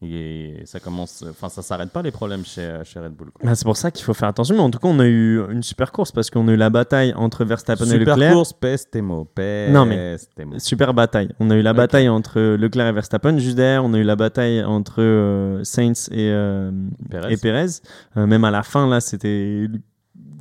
Et 0.01 0.61
ça 0.65 0.79
commence, 0.79 1.23
enfin, 1.29 1.47
ça 1.47 1.61
s'arrête 1.61 1.89
pas 1.89 2.01
les 2.01 2.11
problèmes 2.11 2.45
chez, 2.45 2.79
chez 2.83 2.99
Red 2.99 3.13
Bull. 3.13 3.31
Bah, 3.43 3.55
c'est 3.55 3.63
pour 3.63 3.77
ça 3.77 3.91
qu'il 3.91 4.03
faut 4.03 4.13
faire 4.13 4.27
attention. 4.27 4.53
Mais 4.55 4.61
en 4.61 4.69
tout 4.69 4.77
cas, 4.79 4.89
on 4.89 4.99
a 4.99 5.05
eu 5.07 5.41
une 5.49 5.63
super 5.63 5.91
course 5.91 6.11
parce 6.11 6.29
qu'on 6.29 6.47
a 6.49 6.51
eu 6.51 6.57
la 6.57 6.69
bataille 6.69 7.13
entre 7.15 7.45
Verstappen 7.45 7.85
et 7.85 7.89
Super 7.89 8.17
Leclerc. 8.17 8.33
course, 8.33 8.53
tes 8.91 9.01
mots. 9.01 9.25
Pèse 9.25 9.71
Non, 9.71 9.85
mais-. 9.85 10.17
Super 10.57 10.93
bataille. 10.93 11.29
On 11.39 11.49
a 11.49 11.55
eu 11.55 11.61
la 11.61 11.73
bataille 11.73 12.09
entre 12.09 12.39
Leclerc 12.55 12.87
et 12.87 12.91
Verstappen. 12.91 13.37
Juste 13.37 13.55
derrière, 13.55 13.85
on 13.85 13.93
a 13.93 13.97
eu 13.97 14.03
la 14.03 14.15
bataille 14.15 14.63
entre 14.63 15.01
euh, 15.01 15.63
Sainz 15.63 16.09
et, 16.11 16.29
euh, 16.29 16.71
Perez. 17.09 17.33
et 17.33 17.37
Perez. 17.37 17.81
Euh, 18.17 18.25
même 18.27 18.43
à 18.43 18.51
la 18.51 18.63
fin, 18.63 18.87
là, 18.87 18.99
c'était. 18.99 19.67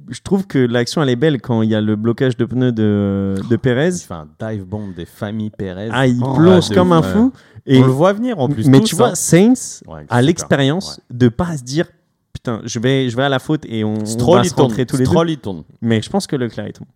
Je 0.08 0.20
trouve 0.20 0.46
que 0.46 0.58
l'action, 0.58 1.02
elle 1.02 1.08
est 1.08 1.16
belle 1.16 1.40
quand 1.40 1.62
il 1.62 1.70
y 1.70 1.74
a 1.74 1.80
le 1.80 1.96
blocage 1.96 2.36
de 2.36 2.44
pneus 2.44 2.72
de, 2.72 3.34
de 3.48 3.56
Perez. 3.56 3.88
Il 3.88 4.12
un 4.12 4.28
dive 4.38 4.64
bomb 4.64 4.92
des 4.94 5.06
familles 5.06 5.50
Perez. 5.50 5.88
Ah, 5.92 6.06
il 6.06 6.20
Oh, 6.22 6.34
plonge 6.34 6.70
comme 6.70 6.92
un 6.92 7.00
ouais. 7.00 7.08
fou. 7.08 7.32
Et, 7.66 7.78
On 7.78 7.86
le 7.86 7.92
voit 7.92 8.12
venir 8.12 8.38
en 8.38 8.48
plus. 8.48 8.66
mais 8.68 8.80
tu 8.80 8.94
vois. 8.94 9.14
Sainz 9.14 9.82
Ouais, 9.86 10.04
a 10.08 10.20
l'expérience 10.22 11.00
de 11.10 11.28
pas 11.28 11.56
se 11.56 11.62
dire 11.62 11.86
putain, 12.32 12.60
je 12.64 12.78
vais, 12.78 13.08
je 13.08 13.16
vais 13.16 13.22
à 13.22 13.28
la 13.28 13.38
faute 13.38 13.64
et 13.66 13.84
on, 13.84 13.94
va 13.94 14.00
il 14.00 14.06
se 14.50 14.54
rentrer 14.54 14.84
tous 14.84 14.96
les 14.98 15.04
deux. 15.04 15.28
Il 15.28 15.38
tourne. 15.38 15.64
Mais 15.80 16.02
je 16.02 16.10
pense 16.10 16.26
que 16.26 16.36
Leclerc 16.36 16.66
est 16.66 16.72
tout. 16.72 16.86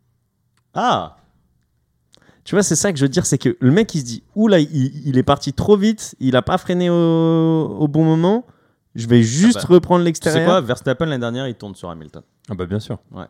Ah 0.75 1.17
Tu 2.45 2.55
vois, 2.55 2.63
c'est 2.63 2.77
ça 2.77 2.93
que 2.93 2.99
je 2.99 3.05
veux 3.05 3.09
dire, 3.09 3.25
c'est 3.25 3.39
que 3.39 3.57
le 3.59 3.71
mec 3.71 3.95
il 3.95 4.01
se 4.01 4.05
dit 4.05 4.23
oula, 4.35 4.59
il, 4.59 5.07
il 5.07 5.17
est 5.17 5.23
parti 5.23 5.55
trop 5.55 5.77
vite, 5.77 6.15
il 6.21 6.37
a 6.37 6.43
pas 6.43 6.59
freiné 6.59 6.91
au, 6.91 6.95
au 7.79 7.89
bon 7.89 8.05
moment. 8.05 8.45
Je 8.95 9.07
vais 9.07 9.23
juste 9.23 9.61
bah, 9.61 9.67
reprendre 9.69 10.05
Tu 10.05 10.13
sais 10.13 10.21
quoi, 10.21 10.31
l'extérieur. 10.31 10.63
Verstappen 10.63 11.07
l'année 11.07 11.21
dernière, 11.21 11.47
il 11.47 11.55
tourne 11.55 11.75
sur 11.75 11.89
Hamilton. 11.89 12.23
Ah, 12.51 12.55
bah, 12.55 12.67
bien 12.67 12.81
sûr. 12.81 12.99
Ouais. 13.13 13.25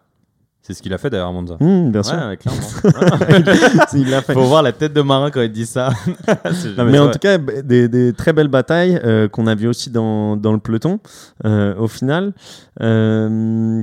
C'est 0.61 0.74
ce 0.74 0.83
qu'il 0.83 0.92
a 0.92 0.98
fait 0.98 1.09
d'ailleurs 1.09 1.28
à 1.28 1.33
Monza. 1.33 1.57
Hum, 1.61 1.90
bien 1.92 2.02
sûr. 2.02 2.14
Ouais, 2.16 2.37
clairement. 2.37 2.61
il 3.94 4.11
l'a 4.11 4.20
fait. 4.22 4.35
Faut 4.35 4.42
voir 4.42 4.62
la 4.62 4.72
tête 4.72 4.92
de 4.92 5.00
Marin 5.00 5.31
quand 5.31 5.40
il 5.40 5.52
dit 5.52 5.64
ça. 5.66 5.90
Non, 6.76 6.85
mais 6.85 6.98
en 6.98 7.11
tout 7.11 7.18
cas, 7.20 7.38
des, 7.38 7.88
des 7.88 8.12
très 8.12 8.33
belles 8.33 8.48
batailles 8.48 9.00
euh, 9.04 9.28
qu'on 9.28 9.46
a 9.46 9.54
vues 9.54 9.68
aussi 9.68 9.90
dans, 9.90 10.37
dans 10.37 10.52
le 10.52 10.59
peloton 10.59 10.98
euh, 11.46 11.74
au 11.76 11.87
final. 11.88 12.35
Euh, 12.83 13.83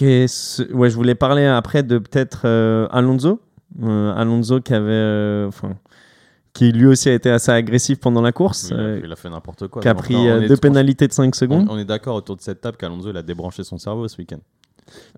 ouais, 0.00 0.26
je 0.90 0.94
voulais 0.94 1.14
parler 1.14 1.44
après 1.46 1.82
de 1.82 1.98
peut-être 1.98 2.42
euh, 2.44 2.88
Alonso. 2.90 3.40
Euh, 3.82 4.14
Alonso 4.14 4.60
qui 4.60 4.72
avait. 4.74 4.86
euh, 4.92 5.48
enfin, 5.48 5.74
qui 6.54 6.72
lui 6.72 6.86
aussi 6.86 7.10
a 7.10 7.12
été 7.12 7.30
assez 7.30 7.50
agressif 7.52 8.00
pendant 8.00 8.22
la 8.22 8.32
course. 8.32 8.68
il, 8.70 8.76
a, 8.76 8.80
euh, 8.80 9.00
il 9.04 9.12
a 9.12 9.16
fait 9.16 9.28
n'importe 9.28 9.68
quoi. 9.68 9.82
qui 9.82 9.88
a 9.88 9.94
pris 9.94 10.16
on 10.16 10.40
est- 10.40 10.48
deux 10.48 10.56
pénalités 10.56 11.06
de 11.06 11.12
5 11.12 11.28
On, 11.28 11.32
secondes. 11.36 11.66
on 11.68 11.76
est 11.76 11.84
d'accord 11.84 12.16
autour 12.16 12.34
de 12.36 12.40
cette 12.40 12.62
table 12.62 12.78
qu'Alonso 12.78 13.10
il 13.10 13.16
a 13.18 13.22
débranché 13.22 13.62
son 13.62 13.76
cerveau 13.76 14.08
ce 14.08 14.16
week-end. 14.16 14.38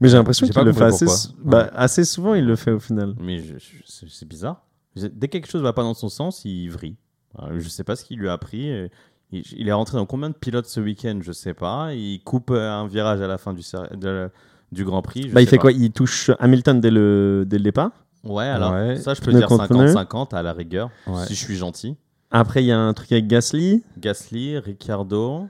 Mais 0.01 0.09
j'ai 0.09 0.17
l'impression 0.17 0.47
qu'il 0.49 0.63
le 0.63 0.73
fait 0.73 0.85
assez, 0.85 1.07
bah, 1.45 1.71
assez 1.75 2.05
souvent, 2.05 2.35
il 2.35 2.45
le 2.47 2.57
fait 2.57 2.71
au 2.73 2.81
final. 2.81 3.15
Mais 3.21 3.43
c'est 3.87 4.27
bizarre. 4.29 4.65
Dès 4.97 5.29
que 5.29 5.33
quelque 5.33 5.49
chose 5.51 5.63
va 5.63 5.73
pas 5.73 5.83
dans 5.83 5.95
son 5.95 6.09
sens, 6.09 6.45
il 6.45 6.69
vrille. 6.69 6.97
Euh, 7.41 7.59
Je 7.61 7.69
sais 7.69 7.85
pas 7.85 7.95
ce 7.97 8.05
qu'il 8.05 8.19
lui 8.19 8.29
a 8.29 8.33
appris. 8.33 8.71
euh, 8.71 8.89
Il, 9.31 9.43
il 9.57 9.69
est 9.69 9.73
rentré 9.73 9.97
dans 9.99 10.07
combien 10.07 10.31
de 10.31 10.35
pilotes 10.35 10.67
ce 10.67 10.81
week-end 10.81 11.19
Je 11.21 11.33
sais 11.33 11.55
pas. 11.55 11.93
Il 11.95 12.21
coupe 12.25 12.51
euh, 12.51 12.71
un 12.71 12.87
virage 12.87 13.21
à 13.21 13.27
la 13.27 13.37
fin 13.39 13.53
du, 13.53 13.63
ser- 13.63 13.95
de- 13.97 14.31
du 14.73 14.85
Grand 14.85 15.03
Prix. 15.03 15.29
je 15.29 15.35
Bah, 15.35 15.41
il 15.43 15.45
sais 15.45 15.51
fait 15.51 15.57
pas. 15.57 15.63
quoi? 15.63 15.73
Il 15.73 15.93
touche 15.93 16.31
Hamilton 16.41 16.81
dès 16.81 16.91
le, 16.91 17.45
dès 17.47 17.59
le 17.59 17.65
départ? 17.65 17.91
Ouais, 18.25 18.45
alors 18.47 18.73
Ouais. 18.73 18.97
ça, 18.97 19.15
je 19.15 19.21
peux 19.21 19.31
Pneu 19.31 19.39
dire 19.41 19.49
contre 19.49 19.69
pneu. 19.69 19.87
50-50 19.93 20.35
à 20.35 20.43
la 20.43 20.53
rigueur, 20.55 20.91
Ouais. 21.07 21.25
si 21.27 21.35
je 21.35 21.39
suis 21.45 21.57
gentil. 21.57 21.95
Après, 22.31 22.63
il 22.63 22.67
y 22.67 22.73
a 22.73 22.79
un 22.79 22.93
truc 22.95 23.13
avec 23.13 23.27
Gasly. 23.29 23.83
Gasly, 23.99 24.59
Ricciardo. 24.59 25.47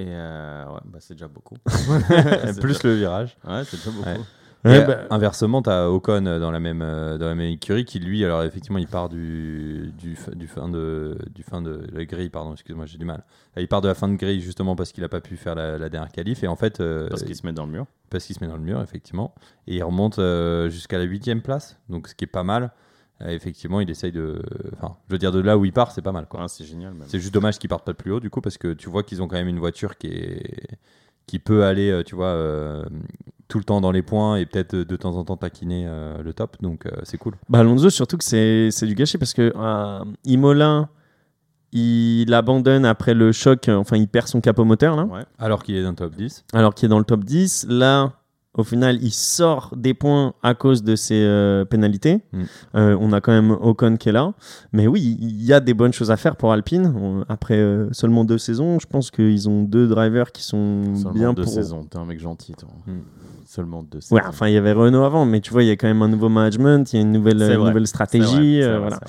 Et 0.00 0.06
euh, 0.08 0.66
ouais, 0.66 0.80
bah, 0.84 0.98
c'est 1.00 1.14
déjà 1.14 1.28
beaucoup. 1.28 1.56
Plus 2.60 2.82
le 2.84 2.94
virage. 2.94 3.36
Ouais, 3.46 3.62
c'est 3.64 3.76
déjà 3.76 3.90
beaucoup. 3.90 4.08
Ouais. 4.08 4.18
Ouais, 4.62 4.82
Et 4.82 4.84
bah, 4.84 5.04
Inversement, 5.08 5.62
tu 5.62 5.70
as 5.70 5.90
Ocon 5.90 6.20
dans 6.20 6.50
la 6.50 6.60
même 6.60 6.82
euh, 6.82 7.16
dans 7.16 7.28
la 7.28 7.34
même 7.34 7.48
écurie 7.50 7.86
qui 7.86 7.98
lui, 7.98 8.22
alors 8.26 8.42
effectivement, 8.42 8.76
il 8.78 8.86
part 8.86 9.08
du 9.08 9.90
du, 9.98 10.14
fin 10.16 10.68
de 10.68 11.16
du 11.34 11.42
fin 11.42 11.62
de 11.62 11.86
la 11.92 12.04
grille, 12.04 12.28
pardon, 12.28 12.52
excuse-moi, 12.52 12.84
j'ai 12.84 12.98
du 12.98 13.06
mal. 13.06 13.24
Il 13.56 13.68
part 13.68 13.80
de 13.80 13.88
la 13.88 13.94
fin 13.94 14.06
de 14.06 14.16
grille 14.16 14.42
justement 14.42 14.76
parce 14.76 14.92
qu'il 14.92 15.02
a 15.02 15.08
pas 15.08 15.22
pu 15.22 15.38
faire 15.38 15.54
la, 15.54 15.78
la 15.78 15.88
dernière 15.88 16.12
qualif 16.12 16.44
et 16.44 16.46
en 16.46 16.56
fait 16.56 16.80
euh, 16.80 17.08
Parce 17.08 17.22
qu'il 17.22 17.34
se 17.36 17.46
met 17.46 17.54
dans 17.54 17.64
le 17.64 17.72
mur. 17.72 17.86
parce 18.10 18.24
qu'il 18.26 18.36
se 18.36 18.44
met 18.44 18.50
dans 18.50 18.56
le 18.58 18.62
mur 18.62 18.82
effectivement 18.82 19.34
et 19.66 19.76
il 19.76 19.82
remonte 19.82 20.18
euh, 20.18 20.68
jusqu'à 20.68 20.98
la 20.98 21.04
huitième 21.04 21.40
place, 21.40 21.78
donc 21.88 22.06
ce 22.08 22.14
qui 22.14 22.24
est 22.24 22.26
pas 22.26 22.44
mal. 22.44 22.70
Euh, 23.22 23.28
effectivement, 23.28 23.80
il 23.80 23.90
essaye 23.90 24.12
de, 24.12 24.40
enfin, 24.76 24.96
je 25.08 25.12
veux 25.14 25.18
dire 25.18 25.32
de 25.32 25.40
là 25.40 25.58
où 25.58 25.64
il 25.64 25.72
part, 25.72 25.90
c'est 25.92 26.02
pas 26.02 26.12
mal 26.12 26.26
quoi. 26.26 26.40
Ouais, 26.40 26.48
c'est 26.48 26.64
génial. 26.64 26.94
Même. 26.94 27.04
C'est 27.06 27.18
juste 27.20 27.34
dommage 27.34 27.58
qu'ils 27.58 27.68
partent 27.68 27.84
pas 27.84 27.92
de 27.92 27.96
plus 27.96 28.12
haut 28.12 28.20
du 28.20 28.30
coup 28.30 28.40
parce 28.40 28.56
que 28.58 28.72
tu 28.72 28.88
vois 28.88 29.02
qu'ils 29.02 29.22
ont 29.22 29.28
quand 29.28 29.36
même 29.36 29.48
une 29.48 29.58
voiture 29.58 29.96
qui 29.98 30.06
est 30.08 30.78
qui 31.26 31.38
peut 31.38 31.64
aller, 31.64 31.90
euh, 31.90 32.02
tu 32.02 32.16
vois, 32.16 32.26
euh, 32.26 32.84
tout 33.46 33.58
le 33.58 33.64
temps 33.64 33.80
dans 33.80 33.92
les 33.92 34.02
points 34.02 34.36
et 34.36 34.46
peut-être 34.46 34.74
de 34.74 34.96
temps 34.96 35.16
en 35.16 35.24
temps 35.24 35.36
taquiner 35.36 35.84
euh, 35.86 36.22
le 36.22 36.32
top. 36.32 36.56
Donc 36.60 36.86
euh, 36.86 36.90
c'est 37.04 37.18
cool. 37.18 37.34
Bah, 37.48 37.60
Alonso, 37.60 37.88
surtout 37.90 38.16
que 38.16 38.24
c'est 38.24 38.70
c'est 38.70 38.86
du 38.86 38.94
gâchis 38.94 39.18
parce 39.18 39.32
que 39.34 39.52
euh, 39.54 40.04
Imola, 40.24 40.88
il 41.72 42.32
abandonne 42.34 42.84
après 42.84 43.14
le 43.14 43.30
choc, 43.32 43.68
enfin, 43.68 43.96
il 43.96 44.08
perd 44.08 44.26
son 44.26 44.40
capot 44.40 44.64
moteur 44.64 44.96
là, 44.96 45.04
Ouais. 45.04 45.22
Alors 45.38 45.62
qu'il 45.62 45.76
est 45.76 45.82
dans 45.84 45.90
le 45.90 45.94
top 45.96 46.14
10. 46.16 46.44
alors 46.52 46.74
qu'il 46.74 46.86
est 46.86 46.88
dans 46.88 46.98
le 46.98 47.04
top 47.04 47.22
10. 47.24 47.66
Là, 47.68 48.12
au 48.54 48.64
final, 48.64 48.98
il 49.00 49.12
sort 49.12 49.72
des 49.76 49.94
points 49.94 50.34
à 50.42 50.54
cause 50.54 50.82
de 50.82 50.96
ses 50.96 51.22
euh, 51.22 51.64
pénalités. 51.64 52.20
Mm. 52.32 52.42
Euh, 52.74 52.96
on 53.00 53.12
a 53.12 53.20
quand 53.20 53.30
même 53.32 53.52
Ocon 53.52 53.96
qui 53.96 54.08
est 54.08 54.12
là. 54.12 54.34
Mais 54.72 54.86
oui, 54.88 55.16
il 55.20 55.42
y 55.44 55.52
a 55.52 55.60
des 55.60 55.72
bonnes 55.72 55.92
choses 55.92 56.10
à 56.10 56.16
faire 56.16 56.34
pour 56.36 56.52
Alpine. 56.52 56.92
On- 56.96 57.24
après 57.28 57.58
euh, 57.58 57.88
seulement 57.92 58.24
deux 58.24 58.38
saisons, 58.38 58.80
je 58.80 58.86
pense 58.86 59.10
qu'ils 59.12 59.48
ont 59.48 59.62
deux 59.62 59.86
drivers 59.86 60.32
qui 60.32 60.42
sont 60.42 60.82
Seulement 60.96 61.10
bien 61.12 61.32
deux 61.32 61.44
pour. 61.44 61.52
saisons. 61.52 61.84
T'es 61.84 61.98
un 61.98 62.04
mec 62.04 62.18
gentil, 62.18 62.54
toi. 62.54 62.68
Hmm. 62.86 62.98
Seulement 63.46 63.82
deux 63.84 64.00
saisons. 64.00 64.16
Ouais, 64.16 64.22
enfin, 64.26 64.48
il 64.48 64.54
y 64.54 64.56
avait 64.56 64.72
Renault 64.72 65.04
avant, 65.04 65.24
mais 65.24 65.40
tu 65.40 65.52
vois, 65.52 65.62
il 65.62 65.68
y 65.68 65.72
a 65.72 65.76
quand 65.76 65.88
même 65.88 66.02
un 66.02 66.08
nouveau 66.08 66.28
management, 66.28 66.92
il 66.92 66.96
y 66.96 66.98
a 66.98 67.02
une 67.02 67.12
nouvelle, 67.12 67.38
vrai. 67.38 67.56
vrai, 67.56 67.86
stratégie. 67.86 68.60
vrai, 68.62 68.78
voilà. 68.78 69.00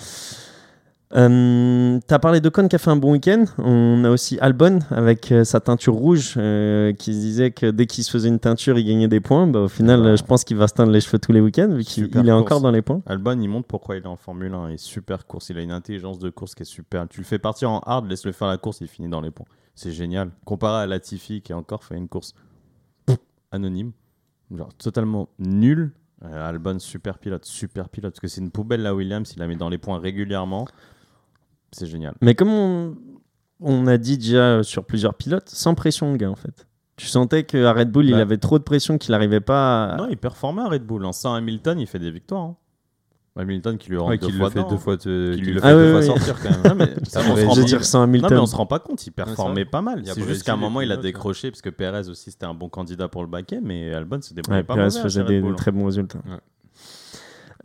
Euh, 1.16 2.00
T'as 2.08 2.20
parlé 2.20 2.40
de 2.40 2.50
Con 2.50 2.68
qui 2.68 2.76
a 2.76 2.80
fait 2.80 2.90
un 2.90 2.96
bon 2.96 3.12
week-end. 3.12 3.46
On 3.58 4.04
a 4.06 4.10
aussi 4.10 4.40
Albon 4.40 4.80
avec 4.90 5.32
euh, 5.32 5.44
sa 5.44 5.60
teinture 5.60 5.94
rouge 5.94 6.36
euh, 6.38 6.94
qui 6.94 7.14
se 7.14 7.20
disait 7.20 7.52
que 7.52 7.70
dès 7.70 7.86
qu'il 7.86 8.04
se 8.04 8.12
faisait 8.12 8.30
une 8.30 8.40
teinture, 8.40 8.78
il 8.80 8.86
gagnait 8.86 9.08
des 9.08 9.20
points. 9.20 9.48
Bah, 9.48 9.60
au 9.62 9.68
final, 9.68 10.06
euh, 10.06 10.16
je 10.16 10.24
pense 10.24 10.44
qu'il 10.44 10.58
va 10.58 10.68
se 10.68 10.74
teindre 10.74 10.92
les 10.92 11.02
cheveux 11.02 11.20
tous 11.20 11.32
les 11.32 11.42
week-ends 11.42 11.70
vu 11.70 11.84
qu'il 11.84 12.06
est 12.06 12.10
course. 12.10 12.30
encore 12.30 12.62
dans 12.62 12.72
les 12.72 12.82
points. 12.82 13.02
Albon, 13.06 13.40
il 13.40 13.48
montre 13.50 13.68
pourquoi 13.68 13.98
il 13.98 14.04
est 14.04 14.08
en 14.08 14.16
Formule 14.16 14.54
1. 14.54 14.70
Il 14.70 14.74
est 14.76 14.78
super 14.78 15.26
course. 15.28 15.50
Il 15.50 15.58
a 15.58 15.62
une 15.62 15.72
intelligence 15.72 16.20
de 16.20 16.30
course 16.30 16.56
qui 16.56 16.64
est 16.64 16.66
super. 16.66 17.08
Tu 17.08 17.20
le 17.20 17.26
fais 17.26 17.40
partir 17.40 17.70
en 17.72 17.80
hard, 17.80 18.10
laisse-le 18.10 18.32
faire 18.32 18.48
la 18.48 18.58
course, 18.58 18.80
il 18.82 18.88
finit 18.88 19.10
dans 19.10 19.22
les 19.22 19.32
points. 19.32 19.48
C'est 19.76 19.92
génial. 19.92 20.32
Comparé 20.46 20.84
à 20.84 20.86
Latifi 20.88 21.42
qui 21.42 21.54
a 21.54 21.58
encore 21.58 21.84
fait 21.84 21.96
une 21.98 22.08
course 22.08 22.34
anonyme, 23.52 23.92
genre 24.56 24.74
totalement 24.76 25.30
nulle. 25.40 25.92
Albon, 26.24 26.78
super 26.78 27.18
pilote, 27.18 27.46
super 27.46 27.90
pilote. 27.90 28.14
Parce 28.14 28.20
que 28.20 28.28
c'est 28.28 28.42
une 28.42 28.52
poubelle, 28.52 28.84
la 28.84 28.94
Williams, 28.94 29.34
il 29.36 29.40
la 29.40 29.48
met 29.48 29.56
dans 29.56 29.70
les 29.70 29.80
points 29.80 29.98
régulièrement. 30.00 30.68
C'est 31.72 31.88
génial. 31.88 32.14
Mais 32.22 32.36
comme 32.36 32.50
on, 32.50 32.96
on 33.62 33.88
a 33.88 33.98
dit 33.98 34.18
déjà 34.18 34.64
sur 34.64 34.86
plusieurs 34.86 35.14
pilotes, 35.16 35.50
sans 35.50 35.74
pression, 35.76 36.12
le 36.12 36.18
gars, 36.18 36.30
en 36.32 36.36
fait. 36.36 36.68
Tu 36.98 37.08
sentais 37.08 37.44
qu'à 37.44 37.74
Red 37.74 37.90
Bull, 37.92 38.06
il 38.06 38.12
Bah. 38.12 38.20
avait 38.20 38.38
trop 38.38 38.60
de 38.60 38.64
pression 38.64 38.98
qu'il 38.98 39.12
n'arrivait 39.12 39.40
pas 39.40 39.86
à... 39.94 39.98
Non, 39.98 40.08
il 40.10 40.18
performait 40.18 40.62
à 40.62 40.68
Red 40.68 40.84
Bull. 40.86 41.04
En 41.06 41.12
100 41.14 41.34
Hamilton, 41.34 41.80
il 41.80 41.88
fait 41.88 41.98
des 42.00 42.12
victoires. 42.12 42.42
hein. 42.44 42.56
Hamilton 43.38 43.78
qui 43.78 43.90
lui 43.90 43.98
rentre 43.98 44.10
Ouais, 44.12 44.18
deux 44.18 44.30
fois 44.30 44.48
le 44.48 44.52
fait 44.52 44.60
dedans, 44.60 44.70
deux 44.70 44.76
hein. 44.76 44.78
fois, 44.78 44.98
te- 44.98 45.34
Qui 45.36 45.40
lui 45.42 45.54
le 45.54 45.62
fait- 45.62 45.68
Ah 45.68 45.74
deux 45.74 45.86
oui, 45.86 45.92
fois 45.92 46.00
oui. 46.02 46.06
sortir 46.06 46.36
quand 46.44 46.50
même. 46.50 46.62
Non, 46.68 46.76
mais 46.76 46.94
ça, 47.08 47.22
on 47.22 47.36
se 47.38 47.46
rend 47.46 47.56
pas- 47.56 47.64
dire 47.64 47.86
sans 47.86 48.00
Non, 48.00 48.04
Hamilton. 48.04 48.30
mais 48.34 48.40
on 48.40 48.46
se 48.46 48.56
rend 48.58 48.66
pas 48.66 48.80
compte, 48.80 49.08
il 49.08 49.12
performait 49.12 49.64
pas 49.64 49.82
mal. 49.82 50.02
Il 50.04 50.10
a 50.10 50.14
C'est 50.14 50.22
juste 50.28 50.44
qu'à 50.44 50.54
un 50.54 50.58
moment, 50.58 50.82
il 50.82 50.92
a 50.92 50.98
décroché 50.98 51.50
parce 51.50 51.62
que 51.62 51.70
Perez 51.70 52.10
aussi, 52.10 52.30
c'était 52.32 52.46
un 52.46 52.54
bon 52.54 52.68
candidat 52.68 53.08
pour 53.08 53.22
le 53.22 53.30
baquet, 53.30 53.62
mais 53.64 53.94
Albon 53.94 54.22
se 54.22 54.34
débrouillait 54.34 54.60
Ouais, 54.60 54.64
pas 54.64 54.76
Perez 54.76 54.90
faisait 55.02 55.08
chez 55.22 55.24
des, 55.24 55.36
Red 55.38 55.42
Bull, 55.44 55.52
des 55.52 55.56
très 55.56 55.72
bons 55.72 55.86
résultats. 55.86 56.20
Ouais. 56.30 56.38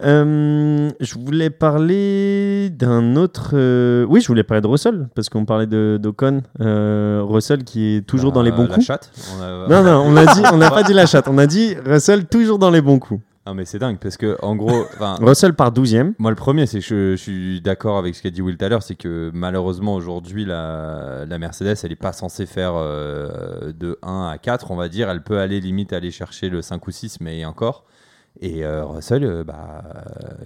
Euh, 0.03 0.91
je 1.01 1.15
voulais 1.19 1.51
parler 1.51 2.71
d'un 2.71 3.17
autre. 3.17 3.51
euh, 3.55 4.05
Oui, 4.09 4.21
je 4.21 4.27
voulais 4.29 4.43
parler 4.45 4.61
de 4.61 4.67
Russell 4.67 5.09
parce 5.15 5.29
qu'on 5.29 5.45
parlait 5.45 5.67
de 5.67 5.99
d'Ocon. 6.01 6.43
Euh, 6.61 7.23
Russell 7.25 7.65
qui 7.65 7.97
est 7.97 8.07
toujours 8.07 8.33
dans 8.33 8.43
les 8.43 8.51
bons 8.51 8.65
Bah, 8.65 8.69
La 8.71 8.75
coups. 8.75 8.87
chatte. 8.87 9.11
on 9.39 9.43
a- 9.43 9.69
Non, 9.69 9.83
non, 9.83 10.03
on 10.07 10.17
a 10.17 10.27
dit, 10.27 10.43
on 10.53 10.59
n'a 10.59 10.71
pas 10.71 10.83
dit 10.85 10.93
la 10.93 11.07
chatte. 11.07 11.29
On 11.29 11.39
a 11.39 11.47
dit 11.47 11.75
Russell 11.85 12.27
toujours 12.27 12.59
dans 12.59 12.71
les 12.71 12.81
bons 12.83 12.99
coups. 12.99 13.23
Non, 13.47 13.55
mais 13.55 13.65
c'est 13.65 13.79
dingue 13.79 13.99
parce 14.01 14.17
que 14.17 14.37
en 14.43 14.57
gros, 14.57 14.85
Russell 15.21 15.55
par 15.55 15.71
12e. 15.73 16.15
Moi, 16.19 16.31
le 16.31 16.37
premier, 16.37 16.67
c'est 16.67 16.81
que 16.81 16.85
je, 16.85 17.11
je 17.13 17.17
suis 17.23 17.61
d'accord 17.61 17.97
avec 17.97 18.15
ce 18.17 18.23
qu'a 18.23 18.31
dit 18.31 18.43
Will 18.43 18.57
tout 18.57 18.65
à 18.65 18.69
l'heure, 18.69 18.83
c'est 18.83 18.97
que 18.97 19.31
malheureusement, 19.33 19.95
aujourd'hui, 19.95 20.45
la, 20.45 21.25
la 21.27 21.39
Mercedes, 21.39 21.77
elle 21.85 21.91
n'est 21.91 21.97
pas 21.97 22.13
censée 22.13 22.45
faire 22.45 22.75
de 22.75 23.99
1 24.03 24.29
à 24.33 24.37
4, 24.39 24.73
on 24.73 24.77
va 24.77 24.89
dire. 24.89 25.09
Elle 25.09 25.23
peut 25.23 25.39
aller 25.39 25.61
limite 25.61 25.93
aller 25.93 26.11
chercher 26.11 26.49
le 26.51 26.61
5 26.61 26.87
ou 26.87 26.91
6, 26.91 27.19
mais 27.21 27.45
encore. 27.45 27.85
Et 28.41 28.65
euh, 28.65 28.85
Russell, 28.85 29.25
euh, 29.25 29.45
bah, 29.45 29.83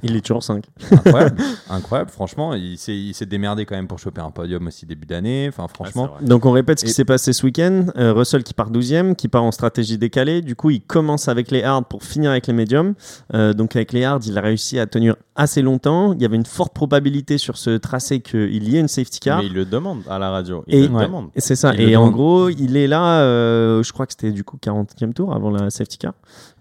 Il 0.03 0.14
est 0.16 0.20
toujours 0.20 0.42
5. 0.42 0.64
incroyable, 0.92 1.37
incroyable, 1.70 2.11
franchement. 2.11 2.55
Il 2.55 2.79
s'est 2.79 3.26
démerdé 3.26 3.66
quand 3.66 3.74
même 3.74 3.88
pour 3.88 3.98
choper 3.98 4.20
un 4.20 4.31
podium 4.31 4.66
aussi 4.68 4.87
début 4.87 5.07
d'année. 5.07 5.46
Enfin, 5.48 5.66
franchement, 5.68 6.09
c'est 6.14 6.20
vrai. 6.20 6.29
Donc 6.29 6.46
on 6.46 6.53
répète 6.53 6.81
ce 6.81 6.85
qui 6.85 6.92
s'est 6.92 7.05
passé 7.05 7.33
ce 7.33 7.44
week-end. 7.44 7.87
Euh, 7.96 8.12
Russell 8.12 8.42
qui 8.44 8.55
part 8.55 8.70
12e, 8.70 9.14
qui 9.16 9.29
part 9.29 9.42
en 9.42 9.50
stratégie 9.53 9.98
décalée. 9.98 10.40
Du 10.40 10.55
coup, 10.57 10.70
il 10.70 10.81
commence 10.81 11.29
avec 11.29 11.50
les 11.50 11.62
hards 11.64 11.85
pour 11.87 12.05
finir 12.05 12.31
avec 12.31 12.46
les 12.46 12.53
médiums. 12.53 12.94
Euh, 13.35 13.53
donc 13.53 13.74
avec 13.76 13.92
les 13.92 14.05
hards, 14.05 14.20
il 14.26 14.38
a 14.38 14.40
réussi 14.40 14.79
à 14.79 14.87
tenir 14.87 15.16
assez 15.35 15.62
longtemps. 15.62 16.12
Il 16.12 16.22
y 16.22 16.24
avait 16.24 16.37
une 16.37 16.46
forte 16.46 16.72
probabilité 16.74 17.38
sur 17.38 17.57
ce 17.57 17.76
tracé 17.76 18.20
qu'il 18.20 18.68
y 18.68 18.76
ait 18.76 18.81
une 18.81 18.88
safety 18.88 19.20
car. 19.20 19.40
Mais 19.40 19.46
il 19.46 19.55
le 19.55 19.64
demande 19.64 20.03
à 20.09 20.18
la 20.18 20.31
radio. 20.31 20.64
Il 20.68 20.74
Et- 20.76 20.88
le 20.88 20.94
Ouais. 20.94 21.07
demande. 21.07 21.29
Et 21.35 21.40
c'est 21.40 21.57
ça. 21.57 21.72
Il 21.74 21.81
Et 21.81 21.96
en 21.96 22.03
demande. 22.03 22.12
gros, 22.14 22.48
il 22.50 22.76
est 22.76 22.87
là, 22.87 23.20
euh, 23.22 23.83
je 23.83 23.92
crois 23.92 24.07
que 24.07 24.12
c'était 24.12 24.33
du 24.33 24.44
coup 24.44 24.59
40e 24.61 25.12
tour 25.12 25.35
avant 25.35 25.50
la 25.50 25.70
safety 25.70 25.98
car. 25.98 26.12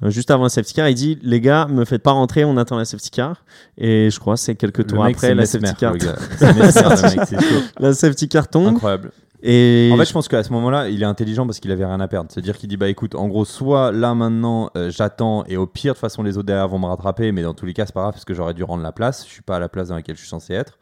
Euh, 0.03 0.09
juste 0.09 0.31
avant 0.31 0.43
la 0.43 0.49
safety 0.49 0.73
car, 0.73 0.87
il 0.89 0.95
dit 0.95 1.18
Les 1.21 1.41
gars, 1.41 1.67
me 1.67 1.85
faites 1.85 2.03
pas 2.03 2.11
rentrer, 2.11 2.45
on 2.45 2.57
attend 2.57 2.77
la 2.77 2.85
safety 2.85 3.09
car. 3.11 3.43
Et 3.77 4.09
je 4.11 4.19
crois 4.19 4.35
que 4.35 4.39
c'est 4.39 4.55
quelques 4.55 4.87
tours 4.87 5.03
mec, 5.03 5.15
après 5.15 5.35
la 5.35 5.45
safety 5.45 5.73
car. 5.75 5.93
La 7.79 7.93
safety 7.93 8.27
car 8.27 8.47
tombe. 8.47 8.67
Incroyable. 8.67 9.11
Et 9.41 9.89
En 9.93 9.97
fait, 9.97 10.05
je 10.05 10.11
pense 10.11 10.27
qu'à 10.27 10.43
ce 10.43 10.51
moment-là, 10.51 10.89
il 10.89 11.01
est 11.01 11.05
intelligent 11.05 11.45
parce 11.45 11.59
qu'il 11.59 11.71
avait 11.71 11.85
rien 11.85 11.99
à 12.01 12.07
perdre. 12.07 12.29
C'est-à-dire 12.31 12.57
qu'il 12.57 12.67
dit 12.67 12.75
bah 12.77 12.89
écoute, 12.89 13.15
en 13.15 13.27
gros, 13.27 13.45
soit 13.45 13.91
là 13.91 14.13
maintenant, 14.13 14.69
euh, 14.75 14.91
j'attends 14.91 15.45
et 15.47 15.55
au 15.55 15.65
pire, 15.65 15.93
de 15.93 15.95
toute 15.95 16.01
façon, 16.01 16.23
les 16.23 16.37
autres 16.37 16.47
derrière 16.47 16.67
vont 16.67 16.79
me 16.79 16.87
rattraper, 16.87 17.31
mais 17.31 17.43
dans 17.43 17.53
tous 17.53 17.65
les 17.65 17.73
cas, 17.73 17.85
c'est 17.85 17.93
pas 17.93 18.01
grave 18.01 18.13
parce 18.13 18.25
que 18.25 18.33
j'aurais 18.33 18.53
dû 18.53 18.63
rendre 18.63 18.83
la 18.83 18.91
place. 18.91 19.25
Je 19.25 19.31
suis 19.31 19.41
pas 19.41 19.55
à 19.55 19.59
la 19.59 19.69
place 19.69 19.87
dans 19.87 19.95
laquelle 19.95 20.15
je 20.15 20.21
suis 20.21 20.29
censé 20.29 20.53
être. 20.53 20.77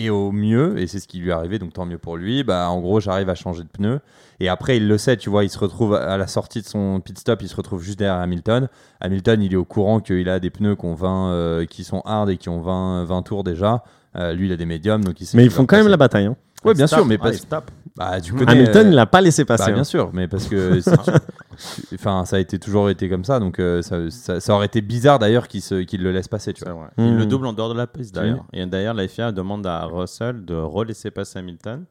Et 0.00 0.10
au 0.10 0.30
mieux, 0.30 0.78
et 0.78 0.86
c'est 0.86 1.00
ce 1.00 1.08
qui 1.08 1.18
lui 1.18 1.30
est 1.30 1.32
arrivé, 1.32 1.58
donc 1.58 1.72
tant 1.72 1.84
mieux 1.84 1.98
pour 1.98 2.16
lui, 2.16 2.44
bah 2.44 2.70
en 2.70 2.80
gros, 2.80 3.00
j'arrive 3.00 3.28
à 3.28 3.34
changer 3.34 3.64
de 3.64 3.68
pneu. 3.68 3.98
Et 4.38 4.48
après, 4.48 4.76
il 4.76 4.86
le 4.86 4.96
sait, 4.96 5.16
tu 5.16 5.28
vois, 5.28 5.42
il 5.42 5.50
se 5.50 5.58
retrouve 5.58 5.94
à 5.94 6.16
la 6.16 6.28
sortie 6.28 6.62
de 6.62 6.66
son 6.66 7.00
pit 7.00 7.18
stop, 7.18 7.42
il 7.42 7.48
se 7.48 7.56
retrouve 7.56 7.82
juste 7.82 7.98
derrière 7.98 8.20
Hamilton. 8.22 8.68
Hamilton, 9.00 9.42
il 9.42 9.52
est 9.52 9.56
au 9.56 9.64
courant 9.64 9.98
qu'il 9.98 10.28
a 10.28 10.38
des 10.38 10.50
pneus 10.50 10.76
qui, 10.76 10.86
ont 10.86 10.94
20, 10.94 11.30
euh, 11.32 11.66
qui 11.66 11.82
sont 11.82 12.00
hard 12.04 12.30
et 12.30 12.36
qui 12.36 12.48
ont 12.48 12.60
20, 12.60 13.04
20 13.04 13.22
tours 13.22 13.42
déjà. 13.42 13.82
Euh, 14.16 14.32
lui, 14.34 14.46
il 14.46 14.52
a 14.52 14.56
des 14.56 14.66
médiums, 14.66 15.02
donc 15.04 15.20
il 15.20 15.26
sait 15.26 15.36
mais 15.36 15.44
ils 15.44 15.50
font 15.50 15.66
quand 15.66 15.76
même 15.76 15.88
la 15.88 15.96
bataille. 15.96 16.26
hein. 16.26 16.36
Ouais, 16.64 16.74
bien 16.74 16.86
sûr, 16.86 17.06
mais 17.06 17.18
Ah, 17.20 17.30
tape. 17.48 17.70
bah, 17.96 18.20
tu 18.20 18.32
connais, 18.34 18.50
Hamilton, 18.52 18.86
euh, 18.86 18.90
il 18.90 18.94
l'a 18.96 19.06
pas 19.06 19.20
laissé 19.20 19.44
passer. 19.44 19.64
bah, 19.66 19.70
hein. 19.70 19.74
bien 19.74 19.84
sûr, 19.84 20.10
mais 20.12 20.26
parce 20.28 20.46
que 20.48 20.80
enfin, 21.94 22.24
ça 22.24 22.36
a 22.36 22.38
été 22.40 22.58
toujours 22.58 22.90
été 22.90 23.08
comme 23.08 23.24
ça, 23.24 23.38
donc 23.40 23.58
euh, 23.58 23.80
ça, 23.82 24.10
ça- 24.10 24.40
ça 24.40 24.54
aurait 24.54 24.66
été 24.66 24.80
bizarre 24.80 25.18
d'ailleurs 25.18 25.46
qu'il 25.48 26.02
le 26.02 26.12
laisse 26.12 26.28
passer, 26.28 26.52
tu 26.52 26.64
vois. 26.64 26.72
vrai. 26.74 26.88
Il 26.98 27.16
le 27.16 27.26
double 27.26 27.46
en 27.46 27.52
dehors 27.52 27.72
de 27.72 27.78
la 27.78 27.86
piste 27.86 28.14
d'ailleurs. 28.14 28.44
Et 28.52 28.64
d'ailleurs, 28.66 28.94
la 28.94 29.06
FIA 29.06 29.32
demande 29.32 29.66
à 29.66 29.84
Russell 29.84 30.44
de 30.44 30.54
relaisser 30.54 31.10
passer 31.10 31.38
Hamilton. 31.38 31.84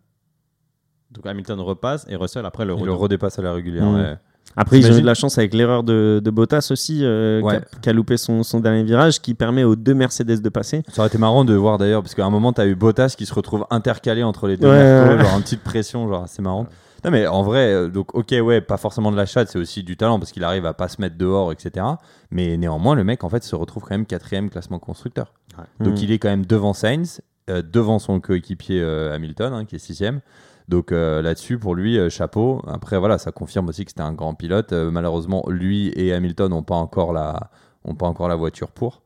Donc 1.11 1.25
Hamilton 1.25 1.59
repasse 1.61 2.05
et 2.09 2.15
Russell 2.17 2.45
après 2.45 2.65
le 2.65 2.73
Il 2.73 2.83
le 2.83 2.91
redouble. 2.91 3.01
redépasse 3.03 3.39
à 3.39 3.41
la 3.41 3.53
régulière. 3.53 3.85
Mm. 3.85 3.95
ouais. 3.95 4.17
Après, 4.55 4.79
ils 4.79 4.91
ont 4.91 4.97
eu 4.97 5.01
de 5.01 5.05
la 5.05 5.13
chance 5.13 5.37
avec 5.37 5.53
l'erreur 5.53 5.83
de, 5.83 6.19
de 6.23 6.31
Bottas 6.31 6.69
aussi, 6.71 7.01
euh, 7.03 7.41
Ouais. 7.41 7.59
qui, 7.81 7.89
a, 7.89 7.93
loupé 7.93 8.17
son, 8.17 8.41
son 8.41 8.59
dernier 8.59 8.83
virage, 8.83 9.21
qui 9.21 9.35
permet 9.35 9.63
aux 9.63 9.75
deux 9.75 9.93
Mercedes 9.93 10.41
de 10.41 10.49
passer. 10.49 10.81
Ça 10.87 11.01
aurait 11.01 11.09
été 11.09 11.17
marrant 11.19 11.45
de 11.45 11.53
voir 11.53 11.77
d'ailleurs, 11.77 12.01
parce 12.01 12.15
qu'à 12.15 12.25
un 12.25 12.29
moment, 12.31 12.53
tu 12.53 12.61
as 12.61 12.65
eu 12.65 12.73
Bottas 12.75 13.13
qui 13.17 13.25
se 13.27 13.33
retrouve 13.35 13.65
intercalé 13.69 14.23
entre 14.23 14.47
les 14.47 14.57
deux 14.57 14.67
Ouais, 14.67 14.77
Mercos, 14.83 15.15
ouais, 15.17 15.23
genre 15.23 15.37
une 15.37 15.43
petite 15.43 15.63
pression, 15.63 16.07
genre 16.07 16.25
c'est 16.27 16.41
marrant. 16.41 16.65
Non, 17.05 17.11
mais 17.11 17.27
en 17.27 17.43
vrai, 17.43 17.71
euh, 17.71 17.87
donc 17.89 18.15
ok, 18.15 18.33
ouais, 18.43 18.59
pas 18.59 18.77
forcément 18.77 19.11
de 19.11 19.17
la 19.17 19.27
chatte, 19.27 19.49
c'est 19.49 19.59
aussi 19.59 19.83
du 19.83 19.95
talent 19.95 20.17
parce 20.17 20.31
qu'il 20.31 20.43
arrive 20.43 20.65
à 20.65 20.73
pas 20.73 20.87
se 20.87 20.99
mettre 20.99 21.15
dehors, 21.15 21.51
etc. 21.51 21.85
Mais 22.31 22.57
néanmoins, 22.57 22.95
le 22.95 23.03
mec 23.03 23.23
en 23.23 23.29
fait 23.29 23.43
se 23.43 23.55
retrouve 23.55 23.83
quand 23.83 23.91
même 23.91 24.07
quatrième 24.07 24.49
classement 24.49 24.79
constructeur. 24.79 25.31
Donc 25.79 25.93
Mm. 25.93 25.97
il 26.01 26.11
est 26.11 26.17
quand 26.19 26.29
même 26.29 26.45
devant 26.47 26.73
Sainz, 26.73 27.21
euh, 27.51 27.61
devant 27.61 27.99
son 27.99 28.19
coéquipier 28.19 28.81
euh, 28.81 29.13
Hamilton, 29.15 29.53
hein, 29.53 29.65
qui 29.65 29.75
est 29.75 29.79
sixième. 29.79 30.21
Donc 30.67 30.91
euh, 30.91 31.21
là-dessus, 31.21 31.57
pour 31.57 31.75
lui, 31.75 31.97
euh, 31.97 32.09
chapeau. 32.09 32.61
Après, 32.67 32.97
voilà, 32.97 33.17
ça 33.17 33.31
confirme 33.31 33.69
aussi 33.69 33.85
que 33.85 33.91
c'était 33.91 34.01
un 34.01 34.13
grand 34.13 34.33
pilote. 34.33 34.73
Euh, 34.73 34.91
malheureusement, 34.91 35.43
lui 35.47 35.91
et 35.95 36.13
Hamilton 36.13 36.49
n'ont 36.49 36.63
pas 36.63 36.75
encore 36.75 37.13
la, 37.13 37.51
ont 37.85 37.95
pas 37.95 38.07
encore 38.07 38.27
la 38.27 38.35
voiture 38.35 38.71
pour. 38.71 39.01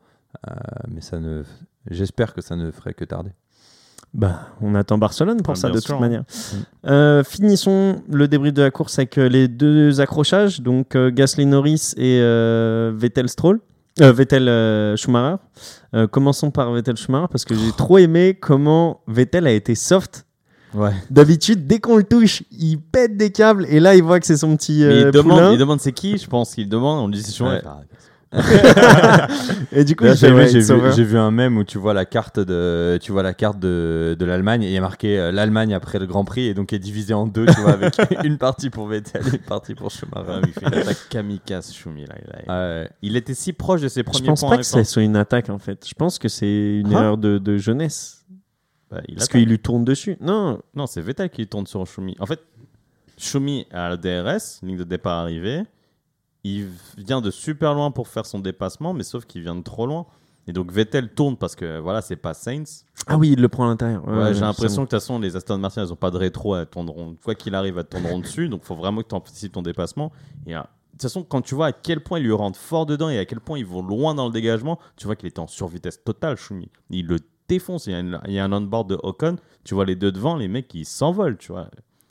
Euh, 0.50 0.54
mais 0.89 1.02
ça 1.02 1.19
ne, 1.19 1.43
j'espère 1.89 2.34
que 2.34 2.41
ça 2.41 2.56
ne 2.56 2.71
ferait 2.71 2.93
que 2.93 3.06
tarder. 3.06 3.32
Bah, 4.13 4.47
on 4.62 4.76
attend 4.76 4.97
Barcelone 4.97 5.41
pour 5.41 5.54
Ah, 5.54 5.56
ça 5.56 5.69
de 5.69 5.80
sûr, 5.80 5.95
toute 5.95 5.95
hein. 5.97 6.00
manière. 6.00 6.24
Euh, 6.88 7.24
finissons 7.24 8.02
le 8.10 8.28
débrief 8.28 8.54
de 8.54 8.62
la 8.63 8.71
course 8.71 8.97
avec 9.00 9.17
euh, 9.17 9.30
les 9.30 9.47
deux 9.47 10.02
accrochages, 10.02 10.62
donc 10.62 10.95
euh, 10.95 11.12
Gasly 11.12 11.45
Norris 11.45 11.93
et 11.95 12.19
euh, 12.21 12.91
Vettel 12.95 13.30
Stroll. 13.30 13.62
Euh, 14.02 14.12
Vettel 14.12 14.47
euh, 14.50 14.95
Schumacher. 14.95 15.38
Euh, 15.93 16.08
commençons 16.08 16.50
par 16.50 16.71
Vettel 16.71 16.97
Schumacher 16.97 17.28
parce 17.30 17.45
que 17.45 17.54
j'ai 17.56 17.71
trop 17.74 18.00
aimé 18.00 18.34
comment 18.39 19.02
Vettel 19.08 19.47
a 19.47 19.52
été 19.52 19.76
soft. 19.76 20.26
Ouais. 20.74 20.92
D'habitude, 21.10 21.68
dès 21.68 21.80
qu'on 21.80 21.98
le 21.98 22.04
touche, 22.04 22.44
il 22.52 22.78
pète 22.80 23.18
des 23.18 23.32
câbles 23.32 23.66
et 23.70 23.80
là, 23.80 23.96
il 23.96 24.04
voit 24.04 24.20
que 24.20 24.26
c'est 24.26 24.38
son 24.38 24.56
petit 24.56 24.80
Mais 24.80 24.86
euh, 24.94 25.02
il 25.08 25.12
demande, 25.12 25.54
il 25.54 25.58
demande 25.60 25.80
c'est 25.82 25.92
qui 25.92 26.18
Je 26.18 26.28
pense 26.28 26.56
qu'il 26.56 26.70
demande. 26.70 27.00
On 27.00 27.08
lui 27.08 27.16
dit 27.16 27.24
c'est 27.24 27.34
Schumacher. 27.34 27.66
Ouais. 27.68 27.72
Ah, 28.34 29.28
et 29.74 29.84
du 29.84 29.98
coup, 29.98 30.06
il 30.06 30.16
j'ai 30.16 30.30
fait, 30.30 30.60
vu, 30.62 31.04
vu- 31.04 31.18
un 31.18 31.32
mème 31.32 31.58
où 31.58 31.66
tu 31.66 31.78
vois 31.78 31.94
la 31.94 32.06
carte 32.06 32.40
de, 32.40 32.98
tu 33.02 33.12
vois 33.12 33.24
la 33.24 33.34
carte 33.34 33.60
de, 33.60 34.16
de 34.18 34.26
l'Allemagne 34.26 34.64
et 34.64 34.68
il 34.68 34.72
y 34.72 34.78
a 34.78 34.82
marqué 34.82 35.20
euh, 35.20 35.34
l'Allemagne 35.34 35.74
après 35.74 36.00
le 36.00 36.06
Grand 36.06 36.24
Prix 36.24 36.48
et 36.48 36.54
donc 36.54 36.72
est 36.72 36.80
divisée 36.80 37.14
en 37.14 37.28
deux, 37.28 37.46
tu 37.46 37.60
vois, 37.60 37.72
avec 37.74 37.94
une 38.24 38.38
partie 38.38 38.70
pour 38.70 38.88
Vettel 38.88 39.22
et 39.28 39.32
une 39.36 39.38
partie 39.40 39.76
pour 39.76 39.92
Schumacher. 39.92 40.26
Ah, 40.30 40.40
il 40.48 40.54
fait 40.54 40.66
une 40.66 40.82
attaque 40.82 41.10
kamikaze, 41.10 41.74
Schumi. 41.74 42.06
Là. 42.06 42.16
Il, 42.46 42.50
a- 42.52 42.88
il 43.02 43.18
était 43.18 43.34
si 43.34 43.52
proche 43.52 43.82
de 43.82 43.90
ses 43.90 44.00
Je 44.00 44.06
premiers 44.06 44.28
pense 44.28 44.40
points. 44.40 44.50
pas 44.52 44.56
en 44.56 44.60
que 44.60 44.64
F1. 44.64 44.70
ça 44.70 44.84
soit 44.86 45.04
une 45.04 45.18
attaque 45.18 45.50
en 45.50 45.60
fait. 45.60 45.86
Je 45.86 45.94
pense 45.94 46.18
que 46.18 46.30
c'est 46.30 46.78
une 46.80 46.88
Hein 46.96 47.00
erreur 47.02 47.18
de, 47.18 47.38
de 47.38 47.58
jeunesse. 47.58 48.21
Bah, 48.92 49.02
il 49.08 49.16
Parce 49.16 49.30
qu'il 49.30 49.48
lui 49.48 49.60
tourne 49.60 49.86
dessus. 49.86 50.18
Non, 50.20 50.62
Non, 50.76 50.86
c'est 50.86 51.02
Vettel 51.02 51.30
qui 51.30 51.48
tourne 51.48 51.66
sur 51.66 51.86
Schumi. 51.88 52.16
En 52.20 52.26
fait, 52.26 52.42
Schumi 53.18 53.66
a 53.72 53.90
le 53.92 53.98
DRS, 53.98 54.60
ligne 54.64 54.78
de 54.78 54.84
départ 54.84 55.20
arrivée. 55.20 55.64
Il 56.44 56.68
vient 56.98 57.22
de 57.22 57.32
super 57.32 57.74
loin 57.74 57.92
pour 57.92 58.08
faire 58.08 58.26
son 58.26 58.40
dépassement, 58.40 58.94
mais 58.94 59.04
sauf 59.04 59.26
qu'il 59.26 59.42
vient 59.44 59.56
de 59.56 59.62
trop 59.62 59.86
loin. 59.86 60.08
Et 60.48 60.54
donc 60.54 60.72
Vettel 60.72 61.14
tourne 61.14 61.38
parce 61.38 61.56
que 61.56 61.80
voilà, 61.80 62.02
c'est 62.02 62.16
pas 62.16 62.34
Sainz. 62.34 62.84
Ah 63.06 63.18
oui, 63.18 63.32
il 63.34 63.42
le 63.42 63.48
prend 63.48 63.66
à 63.66 63.68
l'intérieur. 63.68 64.06
Ouais, 64.08 64.14
Ouais, 64.14 64.24
ouais, 64.24 64.34
j'ai 64.34 64.42
l'impression 64.42 64.82
que 64.82 64.88
de 64.88 64.90
toute 64.90 65.00
façon, 65.00 65.20
les 65.20 65.36
Aston 65.36 65.60
Martin, 65.60 65.84
elles 65.84 65.94
ont 65.94 65.98
pas 65.98 66.10
de 66.12 66.18
rétro, 66.18 66.56
elles 66.56 66.66
tourneront. 66.66 67.16
Quoi 67.24 67.36
qu'il 67.36 67.54
arrive, 67.54 67.78
elles 67.78 67.86
tourneront 67.86 68.20
dessus. 68.22 68.50
Donc, 68.50 68.62
il 68.64 68.66
faut 68.66 68.76
vraiment 68.76 69.02
que 69.04 69.08
tu 69.08 69.16
anticipes 69.16 69.54
ton 69.54 69.62
dépassement. 69.62 70.12
Et 70.48 70.56
euh, 70.56 70.60
de 70.60 70.64
toute 70.94 71.04
façon, 71.04 71.24
quand 71.24 71.42
tu 71.42 71.54
vois 71.54 71.68
à 71.68 71.72
quel 71.72 72.02
point 72.02 72.18
ils 72.20 72.26
lui 72.26 72.34
rentrent 72.34 72.60
fort 72.60 72.88
dedans 72.88 73.10
et 73.10 73.20
à 73.20 73.26
quel 73.26 73.40
point 73.40 73.60
ils 73.60 73.66
vont 73.66 73.84
loin 73.84 74.16
dans 74.16 74.26
le 74.26 74.34
dégagement, 74.34 74.80
tu 74.98 75.06
vois 75.06 75.16
qu'il 75.16 75.30
était 75.30 75.40
en 75.40 75.48
survitesse 75.48 76.04
totale, 76.04 76.38
Schumi. 76.38 76.70
Il 76.90 77.06
le 77.06 77.20
défonce. 77.52 77.88
Il 77.88 77.92
y 77.92 77.96
a, 77.96 78.00
une- 78.00 78.20
il 78.28 78.34
y 78.34 78.40
a 78.40 78.46
un 78.46 78.52
on-board 78.52 78.90
de 78.90 78.98
Ocon. 79.04 79.36
Tu 79.64 79.74
vois 79.76 79.86
les 79.86 79.96
deux 79.96 80.12
devant, 80.12 80.36
les 80.36 80.48
mecs, 80.48 80.74
ils 80.74 80.86
s'envolent, 80.86 81.38
tu 81.38 81.52
vois. 81.52 81.68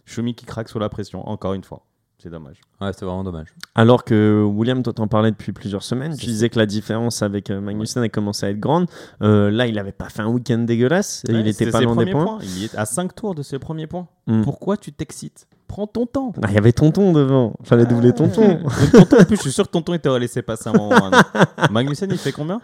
Schumi 0.07 0.35
qui 0.35 0.45
craque 0.47 0.69
sous 0.69 0.79
la 0.79 0.89
pression, 0.89 1.29
encore 1.29 1.55
une 1.55 1.65
fois. 1.65 1.83
C'est 2.23 2.29
dommage. 2.31 2.61
Ouais, 2.83 2.93
c'est 2.93 3.07
vraiment 3.07 3.25
dommage. 3.25 3.49
Alors 3.75 4.05
que 4.05 4.45
William, 4.45 4.83
toi 4.83 4.93
t'en 4.93 5.09
parlais 5.09 5.31
depuis 5.31 5.53
plusieurs 5.53 5.83
semaines, 5.83 6.15
tu 6.19 6.27
disais 6.27 6.51
que 6.51 6.59
la 6.59 6.67
différence 6.67 7.23
avec 7.23 7.49
euh, 7.49 7.63
Magnussen 7.63 8.03
a 8.03 8.11
commencé 8.11 8.45
à 8.45 8.51
être 8.51 8.61
grande. 8.61 8.89
Euh, 9.23 9.51
là, 9.51 9.67
il 9.67 9.79
avait 9.79 9.91
pas 9.93 10.11
fait 10.11 10.21
un 10.21 10.29
week-end 10.29 10.59
dégueulasse, 10.59 11.23
Ouais, 11.29 11.41
il 11.41 11.49
était 11.49 11.71
pas 11.71 11.81
loin 11.81 11.97
des 11.97 12.11
points. 12.11 12.39
Il 12.43 12.65
est 12.65 12.75
à 12.75 12.85
5 12.85 13.15
tours 13.15 13.35
de 13.35 13.43
ses 13.43 13.59
premiers 13.59 13.87
points. 13.87 14.07
Mm. 14.27 14.43
Pourquoi 14.43 14.77
tu 14.77 14.93
t'excites? 14.93 15.47
Prends 15.67 15.87
ton 15.87 16.05
temps. 16.05 16.33
Ah, 16.43 16.49
Il 16.51 16.55
y 16.55 16.59
avait 16.59 16.73
Tonton 16.73 17.13
devant, 17.15 17.55
fallait 17.63 17.87
doubler 17.87 18.13
Tonton. 18.13 18.59
Tonton, 18.93 19.17
en 19.21 19.25
plus, 19.25 19.37
je 19.37 19.41
suis 19.43 19.53
sûr 19.53 19.65
que 19.65 19.71
tonton, 19.71 19.95
il 19.95 20.01
t'aurait 20.01 20.21
laissé 20.21 20.43
passer 20.43 20.69
un 20.69 20.73
moment. 20.73 20.91
autre. 20.97 21.33
Magnussen, 21.71 22.11
il 22.11 22.19
fait 22.19 22.33
combien? 22.33 22.61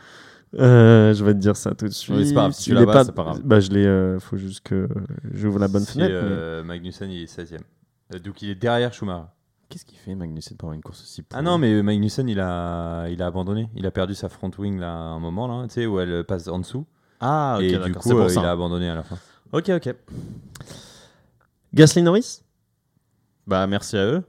Euh, 0.54 1.12
je 1.12 1.24
vais 1.24 1.34
te 1.34 1.38
dire 1.38 1.56
ça 1.56 1.74
tout 1.74 1.86
de 1.86 1.92
suite. 1.92 2.16
Oui, 2.16 2.26
c'est 2.28 2.34
pas 2.34 2.40
grave, 2.42 2.52
si 2.52 2.64
tu 2.64 2.70
Il 2.70 2.74
l'as 2.76 2.86
pas, 2.86 3.04
c'est 3.04 3.12
pas 3.12 3.24
grave. 3.24 3.40
Bah, 3.44 3.60
je 3.60 3.70
l'ai. 3.70 3.84
euh, 3.84 4.18
faut 4.20 4.36
juste 4.36 4.60
que 4.60 4.88
j'ouvre 5.32 5.58
la 5.58 5.68
bonne 5.68 5.82
Si, 5.84 5.92
fenêtre. 5.94 6.14
euh, 6.14 6.62
Magnussen, 6.62 7.10
il 7.10 7.22
est 7.22 7.26
16ème. 7.26 7.58
Euh, 8.14 8.18
donc 8.18 8.40
il 8.42 8.50
est 8.50 8.54
derrière 8.54 8.92
Schumacher. 8.94 9.24
Qu'est-ce 9.68 9.84
qu'il 9.84 9.98
fait, 9.98 10.14
Magnussen, 10.14 10.56
pour 10.56 10.68
avoir 10.68 10.76
une 10.76 10.82
course 10.82 11.02
aussi 11.02 11.24
Ah 11.34 11.42
non, 11.42 11.58
mais 11.58 11.82
Magnussen, 11.82 12.28
il 12.28 12.38
a, 12.40 13.08
il 13.08 13.20
a 13.20 13.26
abandonné. 13.26 13.68
Il 13.74 13.84
a 13.84 13.90
perdu 13.90 14.14
sa 14.14 14.28
front 14.28 14.50
wing 14.58 14.78
là, 14.78 14.92
à 14.92 14.94
un 14.94 15.18
moment, 15.18 15.48
là, 15.48 15.66
tu 15.66 15.74
sais, 15.74 15.86
où 15.86 15.98
elle 15.98 16.22
passe 16.24 16.46
en 16.46 16.60
dessous. 16.60 16.86
Ah, 17.20 17.56
ok, 17.58 17.64
et 17.64 17.78
du 17.78 17.92
coup, 17.92 18.00
c'est 18.02 18.10
pour 18.10 18.20
euh, 18.22 18.28
ça. 18.28 18.40
il 18.40 18.46
a 18.46 18.52
abandonné 18.52 18.88
à 18.88 18.94
la 18.94 19.02
fin. 19.02 19.18
Ok, 19.52 19.68
ok. 19.70 19.94
Gasly 21.74 22.02
Norris 22.02 22.42
Bah, 23.46 23.66
merci 23.66 23.96
à 23.96 24.04
eux. 24.06 24.22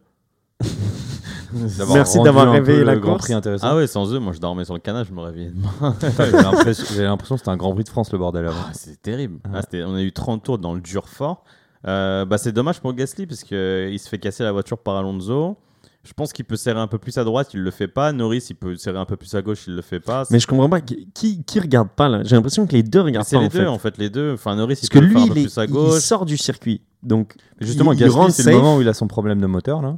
Merci 1.93 2.19
d'avoir 2.21 2.51
réveillé 2.51 2.83
la 2.83 2.95
le 2.95 2.99
Grand 2.99 3.13
course. 3.13 3.25
Prix 3.25 3.33
intéressant. 3.33 3.67
Ah 3.69 3.75
ouais, 3.75 3.87
sans 3.87 4.13
eux, 4.13 4.19
moi, 4.19 4.33
je 4.33 4.39
dormais 4.39 4.65
sur 4.65 4.73
le 4.73 4.79
canapé, 4.79 5.07
je 5.09 5.15
me 5.15 5.21
réveillais 5.21 5.51
demain. 5.51 5.95
J'ai 6.95 7.03
l'impression 7.03 7.35
que 7.35 7.39
c'était 7.39 7.49
un 7.51 7.57
Grand 7.57 7.73
Prix 7.73 7.83
de 7.83 7.89
France 7.89 8.11
le 8.11 8.17
bordel 8.17 8.45
avant. 8.47 8.57
Ah, 8.67 8.71
c'est 8.73 9.01
terrible. 9.01 9.39
Ouais. 9.51 9.59
Ah, 9.61 9.77
on 9.87 9.95
a 9.95 10.01
eu 10.01 10.11
30 10.11 10.43
tours 10.43 10.57
dans 10.57 10.73
le 10.73 10.81
dur 10.81 11.07
fort. 11.07 11.43
Euh, 11.87 12.25
bah, 12.25 12.37
c'est 12.37 12.51
dommage 12.51 12.79
pour 12.81 12.93
Gasly, 12.93 13.25
parce 13.27 13.43
qu'il 13.43 13.99
se 13.99 14.09
fait 14.09 14.17
casser 14.19 14.43
la 14.43 14.51
voiture 14.51 14.77
par 14.77 14.95
Alonso. 14.97 15.57
Je 16.03 16.13
pense 16.13 16.31
qu'il 16.31 16.45
peut 16.45 16.55
serrer 16.55 16.79
un 16.79 16.87
peu 16.87 16.97
plus 16.99 17.17
à 17.17 17.25
droite, 17.25 17.49
il 17.53 17.59
le 17.61 17.69
fait 17.71 17.89
pas. 17.89 18.13
Norris, 18.13 18.45
il 18.49 18.55
peut 18.55 18.77
serrer 18.77 18.97
un 18.97 19.03
peu 19.05 19.17
plus 19.17 19.33
à 19.35 19.41
gauche, 19.41 19.65
il 19.67 19.75
le 19.75 19.81
fait 19.81 19.99
pas. 19.99 20.23
Mais 20.29 20.39
je 20.39 20.47
comprends 20.47 20.69
pas. 20.69 20.79
Qui, 20.79 21.43
qui, 21.43 21.59
regarde 21.59 21.89
pas 21.89 22.07
là? 22.07 22.21
J'ai 22.23 22.37
l'impression 22.37 22.65
que 22.65 22.71
les 22.71 22.83
deux 22.83 23.01
regardent 23.01 23.25
c'est 23.25 23.35
pas 23.35 23.41
les 23.41 23.47
en 23.47 23.49
deux, 23.49 23.59
fait. 23.59 23.65
en 23.67 23.77
fait, 23.77 23.97
les 23.97 24.09
deux. 24.09 24.31
Enfin, 24.33 24.55
Norris, 24.55 24.75
Parce 24.75 24.83
il 24.83 24.89
que 24.89 24.99
peut 24.99 25.07
faire 25.07 25.15
lui, 25.17 25.23
un 25.23 25.27
peu 25.27 25.33
il, 25.33 25.37
est- 25.39 25.43
plus 25.43 25.57
à 25.57 25.65
il 25.65 26.01
sort 26.01 26.25
du 26.25 26.37
circuit. 26.37 26.81
Donc, 27.03 27.35
Justement, 27.59 27.91
il, 27.91 27.99
Gasly, 27.99 28.31
c'est 28.31 28.49
le 28.51 28.57
moment 28.57 28.77
où 28.77 28.81
il 28.81 28.87
a 28.87 28.93
son 28.93 29.07
problème 29.07 29.41
de 29.41 29.47
moteur 29.47 29.81
là. 29.81 29.97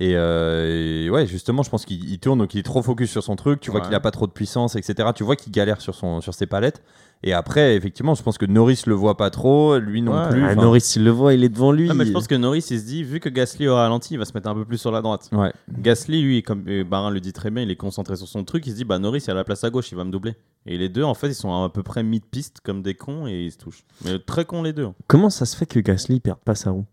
Et, 0.00 0.16
euh, 0.16 1.04
et 1.04 1.10
ouais, 1.10 1.26
justement, 1.26 1.62
je 1.62 1.70
pense 1.70 1.84
qu'il 1.84 2.08
il 2.10 2.18
tourne, 2.18 2.38
donc 2.38 2.54
il 2.54 2.58
est 2.58 2.62
trop 2.62 2.82
focus 2.82 3.10
sur 3.10 3.22
son 3.22 3.36
truc. 3.36 3.60
Tu 3.60 3.70
vois 3.70 3.80
Ouais. 3.80 3.86
qu'il 3.86 3.94
a 3.94 4.00
pas 4.00 4.10
trop 4.10 4.26
de 4.26 4.32
puissance, 4.32 4.74
etc. 4.76 5.10
Tu 5.14 5.22
vois 5.22 5.36
qu'il 5.36 5.52
galère 5.52 5.80
sur, 5.80 5.94
son, 5.94 6.20
sur 6.20 6.32
ses 6.34 6.46
palettes. 6.46 6.82
Et 7.24 7.32
après, 7.34 7.76
effectivement, 7.76 8.14
je 8.16 8.22
pense 8.22 8.36
que 8.36 8.46
Norris 8.46 8.82
le 8.86 8.94
voit 8.94 9.16
pas 9.16 9.30
trop, 9.30 9.78
lui 9.78 10.02
non 10.02 10.12
Ouais. 10.12 10.28
plus. 10.30 10.44
Ah, 10.44 10.56
Norris, 10.56 10.94
il 10.96 11.04
le 11.04 11.10
voit, 11.12 11.34
il 11.34 11.44
est 11.44 11.48
devant 11.50 11.70
lui. 11.70 11.88
Ah, 11.88 11.94
mais 11.94 12.04
je 12.04 12.10
pense 12.10 12.26
que 12.26 12.34
Norris, 12.34 12.66
il 12.70 12.80
se 12.80 12.84
dit, 12.84 13.04
vu 13.04 13.20
que 13.20 13.28
Gasly 13.28 13.68
aura 13.68 13.82
ralenti, 13.82 14.14
il 14.14 14.16
va 14.16 14.24
se 14.24 14.32
mettre 14.34 14.48
un 14.48 14.54
peu 14.54 14.64
plus 14.64 14.78
sur 14.78 14.90
la 14.90 15.02
droite. 15.02 15.28
Ouais. 15.30 15.52
Gasly, 15.70 16.20
lui, 16.22 16.42
comme 16.42 16.64
euh, 16.66 16.82
Barin 16.82 17.10
le 17.10 17.20
dit 17.20 17.32
très 17.32 17.50
bien, 17.52 17.62
il 17.62 17.70
est 17.70 17.76
concentré 17.76 18.16
sur 18.16 18.26
son 18.26 18.42
truc. 18.42 18.66
Il 18.66 18.70
se 18.72 18.76
dit, 18.76 18.84
bah 18.84 18.98
Norris, 18.98 19.22
il 19.26 19.30
a 19.30 19.34
la 19.34 19.44
place 19.44 19.62
à 19.62 19.70
gauche, 19.70 19.92
il 19.92 19.94
va 19.96 20.02
me 20.04 20.10
doubler. 20.10 20.34
Et 20.66 20.78
les 20.78 20.88
deux, 20.88 21.04
en 21.04 21.14
fait, 21.14 21.28
ils 21.28 21.34
sont 21.34 21.62
à 21.62 21.68
peu 21.68 21.84
près 21.84 22.02
mi-piste 22.02 22.58
comme 22.64 22.82
des 22.82 22.94
cons 22.94 23.28
et 23.28 23.44
ils 23.44 23.52
se 23.52 23.58
touchent. 23.58 23.84
Mais 24.04 24.18
très 24.18 24.44
cons 24.44 24.62
les 24.62 24.72
deux. 24.72 24.86
hein. 24.86 24.94
Comment 25.06 25.30
ça 25.30 25.44
se 25.46 25.56
fait 25.56 25.66
que 25.66 25.78
Gasly 25.78 26.18
perde 26.18 26.40
pas 26.44 26.56
sa 26.56 26.70
roue? 26.70 26.86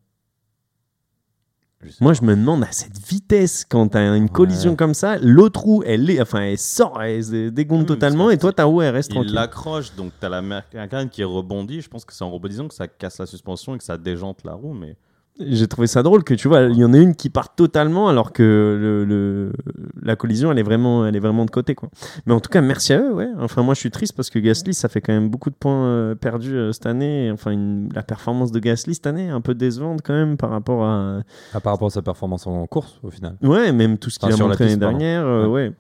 Moi, 2.02 2.14
je 2.14 2.24
me 2.24 2.36
demande 2.36 2.64
à 2.64 2.72
cette 2.72 2.98
vitesse, 3.08 3.66
quand 3.68 3.88
t'as 3.88 4.14
une 4.16 4.30
collision 4.30 4.76
comme 4.76 4.94
ça, 4.94 5.18
l'autre 5.18 5.62
roue, 5.62 5.84
elle, 5.86 6.10
est, 6.10 6.22
enfin, 6.22 6.42
elle 6.42 6.58
sort, 6.58 7.02
elle 7.02 7.24
se 7.24 7.50
dégonde 7.50 7.80
Oui, 7.82 7.86
parce 7.86 8.00
totalement, 8.00 8.30
et 8.30 8.38
toi, 8.38 8.52
ta 8.52 8.66
roue, 8.66 8.82
elle 8.82 8.94
reste 8.94 9.12
Il 9.12 9.16
tranquille. 9.16 9.34
l'accroche, 9.34 9.96
donc 9.96 10.12
t'as 10.20 10.28
la 10.28 10.42
McLaren 10.42 11.10
qui 11.10 11.24
rebondit. 11.24 11.80
Je 11.82 11.88
pense 11.88 12.04
que 12.04 12.14
c'est 12.14 12.24
en 12.24 12.32
rebondissant 12.32 12.68
que 12.68 12.74
ça 12.74 12.88
casse 12.90 13.20
la 13.20 13.26
suspension 13.26 13.76
et 13.76 13.78
que 13.78 13.84
ça 13.86 13.98
déjante 13.98 14.44
la 14.44 14.54
roue. 14.54 14.74
Mais 14.74 14.98
J'ai 15.42 15.68
trouvé 15.68 15.88
ça 15.88 16.04
drôle 16.04 16.26
que 16.26 16.34
tu 16.34 16.50
vois, 16.50 16.64
il 16.64 16.76
y 16.78 16.84
en 16.84 16.94
a 16.94 16.98
une 16.98 17.16
qui 17.16 17.30
part 17.30 17.56
totalement 17.56 18.10
alors 18.10 18.34
que 18.34 18.44
le, 18.44 19.06
le- 19.06 19.54
la 20.02 20.18
collision 20.18 20.52
elle 20.52 20.60
est 20.60 20.64
vraiment 20.64 21.06
elle 21.06 21.16
est 21.16 21.20
vraiment 21.22 21.46
de 21.46 21.50
côté 21.50 21.76
quoi. 21.76 21.90
Mais 22.26 22.34
en 22.34 22.42
tout 22.42 22.50
cas 22.50 22.60
merci 22.60 22.92
à 22.92 23.00
eux 23.00 23.14
ouais. 23.14 23.30
Enfin 23.40 23.64
moi 23.64 23.74
je 23.74 23.80
suis 23.80 23.90
triste 23.92 24.14
parce 24.18 24.30
que 24.30 24.38
Gasly 24.38 24.74
ça 24.74 24.90
fait 24.90 25.00
quand 25.00 25.14
même 25.14 25.30
beaucoup 25.30 25.50
de 25.50 25.56
points 25.56 25.86
euh, 25.86 26.16
perdus 26.16 26.56
euh, 26.58 26.72
cette 26.74 26.88
année. 26.88 27.32
Enfin 27.32 27.52
une- 27.52 27.90
la 27.96 28.04
performance 28.04 28.52
de 28.52 28.60
Gasly 28.60 28.96
cette 28.96 29.08
année 29.08 29.28
est 29.28 29.32
un 29.32 29.40
peu 29.40 29.54
décevante 29.56 30.02
quand 30.04 30.14
même 30.14 30.36
par 30.36 30.50
rapport 30.50 30.84
à 30.84 31.20
Ah, 31.54 31.62
par 31.62 31.72
rapport 31.74 31.88
à 31.88 31.92
sa 31.92 32.02
performance 32.02 32.46
en 32.46 32.68
course, 32.68 33.00
au 33.04 33.10
final. 33.10 33.38
ouais 33.42 33.72
même 33.72 33.98
tout 33.98 34.10
ce 34.10 34.20
qu'il 34.20 34.28
Enfin, 34.34 34.44
a 34.44 34.48
montré 34.48 34.66
l'année 34.66 34.78
dernière 34.78 35.26
euh, 35.26 35.48
ouais. 35.48 35.72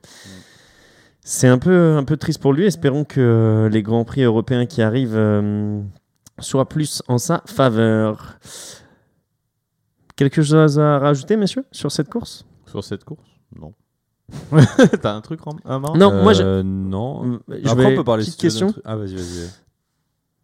C'est 1.21 1.47
un 1.49 1.57
peu 1.57 1.95
un 1.97 2.03
peu 2.05 2.15
triste 2.15 2.41
pour 2.41 2.53
lui. 2.53 2.63
Espérons 2.65 3.03
que 3.03 3.67
les 3.71 3.83
grands 3.83 4.05
prix 4.05 4.21
européens 4.23 4.65
qui 4.65 4.81
arrivent 4.81 5.19
soient 6.39 6.69
plus 6.69 7.03
en 7.09 7.17
sa 7.17 7.43
faveur. 7.45 8.37
Quelque 10.19 10.41
chose 10.41 10.77
à 10.77 10.99
rajouter, 10.99 11.37
messieurs, 11.37 11.63
sur 11.71 11.93
cette 11.93 12.09
course? 12.09 12.45
Sur 12.65 12.83
cette 12.83 13.05
course, 13.05 13.23
non. 13.57 13.73
T'as 15.01 15.13
un 15.15 15.21
truc, 15.21 15.39
Ram- 15.39 15.59
ah, 15.63 15.79
Marin 15.79 15.97
Non, 15.97 16.21
moi, 16.23 16.33
je- 16.33 16.43
Euh, 16.43 16.61
non. 16.61 17.39
Je 17.47 17.69
Après, 17.69 17.85
vais- 17.85 17.93
on 17.93 17.95
peut 17.95 18.03
parler 18.03 18.25
petite 18.25 18.37
question. 18.39 18.73
Ah, 18.83 18.97
vas-y, 18.97 19.15
vas-y. 19.15 19.49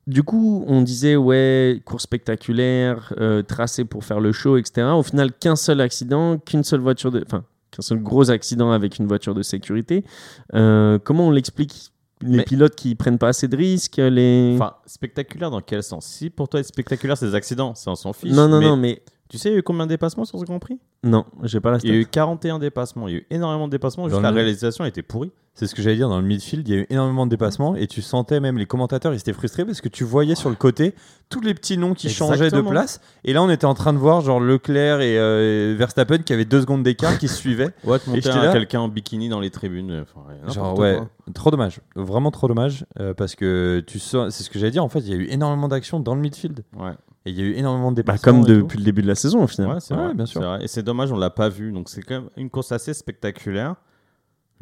Du 0.08 0.24
coup, 0.24 0.64
on 0.70 0.82
disait, 0.82 1.18
ouais, 1.18 1.82
course 1.84 2.04
spectaculaire, 2.04 3.12
euh, 3.20 3.42
tracé 3.42 3.84
pour 3.84 4.06
faire 4.06 4.22
le 4.22 4.32
show, 4.32 4.56
etc. 4.56 4.88
Au 4.94 5.04
final, 5.04 5.34
qu'un 5.34 5.58
seul 5.58 5.82
accident, 5.82 6.38
qu'une 6.38 6.64
seule 6.64 6.80
voiture 6.80 7.12
de. 7.12 7.22
Enfin, 7.26 7.44
qu'un 7.72 7.82
seul 7.82 8.02
gros 8.02 8.30
accident 8.32 8.72
avec 8.72 8.98
une 8.98 9.08
voiture 9.08 9.36
de 9.36 9.42
sécurité. 9.44 10.06
Euh, 10.54 11.00
comment 11.04 11.28
on 11.28 11.32
l'explique? 11.32 11.92
Les 12.22 12.38
Mais- 12.38 12.44
pilotes 12.44 12.76
qui 12.76 12.96
prennent 12.96 13.18
pas 13.18 13.28
assez 13.28 13.50
de 13.50 13.58
risques 13.58 13.98
les... 13.98 14.54
Enfin, 14.56 14.76
spectaculaire 14.86 15.52
dans 15.52 15.60
quel 15.60 15.84
sens? 15.84 16.06
Si 16.06 16.30
pour 16.30 16.48
toi, 16.48 16.62
être 16.62 16.66
spectaculaire, 16.66 17.18
c'est 17.18 17.26
des 17.28 17.36
accidents, 17.36 17.76
ça 17.76 17.92
on 17.92 17.96
s'en 17.96 18.14
fiche. 18.14 18.32
Non, 18.32 18.48
non, 18.48 18.60
mais 18.62 18.66
non, 18.70 18.78
mais. 18.78 19.04
Tu 19.30 19.40
sais, 19.40 19.50
il 19.50 19.54
y 19.54 19.56
a 19.56 19.60
eu 19.60 19.64
combien 19.64 19.86
de 19.86 19.90
dépassements 19.90 20.26
sur 20.26 20.38
ce 20.40 20.46
Grand 20.46 20.60
Prix? 20.60 20.80
Non, 21.04 21.26
j'ai 21.44 21.60
pas 21.60 21.72
la 21.72 21.78
Il 21.84 21.86
y 21.88 21.90
a 21.90 21.94
stat. 21.94 22.00
eu 22.02 22.06
41 22.06 22.60
dépassements. 22.60 23.08
Il 23.08 23.12
y 23.14 23.16
a 23.16 23.20
eu 23.20 23.26
énormément 23.32 23.66
de 23.68 23.72
dépassements. 23.72 24.08
Juste 24.08 24.22
la 24.22 24.30
le- 24.30 24.36
réalisation 24.36 24.86
était 24.86 25.02
pourrie. 25.02 25.32
C'est 25.56 25.68
ce 25.68 25.74
que 25.74 25.82
j'allais 25.82 25.96
dire 25.96 26.10
dans 26.10 26.20
le 26.20 26.28
midfield, 26.28 26.68
il 26.68 26.76
y 26.76 26.78
a 26.78 26.82
eu 26.82 26.86
énormément 26.90 27.26
de 27.26 27.30
dépassements 27.32 27.76
et 27.78 27.88
tu 27.88 28.02
sentais 28.02 28.40
même 28.42 28.58
les 28.58 28.66
commentateurs, 28.66 29.14
ils 29.14 29.20
étaient 29.20 29.32
frustrés 29.34 29.64
parce 29.64 29.80
que 29.80 29.88
tu 29.88 30.04
voyais 30.04 30.36
sur 30.36 30.50
le 30.50 30.56
côté 30.58 30.94
tous 31.30 31.40
les 31.40 31.54
petits 31.54 31.78
noms 31.78 31.94
qui 31.94 32.10
changeaient 32.10 32.52
de 32.52 32.60
place. 32.62 33.00
Et 33.24 33.32
là, 33.32 33.42
on 33.42 33.50
était 33.50 33.66
en 33.66 33.74
train 33.74 33.94
de 33.94 33.98
voir 33.98 34.20
genre 34.22 34.42
Leclerc 34.42 35.00
et 35.00 35.18
euh, 35.18 35.74
Verstappen 35.78 36.18
qui 36.20 36.34
avaient 36.34 36.44
deux 36.46 36.60
secondes 36.62 36.84
d'écart 36.84 37.18
qui 37.18 37.28
se 37.30 37.36
suivaient. 37.36 37.70
Ouais, 37.86 37.98
te 38.00 38.10
monter 38.10 38.28
là- 38.30 38.52
quelqu'un 38.52 38.82
en 38.82 38.90
bikini 38.90 39.30
dans 39.30 39.40
les 39.40 39.50
tribunes. 39.50 40.04
Enfin, 40.04 40.28
n'importe 40.34 40.54
Genre, 40.56 40.74
quoi. 40.76 40.84
ouais, 40.84 41.00
trop 41.34 41.52
dommage. 41.52 41.80
Vraiment 41.96 42.32
trop 42.32 42.48
dommage 42.50 42.86
euh, 43.00 43.14
parce 43.14 43.36
que 43.36 43.82
tu 43.88 43.98
sens, 43.98 44.36
c'est 44.36 44.44
ce 44.44 44.50
que 44.50 44.60
j'allais 44.60 44.72
dire. 44.72 44.84
En 44.84 44.90
fait, 44.90 45.00
il 45.00 45.10
y 45.10 45.14
a 45.14 45.18
eu 45.18 45.28
énormément 45.30 45.70
d'actions 45.70 46.00
dans 46.02 46.16
le 46.16 46.22
midfield 46.22 46.64
Ouais. 46.78 46.92
Et 47.26 47.32
il 47.32 47.36
y 47.38 47.42
a 47.42 47.46
eu 47.46 47.54
énormément 47.54 47.92
de 47.92 48.02
Bah, 48.02 48.14
dépassements. 48.14 48.40
comme 48.44 48.46
tout. 48.46 48.54
depuis 48.54 48.78
le 48.78 48.84
début 48.84 49.02
de 49.02 49.08
la 49.08 49.16
saison, 49.16 49.44
au 49.44 49.48
final. 49.48 49.72
Ouais, 49.72 49.80
c'est 49.80 49.94
Ouais, 49.96 50.04
vrai, 50.06 50.14
bien 50.14 50.26
sûr. 50.26 50.42
vrai. 50.42 50.64
Et 50.64 50.68
c'est 50.68 50.84
dommage, 50.84 51.12
on 51.12 51.18
l'a 51.18 51.30
pas 51.30 51.50
vu. 51.50 51.72
Donc 51.72 51.90
c'est 51.90 52.02
quand 52.02 52.16
même 52.22 52.30
une 52.38 52.50
course 52.50 52.72
assez 52.72 52.94
spectaculaire. 52.94 53.76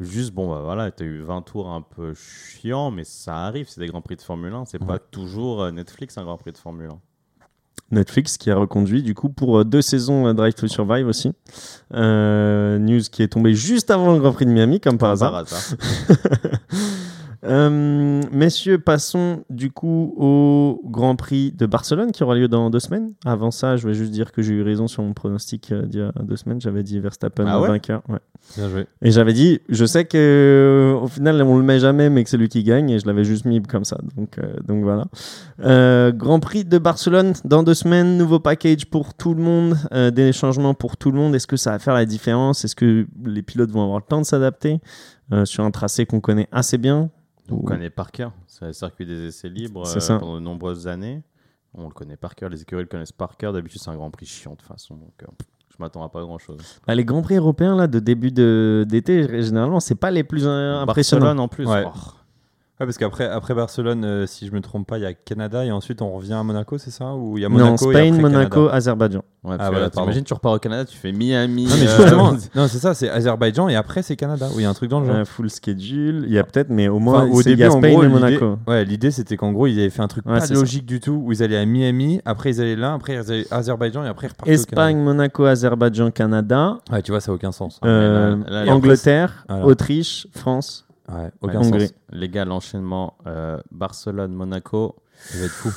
Juste, 0.00 0.32
bon, 0.34 0.50
bah 0.50 0.60
voilà, 0.64 0.90
t'as 0.90 1.04
eu 1.04 1.20
20 1.20 1.42
tours 1.42 1.68
un 1.68 1.80
peu 1.80 2.14
chiants, 2.14 2.90
mais 2.90 3.04
ça 3.04 3.44
arrive, 3.46 3.68
c'est 3.68 3.80
des 3.80 3.86
Grands 3.86 4.00
Prix 4.02 4.16
de 4.16 4.22
Formule 4.22 4.52
1. 4.52 4.64
C'est 4.64 4.84
pas 4.84 4.98
toujours 4.98 5.62
euh, 5.62 5.70
Netflix 5.70 6.18
un 6.18 6.24
Grand 6.24 6.36
Prix 6.36 6.50
de 6.52 6.58
Formule 6.58 6.88
1. 6.90 6.98
Netflix 7.92 8.38
qui 8.38 8.50
a 8.50 8.56
reconduit 8.56 9.02
du 9.04 9.14
coup 9.14 9.28
pour 9.28 9.58
euh, 9.60 9.64
deux 9.64 9.82
saisons 9.82 10.26
euh, 10.26 10.32
Drive 10.32 10.54
to 10.54 10.66
Survive 10.66 11.06
aussi. 11.06 11.32
Euh, 11.92 12.78
news 12.78 13.02
qui 13.12 13.22
est 13.22 13.28
tombée 13.28 13.54
juste 13.54 13.90
avant 13.90 14.12
le 14.14 14.18
Grand 14.18 14.32
Prix 14.32 14.46
de 14.46 14.50
Miami, 14.50 14.80
comme 14.80 14.98
par 14.98 15.10
hasard. 15.10 15.34
hasard. 15.36 15.60
Euh, 17.44 18.22
messieurs, 18.32 18.78
passons 18.78 19.44
du 19.50 19.70
coup 19.70 20.14
au 20.16 20.80
Grand 20.84 21.14
Prix 21.16 21.52
de 21.52 21.66
Barcelone 21.66 22.12
qui 22.12 22.22
aura 22.22 22.34
lieu 22.34 22.48
dans 22.48 22.70
deux 22.70 22.80
semaines. 22.80 23.12
Avant 23.24 23.50
ça, 23.50 23.76
je 23.76 23.86
vais 23.86 23.94
juste 23.94 24.12
dire 24.12 24.32
que 24.32 24.40
j'ai 24.42 24.54
eu 24.54 24.62
raison 24.62 24.86
sur 24.88 25.02
mon 25.02 25.12
pronostic 25.12 25.70
euh, 25.72 25.82
d'il 25.82 26.00
y 26.00 26.02
a 26.02 26.12
deux 26.22 26.36
semaines. 26.36 26.60
J'avais 26.60 26.82
dit 26.82 26.98
Verstappen 27.00 27.44
Ah 27.46 27.60
ouais 27.60 27.68
vainqueur. 27.68 28.02
ouais. 28.08 28.18
Bien 28.56 28.68
joué. 28.68 28.86
Et 29.02 29.10
j'avais 29.10 29.32
dit, 29.32 29.60
je 29.68 29.84
sais 29.84 30.04
que 30.04 30.16
euh, 30.96 30.98
au 30.98 31.06
final 31.06 31.42
on 31.42 31.56
le 31.56 31.64
met 31.64 31.78
jamais, 31.78 32.10
mais 32.10 32.24
que 32.24 32.30
c'est 32.30 32.36
lui 32.36 32.48
qui 32.48 32.62
gagne, 32.62 32.90
et 32.90 32.98
je 32.98 33.06
l'avais 33.06 33.24
juste 33.24 33.44
mis 33.44 33.60
comme 33.62 33.84
ça. 33.84 33.98
Donc, 34.16 34.38
euh, 34.38 34.54
donc 34.66 34.84
voilà. 34.84 35.04
Grand 36.12 36.40
Prix 36.40 36.64
de 36.64 36.78
Barcelone 36.78 37.34
dans 37.44 37.62
deux 37.62 37.74
semaines, 37.74 38.16
nouveau 38.16 38.40
package 38.40 38.86
pour 38.86 39.14
tout 39.14 39.34
le 39.34 39.42
monde, 39.42 39.76
des 40.14 40.32
changements 40.32 40.74
pour 40.74 40.96
tout 40.96 41.10
le 41.10 41.18
monde. 41.18 41.34
Est-ce 41.34 41.46
que 41.46 41.56
ça 41.56 41.72
va 41.72 41.78
faire 41.78 41.94
la 41.94 42.04
différence? 42.04 42.64
Est-ce 42.64 42.76
que 42.76 43.06
les 43.24 43.42
pilotes 43.42 43.70
vont 43.70 43.82
avoir 43.82 43.98
le 43.98 44.04
temps 44.08 44.20
de 44.20 44.26
s'adapter 44.26 44.80
sur 45.44 45.64
un 45.64 45.70
tracé 45.70 46.06
qu'on 46.06 46.20
connaît 46.20 46.48
assez 46.52 46.78
bien? 46.78 47.10
On 47.50 47.56
le 47.56 47.62
connaît 47.62 47.90
par 47.90 48.10
cœur. 48.10 48.32
C'est 48.46 48.66
le 48.66 48.72
circuit 48.72 49.04
des 49.06 49.26
essais 49.26 49.48
libres 49.48 49.86
euh, 49.86 50.18
pendant 50.18 50.34
de 50.36 50.40
nombreuses 50.40 50.86
années. 50.88 51.22
On 51.74 51.84
le 51.84 51.90
connaît 51.94 52.16
par 52.16 52.34
cœur. 52.34 52.48
Les 52.48 52.62
écuries 52.62 52.82
le 52.82 52.88
connaissent 52.88 53.12
par 53.12 53.36
cœur. 53.36 53.52
D'habitude, 53.52 53.80
c'est 53.82 53.90
un 53.90 53.96
grand 53.96 54.10
prix 54.10 54.26
chiant 54.26 54.52
de 54.52 54.56
toute 54.56 54.68
façon. 54.68 54.94
Donc, 54.94 55.12
euh, 55.22 55.26
je 55.70 55.76
m'attends 55.80 56.04
à 56.04 56.08
pas 56.08 56.22
grand 56.22 56.38
chose. 56.38 56.58
Bah, 56.86 56.94
les 56.94 57.04
Grands 57.04 57.20
Prix 57.22 57.34
européens 57.36 57.74
là, 57.76 57.86
de 57.88 57.98
début 57.98 58.30
de- 58.30 58.86
d'été, 58.88 59.42
généralement, 59.42 59.80
c'est 59.80 59.96
pas 59.96 60.10
les 60.12 60.22
plus 60.24 60.46
impressionnants. 60.46 60.86
Barcelone 61.26 61.40
en 61.40 61.48
plus. 61.48 61.66
Ouais. 61.66 61.84
oh. 61.86 61.98
Ouais, 62.80 62.86
parce 62.86 62.98
qu'après 62.98 63.28
après 63.28 63.54
Barcelone, 63.54 64.04
euh, 64.04 64.26
si 64.26 64.48
je 64.48 64.52
me 64.52 64.60
trompe 64.60 64.88
pas, 64.88 64.98
il 64.98 65.02
y 65.02 65.06
a 65.06 65.14
Canada 65.14 65.64
et 65.64 65.70
ensuite 65.70 66.02
on 66.02 66.10
revient 66.10 66.32
à 66.32 66.42
Monaco, 66.42 66.76
c'est 66.76 66.90
ça? 66.90 67.14
Ou 67.14 67.38
il 67.38 67.42
y 67.42 67.44
a 67.44 67.48
non, 67.48 67.54
Monaco 67.58 67.92
et 67.92 67.94
Spain, 67.94 68.08
après 68.08 68.20
Monaco, 68.22 68.50
Canada 68.62 68.74
Azerbaïdjan. 68.74 69.22
Ouais, 69.44 69.56
Ah, 69.60 69.70
voilà. 69.70 69.90
T'imagines, 69.90 70.24
tu 70.24 70.34
repars 70.34 70.52
au 70.54 70.58
Canada, 70.58 70.84
tu 70.84 70.96
fais 70.96 71.12
Miami. 71.12 71.66
Non 71.66 71.76
mais 71.78 71.86
euh, 71.86 71.96
justement, 71.98 72.32
non 72.56 72.66
c'est 72.66 72.78
ça, 72.78 72.92
c'est 72.94 73.08
Azerbaïdjan 73.08 73.68
et 73.68 73.76
après 73.76 74.02
c'est 74.02 74.16
Canada. 74.16 74.46
Oui, 74.50 74.56
il 74.58 74.62
y 74.62 74.66
a 74.66 74.70
un 74.70 74.74
truc 74.74 74.90
dans 74.90 74.98
le 74.98 75.06
genre. 75.06 75.14
Un 75.14 75.24
full 75.24 75.50
schedule, 75.50 76.24
il 76.26 76.32
y 76.32 76.38
a 76.38 76.42
peut-être, 76.42 76.70
mais 76.70 76.88
au 76.88 76.98
moins, 76.98 77.22
Enfin, 77.22 77.30
au 77.30 77.42
c'est- 77.42 77.50
il 77.50 77.52
y 77.52 77.56
début, 77.58 77.68
a 77.70 77.74
en 77.74 77.78
Spain 77.78 77.90
gros, 77.92 78.02
et 78.02 78.06
l'idée- 78.08 78.20
Monaco. 78.20 78.58
Ouais, 78.66 78.84
l'idée 78.84 79.10
c'était 79.12 79.36
qu'en 79.36 79.52
gros 79.52 79.68
ils 79.68 79.78
avaient 79.78 79.90
fait 79.90 80.02
un 80.02 80.08
truc 80.08 80.26
Ouais, 80.26 80.32
pas 80.34 80.40
c'est 80.40 80.54
ça. 80.54 80.60
logique 80.60 80.84
du 80.84 80.98
tout 80.98 81.22
où 81.24 81.30
ils 81.30 81.44
allaient 81.44 81.58
à 81.58 81.66
Miami, 81.66 82.20
après 82.24 82.50
ils 82.50 82.60
allaient 82.60 82.74
là, 82.74 82.94
après 82.94 83.14
ils 83.14 83.30
allaient 83.30 83.46
à 83.52 83.58
Azerbaïdjan 83.58 84.02
et 84.04 84.08
après 84.08 84.26
ils 84.26 84.30
repartaient 84.30 84.50
au 84.50 84.54
Espagne, 84.54 84.98
Monaco, 84.98 85.44
Azerbaïdjan, 85.44 86.10
Canada, 86.10 86.24
Canada. 86.34 86.78
Ouais, 86.90 87.02
tu 87.02 87.12
vois, 87.12 87.20
ça 87.20 87.30
a 87.30 87.34
aucun 87.36 87.52
sens. 87.52 87.78
euh, 87.84 88.36
là, 88.48 88.50
là, 88.50 88.64
les 88.64 88.70
Angleterre, 88.72 89.44
Voilà. 89.48 89.64
Autriche, 89.66 90.26
France. 90.32 90.86
Ouais, 91.08 91.30
aucun 91.40 91.60
Hongrie. 91.60 91.88
sens. 91.88 91.94
Les 92.10 92.28
gars, 92.28 92.44
l'enchaînement 92.44 93.14
euh, 93.26 93.58
Barcelone, 93.70 94.32
Monaco. 94.32 94.96
Il 95.34 95.40
va 95.40 95.46
être 95.46 95.52
fou. 95.52 95.70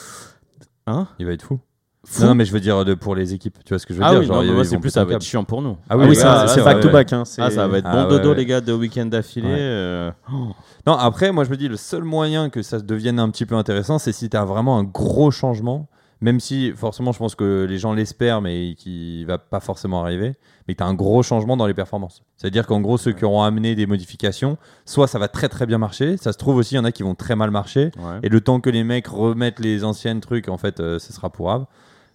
Hein? 0.88 1.08
Il 1.20 1.26
va 1.26 1.34
être 1.34 1.42
fou. 1.44 1.60
Fou? 2.06 2.22
Non, 2.22 2.30
non, 2.30 2.36
mais 2.36 2.46
je 2.46 2.54
veux 2.54 2.62
dire 2.62 2.86
de, 2.86 2.94
pour 2.94 3.14
les 3.16 3.34
équipes. 3.34 3.58
Tu 3.66 3.74
vois 3.74 3.80
ce 3.80 3.86
que 3.86 3.94
je 3.94 4.00
veux 4.00 4.06
Ah 4.06 4.12
dire 4.12 4.20
oui, 4.22 4.26
genre, 4.26 4.38
non, 4.38 4.42
mais 4.44 4.48
ils- 4.48 4.54
moi, 4.54 4.64
ils 4.64 4.68
c'est 4.68 4.78
plus 4.78 4.90
ça 4.90 5.04
va 5.04 5.14
être 5.16 5.22
chiant 5.22 5.44
pour 5.44 5.62
nous. 5.62 5.76
Ah 5.84 5.86
Ah 5.90 5.98
oui, 5.98 6.06
oui, 6.10 6.16
c'est 6.16 6.22
ça 6.22 6.46
back 6.46 6.76
va, 6.78 6.82
to 6.82 6.88
ouais. 6.88 6.94
back. 6.94 7.12
hein, 7.14 7.24
Ah, 7.38 7.52
ça 7.52 7.68
va 7.68 7.78
être 7.80 7.86
Ah, 7.86 7.92
bon 7.94 8.04
ouais, 8.04 8.10
dodo, 8.18 8.30
ouais. 8.30 8.36
les 8.36 8.46
gars, 8.46 8.62
de 8.62 8.72
week-end 8.72 9.06
d'affilée. 9.08 9.48
Ouais. 9.50 9.58
euh, 9.60 10.12
oh. 10.32 10.48
Non, 10.86 10.94
après, 10.94 11.34
moi 11.34 11.44
je 11.44 11.50
me 11.50 11.58
dis, 11.58 11.68
le 11.68 11.76
seul 11.76 12.04
moyen 12.04 12.50
que 12.50 12.62
ça 12.62 12.80
devienne 12.80 13.20
un 13.20 13.30
petit 13.30 13.46
peu 13.46 13.56
intéressant, 13.56 14.00
c'est 14.00 14.14
si 14.14 14.30
tu 14.30 14.38
as 14.38 14.46
vraiment 14.46 14.78
un 14.80 14.84
gros 14.86 15.32
changement, 15.32 15.90
même 16.22 16.40
si 16.40 16.72
forcément 16.72 17.12
je 17.12 17.20
pense 17.20 17.36
que 17.36 17.66
les 17.70 17.78
gens 17.78 17.94
l'espèrent, 17.94 18.42
mais 18.42 18.76
qui 18.78 19.24
va 19.26 19.38
pas 19.38 19.60
forcément 19.60 20.04
arriver, 20.04 20.36
mais 20.68 20.76
tu 20.76 20.84
as 20.84 20.86
un 20.88 20.94
gros 20.94 21.24
changement 21.24 21.56
dans 21.58 21.68
les 21.68 21.74
performances. 21.74 22.24
C'est-à-dire 22.36 22.66
qu'en 22.68 22.82
gros, 22.82 22.98
ceux 22.98 23.14
qui 23.14 23.24
auront 23.26 23.44
amené 23.44 23.76
des 23.76 23.86
modifications, 23.86 24.58
soit 24.86 25.08
ça 25.08 25.20
va 25.20 25.28
très 25.28 25.50
très 25.50 25.66
bien 25.66 25.78
marcher, 25.78 26.18
ça 26.18 26.34
se 26.34 26.38
trouve 26.38 26.58
aussi, 26.58 26.76
il 26.76 26.78
y 26.78 26.80
en 26.80 26.86
a 26.86 26.92
qui 26.92 27.04
vont 27.04 27.16
très 27.16 27.36
mal 27.36 27.52
marcher, 27.52 27.92
Ouais. 27.98 28.20
et 28.24 28.30
le 28.30 28.42
temps 28.42 28.60
que 28.60 28.70
les 28.70 28.84
mecs 28.84 29.08
remettent 29.08 29.60
les 29.60 29.84
anciennes 29.84 30.20
trucs, 30.22 30.50
en 30.50 30.58
fait, 30.58 30.80
euh, 30.80 31.00
ce 31.00 31.14
sera 31.14 31.30
pourrave. 31.30 31.66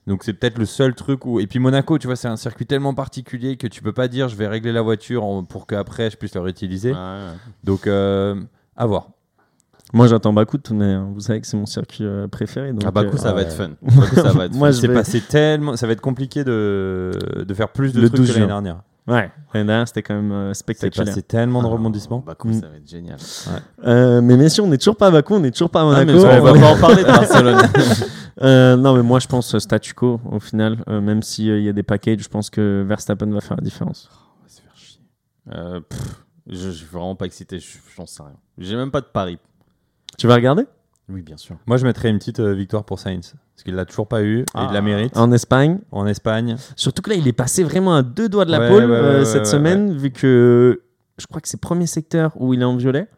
Donc 0.09 0.25
c'est 0.25 0.33
peut-être 0.33 0.59
le 0.59 0.67
seul 0.67 0.97
truc 0.97 1.25
où... 1.27 1.39
Et 1.39 1.47
puis 1.47 1.61
Monaco, 1.61 1.97
tu 1.97 2.09
vois, 2.09 2.17
c'est 2.17 2.27
un 2.27 2.37
circuit 2.37 2.67
tellement 2.67 2.93
particulier 2.93 3.57
que 3.57 3.69
tu 3.69 3.83
peux 3.83 3.93
pas 3.93 4.09
dire 4.09 4.29
je 4.29 4.35
vais 4.35 4.49
régler 4.49 4.73
la 4.73 4.83
voiture 4.83 5.45
pour 5.49 5.69
qu'après 5.69 6.11
je 6.11 6.17
puisse 6.17 6.35
le 6.35 6.41
réutiliser. 6.41 6.91
Ouais, 6.91 6.99
ouais. 6.99 7.35
Donc 7.63 7.87
euh, 7.87 8.35
à 8.77 8.87
voir. 8.87 9.11
Moi, 9.93 10.07
j'attends 10.07 10.33
Bakou 10.33 10.57
de 10.57 10.63
toute 10.63 10.77
manière. 10.77 11.05
Vous 11.05 11.21
savez 11.21 11.41
que 11.41 11.47
c'est 11.47 11.57
mon 11.57 11.67
circuit 11.67 12.05
euh, 12.05 12.27
préféré. 12.29 12.73
Donc, 12.73 12.83
Ah, 12.87 12.91
Bakou, 12.91 13.15
euh, 13.17 13.19
ça 13.19 13.31
va 13.33 13.37
ouais. 13.37 13.43
être 13.43 13.53
fun. 13.53 13.71
Bakou, 13.83 14.15
ça 14.17 14.33
va 14.33 14.45
être 14.47 14.55
Moi, 14.55 14.69
fun. 14.69 14.73
je 14.73 14.81
C'est 14.81 14.87
vais- 14.89 14.95
passé 14.95 15.21
tellement, 15.21 15.77
ça 15.77 15.87
va 15.87 15.93
être 15.93 16.01
compliqué 16.01 16.45
de, 16.45 17.11
de 17.47 17.55
faire 17.55 17.69
plus 17.69 17.93
de 17.93 18.01
Le 18.01 18.09
trucs 18.09 18.21
12 18.21 18.29
que 18.31 18.35
l'année 18.35 18.47
dernière. 18.47 18.81
Ouais, 19.09 19.33
l'année 19.53 19.67
dernière, 19.67 19.89
c'était 19.89 20.03
quand 20.03 20.15
même 20.15 20.31
euh, 20.31 20.55
C'est 20.55 20.61
spectaculaire. 20.61 21.07
passé 21.07 21.23
tellement 21.23 21.61
de 21.61 21.67
Ah, 21.67 21.71
rebondissements. 21.71 22.21
Bakou, 22.25 22.49
Mm. 22.49 22.53
ça 22.61 22.69
va 22.69 22.77
être 22.77 22.89
génial. 22.89 23.17
Euh, 23.85 24.21
mais 24.23 24.37
messieurs, 24.37 24.63
on 24.63 24.69
n'est 24.69 24.79
toujours 24.79 24.97
pas 24.97 25.09
à 25.09 25.11
Bakou, 25.11 25.35
on 25.35 25.41
n'est 25.41 25.51
toujours 25.51 25.71
pas 25.71 25.81
à 25.81 25.83
Ah, 25.83 25.87
Monaco. 25.87 26.07
mais 26.07 26.19
on 26.41 26.43
va 26.45 26.53
pas 26.53 26.73
en 26.73 26.81
parler 26.81 27.03
de 27.03 27.09
Barcelone. 27.09 27.59
Euh, 28.41 28.77
non, 28.77 28.97
mais 28.97 29.03
moi, 29.03 29.21
je 29.21 29.27
pense 29.29 29.55
euh, 29.55 29.59
statu 29.61 29.93
quo 29.93 30.19
au 30.29 30.41
final. 30.41 30.79
euh, 30.89 31.01
même 31.03 31.23
s'il 31.23 31.63
y 31.63 31.69
a 31.69 31.73
des 31.73 31.83
packages, 31.83 32.21
je 32.23 32.29
pense 32.29 32.49
que 32.49 32.83
Verstappen 32.89 33.27
va 33.31 33.41
faire 33.43 33.57
la 33.59 33.63
différence. 33.63 34.09
On 34.11 34.43
va 34.43 34.49
se 34.49 34.61
faire 34.63 34.73
chier. 34.75 35.01
Euh, 35.53 35.81
pff, 35.81 36.25
je, 36.49 36.57
je 36.57 36.71
suis 36.71 36.87
vraiment 36.87 37.15
pas 37.15 37.27
excité, 37.27 37.59
je- 37.59 37.77
j'en 37.95 38.07
sais 38.07 38.23
rien. 38.23 38.33
J'ai 38.59 38.75
même 38.75 38.91
pas 38.91 39.03
de 39.03 39.07
pari. 39.07 39.39
Tu 40.19 40.27
vas 40.27 40.35
regarder? 40.35 40.65
Oui, 41.09 41.23
bien 41.23 41.37
sûr. 41.37 41.57
Moi, 41.67 41.77
je 41.77 41.85
mettrais 41.85 42.11
une 42.11 42.19
petite 42.19 42.41
euh, 42.41 42.55
victoire 42.55 42.85
pour 42.85 42.99
Sainz. 42.99 43.35
Parce 43.55 43.65
qu'il 43.65 43.75
l'a 43.75 43.85
toujours 43.85 44.07
pas 44.09 44.23
eu 44.23 44.41
et 44.41 44.45
Ah. 44.55 44.67
il 44.71 44.75
la 44.75 44.81
mérite 44.83 45.17
En 45.17 45.31
Espagne. 45.33 45.79
en 45.91 46.07
Espagne. 46.07 46.57
Surtout 46.77 47.03
que 47.03 47.11
là, 47.11 47.17
il 47.17 47.27
est 47.29 47.33
passé 47.33 47.65
vraiment 47.65 47.95
à 47.95 48.03
deux 48.03 48.29
doigts 48.29 48.45
de 48.45 48.51
la 48.51 48.61
Ouais, 48.61 48.69
pole 48.69 48.85
ouais, 48.85 48.91
ouais, 48.91 48.97
euh, 48.97 49.19
ouais, 49.21 49.25
cette 49.25 49.41
ouais, 49.41 49.45
semaine, 49.47 49.97
vu 49.97 50.11
que 50.11 50.83
je 51.19 51.27
crois 51.27 51.41
que 51.41 51.49
c'est 51.49 51.61
premier 51.61 51.87
secteur 51.87 52.33
où 52.37 52.55
il 52.55 52.63
est 52.63 52.65
en 52.65 52.77
violet. 52.77 53.09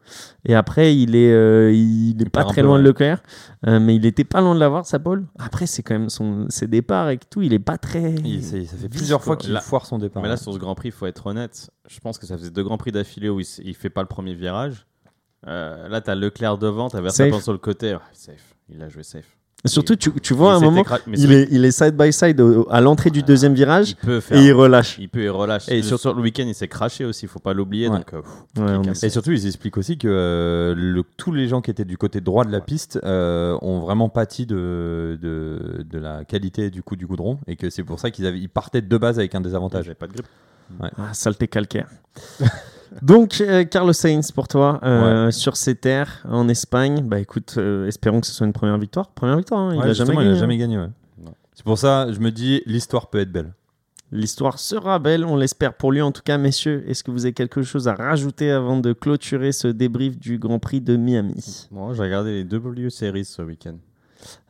Et 0.45 0.55
après, 0.55 0.97
il 0.97 1.15
est, 1.15 1.33
euh, 1.33 1.73
il 1.73 2.21
est 2.21 2.29
pas 2.31 2.45
très 2.45 2.63
peu, 2.63 2.67
loin 2.67 2.79
de. 2.79 2.85
Leclerc, 2.85 3.23
euh, 3.67 3.79
mais 3.79 3.95
il 3.95 4.05
était 4.07 4.25
pas 4.25 4.41
loin 4.41 4.55
de 4.55 4.61
l'avoir, 4.61 4.85
sa 4.87 4.99
pole. 4.99 5.25
Après, 5.39 5.67
c'est 5.67 5.83
quand 5.83 5.95
même 5.95 6.11
son, 6.11 6.47
ses 6.49 6.67
départs 6.67 7.11
et 7.11 7.19
tout. 7.31 7.43
Il 7.43 7.53
est 7.53 7.59
pas 7.61 7.79
très. 7.79 8.13
Il- 8.25 8.43
ça 8.43 8.57
fait 8.77 8.89
vif, 8.89 8.91
plusieurs 8.91 9.23
fois 9.23 9.37
qu'il 9.37 9.57
foire 9.61 9.87
son 9.87 9.99
départ. 9.99 10.23
Mais 10.23 10.29
là, 10.29 10.37
sur 10.37 10.53
ce 10.53 10.59
Grand 10.59 10.75
Prix, 10.75 10.89
il 10.89 10.93
faut 10.93 11.07
être 11.07 11.27
honnête. 11.27 11.71
Je 11.89 12.01
pense 12.01 12.19
que 12.19 12.27
ça 12.27 12.37
faisait 12.37 12.51
deux 12.51 12.65
Grands 12.65 12.79
Prix 12.79 12.93
d'affilée 12.93 13.29
où 13.29 13.41
il, 13.41 13.47
il 13.63 13.75
fait 13.75 13.91
pas 13.91 14.01
le 14.03 14.09
premier 14.09 14.35
virage. 14.35 14.87
Euh, 15.47 15.89
là, 15.89 16.01
t'as 16.01 16.15
Leclerc 16.15 16.59
devant, 16.59 16.89
t'as 16.89 17.01
Verstappen 17.01 17.33
Safe. 17.35 17.43
sur 17.43 17.53
le 17.53 17.59
côté. 17.59 17.95
Ouais, 17.95 18.01
safe. 18.13 18.55
Il 18.69 18.83
a 18.83 18.89
joué 18.89 19.03
safe. 19.03 19.27
Et 19.67 19.69
surtout, 19.69 19.97
tu, 19.97 20.13
tu 20.21 20.35
vois, 20.35 20.55
à 20.57 20.59
Il 20.59 20.63
un 20.65 20.71
moment, 20.71 20.85
il 21.07 21.33
est, 21.33 21.49
il 21.51 21.65
est 21.65 21.71
side 21.71 21.97
by 21.97 22.13
side 22.13 22.39
au- 22.43 22.67
à 22.71 22.83
l'entrée 22.83 23.09
du 23.09 23.23
deuxième 23.23 23.55
virage 23.55 23.91
Il 23.93 23.97
peut 23.97 24.21
faire. 24.21 24.37
et 24.37 24.45
il 24.45 24.53
relâche. 24.53 24.99
Il 24.99 25.09
peut 25.09 25.23
et 25.23 25.31
relâche. 25.31 25.71
Et 25.71 25.79
Et 25.79 25.83
sur- 25.83 25.99
sur, 25.99 26.13
le 26.13 26.21
week-end, 26.21 26.45
il 26.47 26.55
s'est 26.55 26.69
craché 26.69 27.07
aussi. 27.07 27.27
Faut 27.27 27.39
pas 27.39 27.55
l'oublier. 27.55 27.89
Ouais. 27.89 27.97
Donc, 27.97 28.13
euh, 28.13 28.21
pff, 28.21 28.63
Ouais, 28.63 28.93
Et 29.07 29.09
surtout, 29.09 29.33
ils 29.33 29.47
expliquent 29.47 29.79
aussi 29.79 29.97
que 29.97 30.07
euh, 30.07 30.75
le- 30.77 31.03
tous 31.17 31.33
les 31.33 31.49
gens 31.49 31.63
qui 31.63 31.71
étaient 31.71 31.87
du 31.87 31.97
côté 31.97 32.21
droit 32.21 32.45
de 32.45 32.53
la 32.53 32.61
piste 32.61 33.01
euh, 33.05 33.57
ont 33.63 33.81
vraiment 33.81 34.11
pâti 34.11 34.45
de, 34.45 35.19
de, 35.23 35.83
de 35.91 35.99
la 35.99 36.27
qualité 36.27 36.69
du 36.71 36.83
coup 36.83 36.95
du 36.97 37.07
goudron 37.07 37.39
et 37.47 37.57
que 37.57 37.71
c'est 37.71 37.85
pour 37.85 37.99
ça 38.01 38.11
qu'ils 38.11 38.27
avaient, 38.27 38.39
ils 38.41 38.51
partaient 38.51 38.83
de 38.83 38.99
base 38.99 39.19
avec 39.19 39.35
un 39.35 39.41
désavantage. 39.41 39.85
J'avais 39.87 39.95
pas 39.95 40.09
de 40.09 40.13
grippe. 40.13 40.27
Ah, 40.83 41.15
saleté 41.15 41.49
calcaire. 41.49 41.89
Donc, 43.03 43.41
euh, 43.41 43.65
Carlos 43.65 43.93
Sainz 43.93 44.31
pour 44.33 44.49
toi, 44.49 44.81
euh, 44.83 45.31
sur 45.31 45.57
ces 45.57 45.75
terres 45.75 46.25
en 46.29 46.49
Espagne. 46.49 47.03
Bah 47.05 47.19
écoute, 47.21 47.55
euh, 47.59 47.87
espérons 47.87 48.21
que 48.21 48.27
ce 48.27 48.33
soit 48.33 48.47
une 48.47 48.53
première 48.53 48.79
victoire. 48.79 49.09
Première 49.11 49.37
victoire, 49.37 49.61
hein, 49.61 49.71
il 49.75 49.81
Ouais, 49.81 49.91
a 49.91 49.93
jamais 49.93 50.15
gagné. 50.15 50.29
il 50.31 50.33
a 50.33 50.39
jamais 50.39 50.57
gagné. 50.59 50.79
ouais. 50.79 50.89
Non. 51.25 51.33
C'est 51.55 51.65
pour 51.65 51.79
ça, 51.79 52.11
je 52.13 52.19
me 52.21 52.31
dis, 52.31 52.63
l'histoire 52.67 53.09
peut 53.11 53.19
être 53.21 53.33
belle. 53.33 53.53
L'histoire 54.13 54.59
sera 54.61 55.01
belle, 55.01 55.25
on 55.25 55.35
l'espère 55.37 55.75
pour 55.75 55.91
lui 55.91 56.01
en 56.01 56.13
tout 56.13 56.23
cas, 56.25 56.39
messieurs. 56.39 56.85
Est-ce 56.87 57.03
que 57.03 57.11
vous 57.11 57.25
avez 57.25 57.33
quelque 57.33 57.63
chose 57.63 57.89
à 57.89 57.95
rajouter 57.95 58.51
avant 58.51 58.79
de 58.79 58.93
clôturer 58.93 59.51
ce 59.51 59.67
débrief 59.67 60.17
du 60.19 60.39
Grand 60.39 60.61
Prix 60.61 60.81
de 60.81 60.97
Miami? 60.97 61.67
Moi, 61.73 61.95
j'ai 61.95 62.03
regardé 62.03 62.31
les 62.33 62.45
W 62.45 62.91
Series 62.91 63.25
ce 63.25 63.43
week-end. 63.43 63.75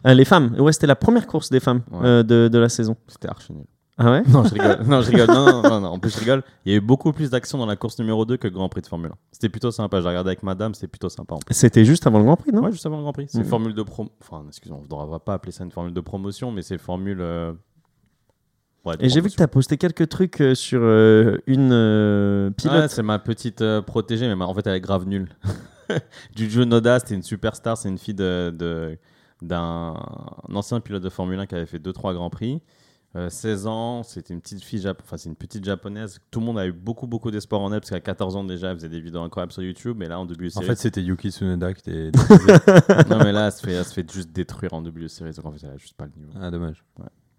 Euh, 0.07 0.13
Les 0.13 0.25
femmes, 0.27 0.55
ouais, 0.59 0.73
c'était 0.73 0.87
la 0.87 0.97
première 0.97 1.27
course 1.27 1.49
des 1.51 1.61
femmes 1.61 1.81
Ouais. 1.91 2.01
euh, 2.05 2.23
de, 2.23 2.49
de 2.49 2.59
la 2.59 2.69
saison. 2.69 2.97
C'était 3.09 3.29
archi 3.29 3.53
nul. 3.55 3.65
Ah 3.97 4.11
ouais? 4.11 4.23
Non, 4.29 4.43
je 4.45 4.55
rigole. 4.55 4.79
Non, 4.87 5.01
je 5.03 5.11
rigole. 5.11 5.29
Non, 5.29 5.45
non, 5.47 5.63
non, 5.63 5.81
non. 5.81 5.89
En 5.89 5.99
plus, 6.01 6.11
je 6.13 6.19
rigole. 6.19 6.43
Il 6.65 6.73
y 6.73 6.75
a 6.75 6.79
eu 6.79 6.81
beaucoup 6.81 7.13
plus 7.13 7.31
d'action 7.31 7.59
dans 7.59 7.67
la 7.67 7.77
course 7.77 7.97
numéro 8.01 8.25
2 8.25 8.37
que 8.37 8.49
le 8.49 8.53
Grand 8.53 8.69
Prix 8.69 8.83
de 8.83 8.87
Formule 8.89 9.13
1. 9.13 9.15
C'était 9.31 9.49
plutôt 9.49 9.71
sympa. 9.71 10.01
J'ai 10.01 10.09
regardé 10.09 10.31
avec 10.31 10.43
madame, 10.43 10.75
c'était 10.75 10.89
plutôt 10.89 11.09
sympa. 11.09 11.37
en 11.37 11.39
plus. 11.39 11.55
C'était 11.55 11.85
juste 11.85 12.05
avant 12.07 12.19
le 12.19 12.25
Grand 12.25 12.37
Prix, 12.37 12.51
non? 12.53 12.63
Ouais, 12.65 12.73
juste 12.73 12.85
avant 12.87 12.97
le 12.97 13.03
Grand 13.03 13.13
Prix. 13.13 13.27
C'est 13.29 13.39
Mhm. 13.39 13.45
formule 13.45 13.75
de 13.75 13.83
prom. 13.85 14.09
Enfin, 14.21 14.45
excusez-moi, 14.49 14.83
on 14.91 15.05
ne 15.07 15.11
va 15.11 15.21
pas 15.21 15.35
appeler 15.35 15.53
ça 15.53 15.63
une 15.63 15.71
formule 15.71 15.95
de 15.95 16.01
promotion, 16.01 16.51
mais 16.51 16.63
c'est 16.63 16.77
formule. 16.79 17.19
euh, 17.21 17.53
ouais, 18.85 18.97
de 18.97 19.05
Et 19.05 19.09
j'ai 19.09 19.21
vu 19.21 19.31
que 19.31 19.35
tu 19.37 19.43
as 19.43 19.49
posté 19.49 19.77
quelques 19.77 20.09
trucs 20.09 20.41
euh, 20.41 20.57
sur 20.57 20.81
euh, 20.83 21.39
une 21.47 21.71
euh, 21.73 22.51
pilote. 22.51 22.91
C'est 22.91 23.03
ma 23.05 23.21
petite 23.21 23.63
protégée, 23.83 24.27
mais 24.27 24.35
ma- 24.35 24.47
en 24.47 24.55
fait, 24.55 24.67
elle 24.67 24.75
est 24.75 24.81
grave 24.81 25.07
nulle. 25.07 25.29
Juju 26.35 26.67
Noda, 26.67 26.99
c'était 26.99 27.15
une 27.15 27.23
superstar. 27.23 27.77
C'est 27.77 27.89
une 27.91 27.99
fille 27.99 28.15
de, 28.15 28.51
de- 28.59 28.99
d'un 29.43 29.95
ancien 30.53 30.81
pilote 30.81 31.03
de 31.03 31.11
Formule 31.11 31.39
1 31.39 31.47
qui 31.47 31.55
avait 31.55 31.67
fait 31.67 31.79
2-3 31.79 32.13
Grands 32.15 32.31
Prix. 32.31 32.61
Euh, 33.17 33.31
16 33.31 33.67
ans, 33.69 34.03
c'était 34.03 34.35
une 34.35 34.41
petite 34.41 34.61
fille, 34.65 34.85
enfin 34.89 35.17
c'est 35.17 35.29
une 35.29 35.37
petite 35.37 35.65
japonaise. 35.65 36.19
Tout 36.33 36.41
le 36.41 36.47
monde 36.47 36.59
a 36.59 36.67
eu 36.67 36.73
beaucoup 36.73 37.07
beaucoup 37.07 37.31
d'espoir 37.31 37.61
en 37.61 37.73
elle 37.73 37.79
parce 37.81 37.91
qu'à 37.91 38.01
14 38.01 38.35
ans 38.35 38.43
déjà, 38.43 38.71
elle 38.71 38.77
faisait 38.77 38.89
des 38.89 39.01
vidéos 39.01 39.21
incroyables 39.23 39.53
sur 39.53 39.63
YouTube. 39.63 39.97
Mais 40.01 40.09
là 40.09 40.19
en 40.19 40.27
début 40.27 40.49
de 40.49 40.59
En 40.59 40.63
fait, 40.63 40.75
c'était 40.75 41.01
Yuki 41.01 41.31
Tsunoda 41.31 41.73
qui 41.75 41.91
était. 41.91 42.11
non 43.09 43.19
mais 43.23 43.31
là, 43.31 43.47
elle 43.47 43.53
se 43.53 43.61
fait, 43.65 43.73
elle 43.75 43.85
se 43.85 43.93
fait 43.95 44.11
juste 44.13 44.33
détruire 44.33 44.75
en 44.75 44.83
début 44.83 45.03
de 45.03 45.09
série. 45.09 45.31
Donc 45.33 45.45
en 45.47 45.53
fait, 45.53 45.61
elle 45.65 45.75
a 45.75 45.77
juste 45.77 45.95
pas 45.95 46.07
le 46.07 46.13
niveau. 46.17 46.33
ah, 46.41 46.51
dommage. 46.51 46.83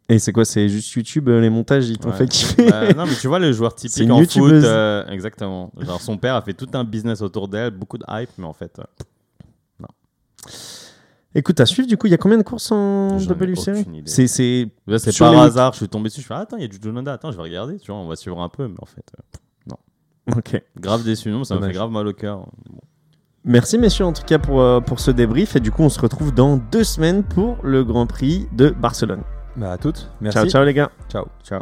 Et 0.08 0.18
c'est 0.20 0.32
quoi 0.32 0.46
C'est 0.46 0.70
juste 0.70 0.94
YouTube, 0.94 1.28
euh, 1.28 1.42
les 1.42 1.50
montages, 1.50 1.90
ils 1.90 1.98
t'ont 1.98 2.12
Ouais. 2.12 2.16
fait 2.16 2.28
kiffer 2.28 2.72
Euh, 2.72 2.94
non 2.94 3.06
mais 3.06 3.16
tu 3.16 3.28
vois 3.28 3.40
le 3.40 3.52
joueur 3.52 3.74
typique 3.76 3.98
une 4.04 4.12
en 4.14 4.20
YouTubeuse. 4.20 4.62
foot, 4.62 4.70
euh, 4.70 5.06
exactement. 5.08 5.74
Genre 5.80 6.00
son 6.00 6.16
père 6.18 6.36
a 6.36 6.42
fait 6.42 6.54
tout 6.54 6.70
un 6.74 6.84
business 6.86 7.22
autour 7.22 7.48
d'elle, 7.50 7.72
beaucoup 7.72 7.98
de 7.98 8.06
hype, 8.08 8.30
mais 8.38 8.46
en 8.46 8.54
fait, 8.54 8.80
euh, 8.80 8.84
Écoute, 11.38 11.60
à 11.60 11.66
suivre, 11.66 11.88
du 11.88 11.98
coup, 11.98 12.08
il 12.08 12.12
y 12.12 12.14
a 12.14 12.18
combien 12.18 12.38
de 12.38 12.44
courses 12.44 12.72
en 12.72 13.20
J'en 13.20 13.26
ai 13.26 13.28
W 13.28 13.56
Series 13.56 13.82
aucune 13.82 13.96
idée. 13.96 14.10
C'est 14.10 14.28
c'est 14.28 14.72
par 15.20 15.34
les- 15.34 15.38
hasard, 15.40 15.74
je 15.74 15.80
suis 15.80 15.90
tombé 15.90 16.08
dessus, 16.08 16.22
je 16.22 16.28
fais 16.28 16.34
ah, 16.34 16.40
attends, 16.40 16.58
il 16.58 16.62
y 16.62 16.66
a 16.66 16.70
du 16.70 16.80
Junoda, 16.82 17.12
attends, 17.14 17.32
je 17.32 17.38
vais 17.38 17.44
regarder, 17.44 17.78
tu 17.78 17.92
vois, 17.92 18.00
on 18.00 18.08
va 18.08 18.16
suivre 18.16 18.42
un 18.42 18.50
peu, 18.50 18.68
mais 18.68 18.80
en 18.82 18.86
fait, 18.86 19.06
euh, 19.70 20.36
ok. 20.38 20.64
grave 20.80 21.04
déçu, 21.04 21.30
non, 21.30 21.44
ça 21.44 21.56
me 21.56 21.68
fait 21.68 21.74
grave 21.74 21.92
mal 21.92 22.08
au 22.08 22.14
cœur. 22.14 22.48
Bon. 22.70 22.80
Merci 23.44 23.78
messieurs 23.78 24.06
en 24.06 24.14
tout 24.14 24.24
cas 24.24 24.40
pour, 24.40 24.60
euh, 24.60 24.80
pour 24.80 25.00
ce 25.00 25.12
débrief 25.12 25.56
et 25.56 25.60
du 25.60 25.72
coup 25.72 25.84
on 25.84 25.90
se 25.90 26.00
retrouve 26.00 26.34
dans 26.34 26.58
deux 26.58 26.84
semaines 26.84 27.24
pour 27.24 27.58
le 27.64 27.84
Grand 27.84 28.08
Prix 28.08 28.48
de 28.54 28.70
Barcelone. 28.70 29.22
Bah, 29.56 29.74
à 29.74 29.78
toutes. 29.78 30.10
Merci. 30.20 30.40
Ciao 30.40 30.50
ciao 30.50 30.64
les 30.66 30.74
gars. 30.74 30.90
Ciao. 31.10 31.26
Ciao. 31.44 31.62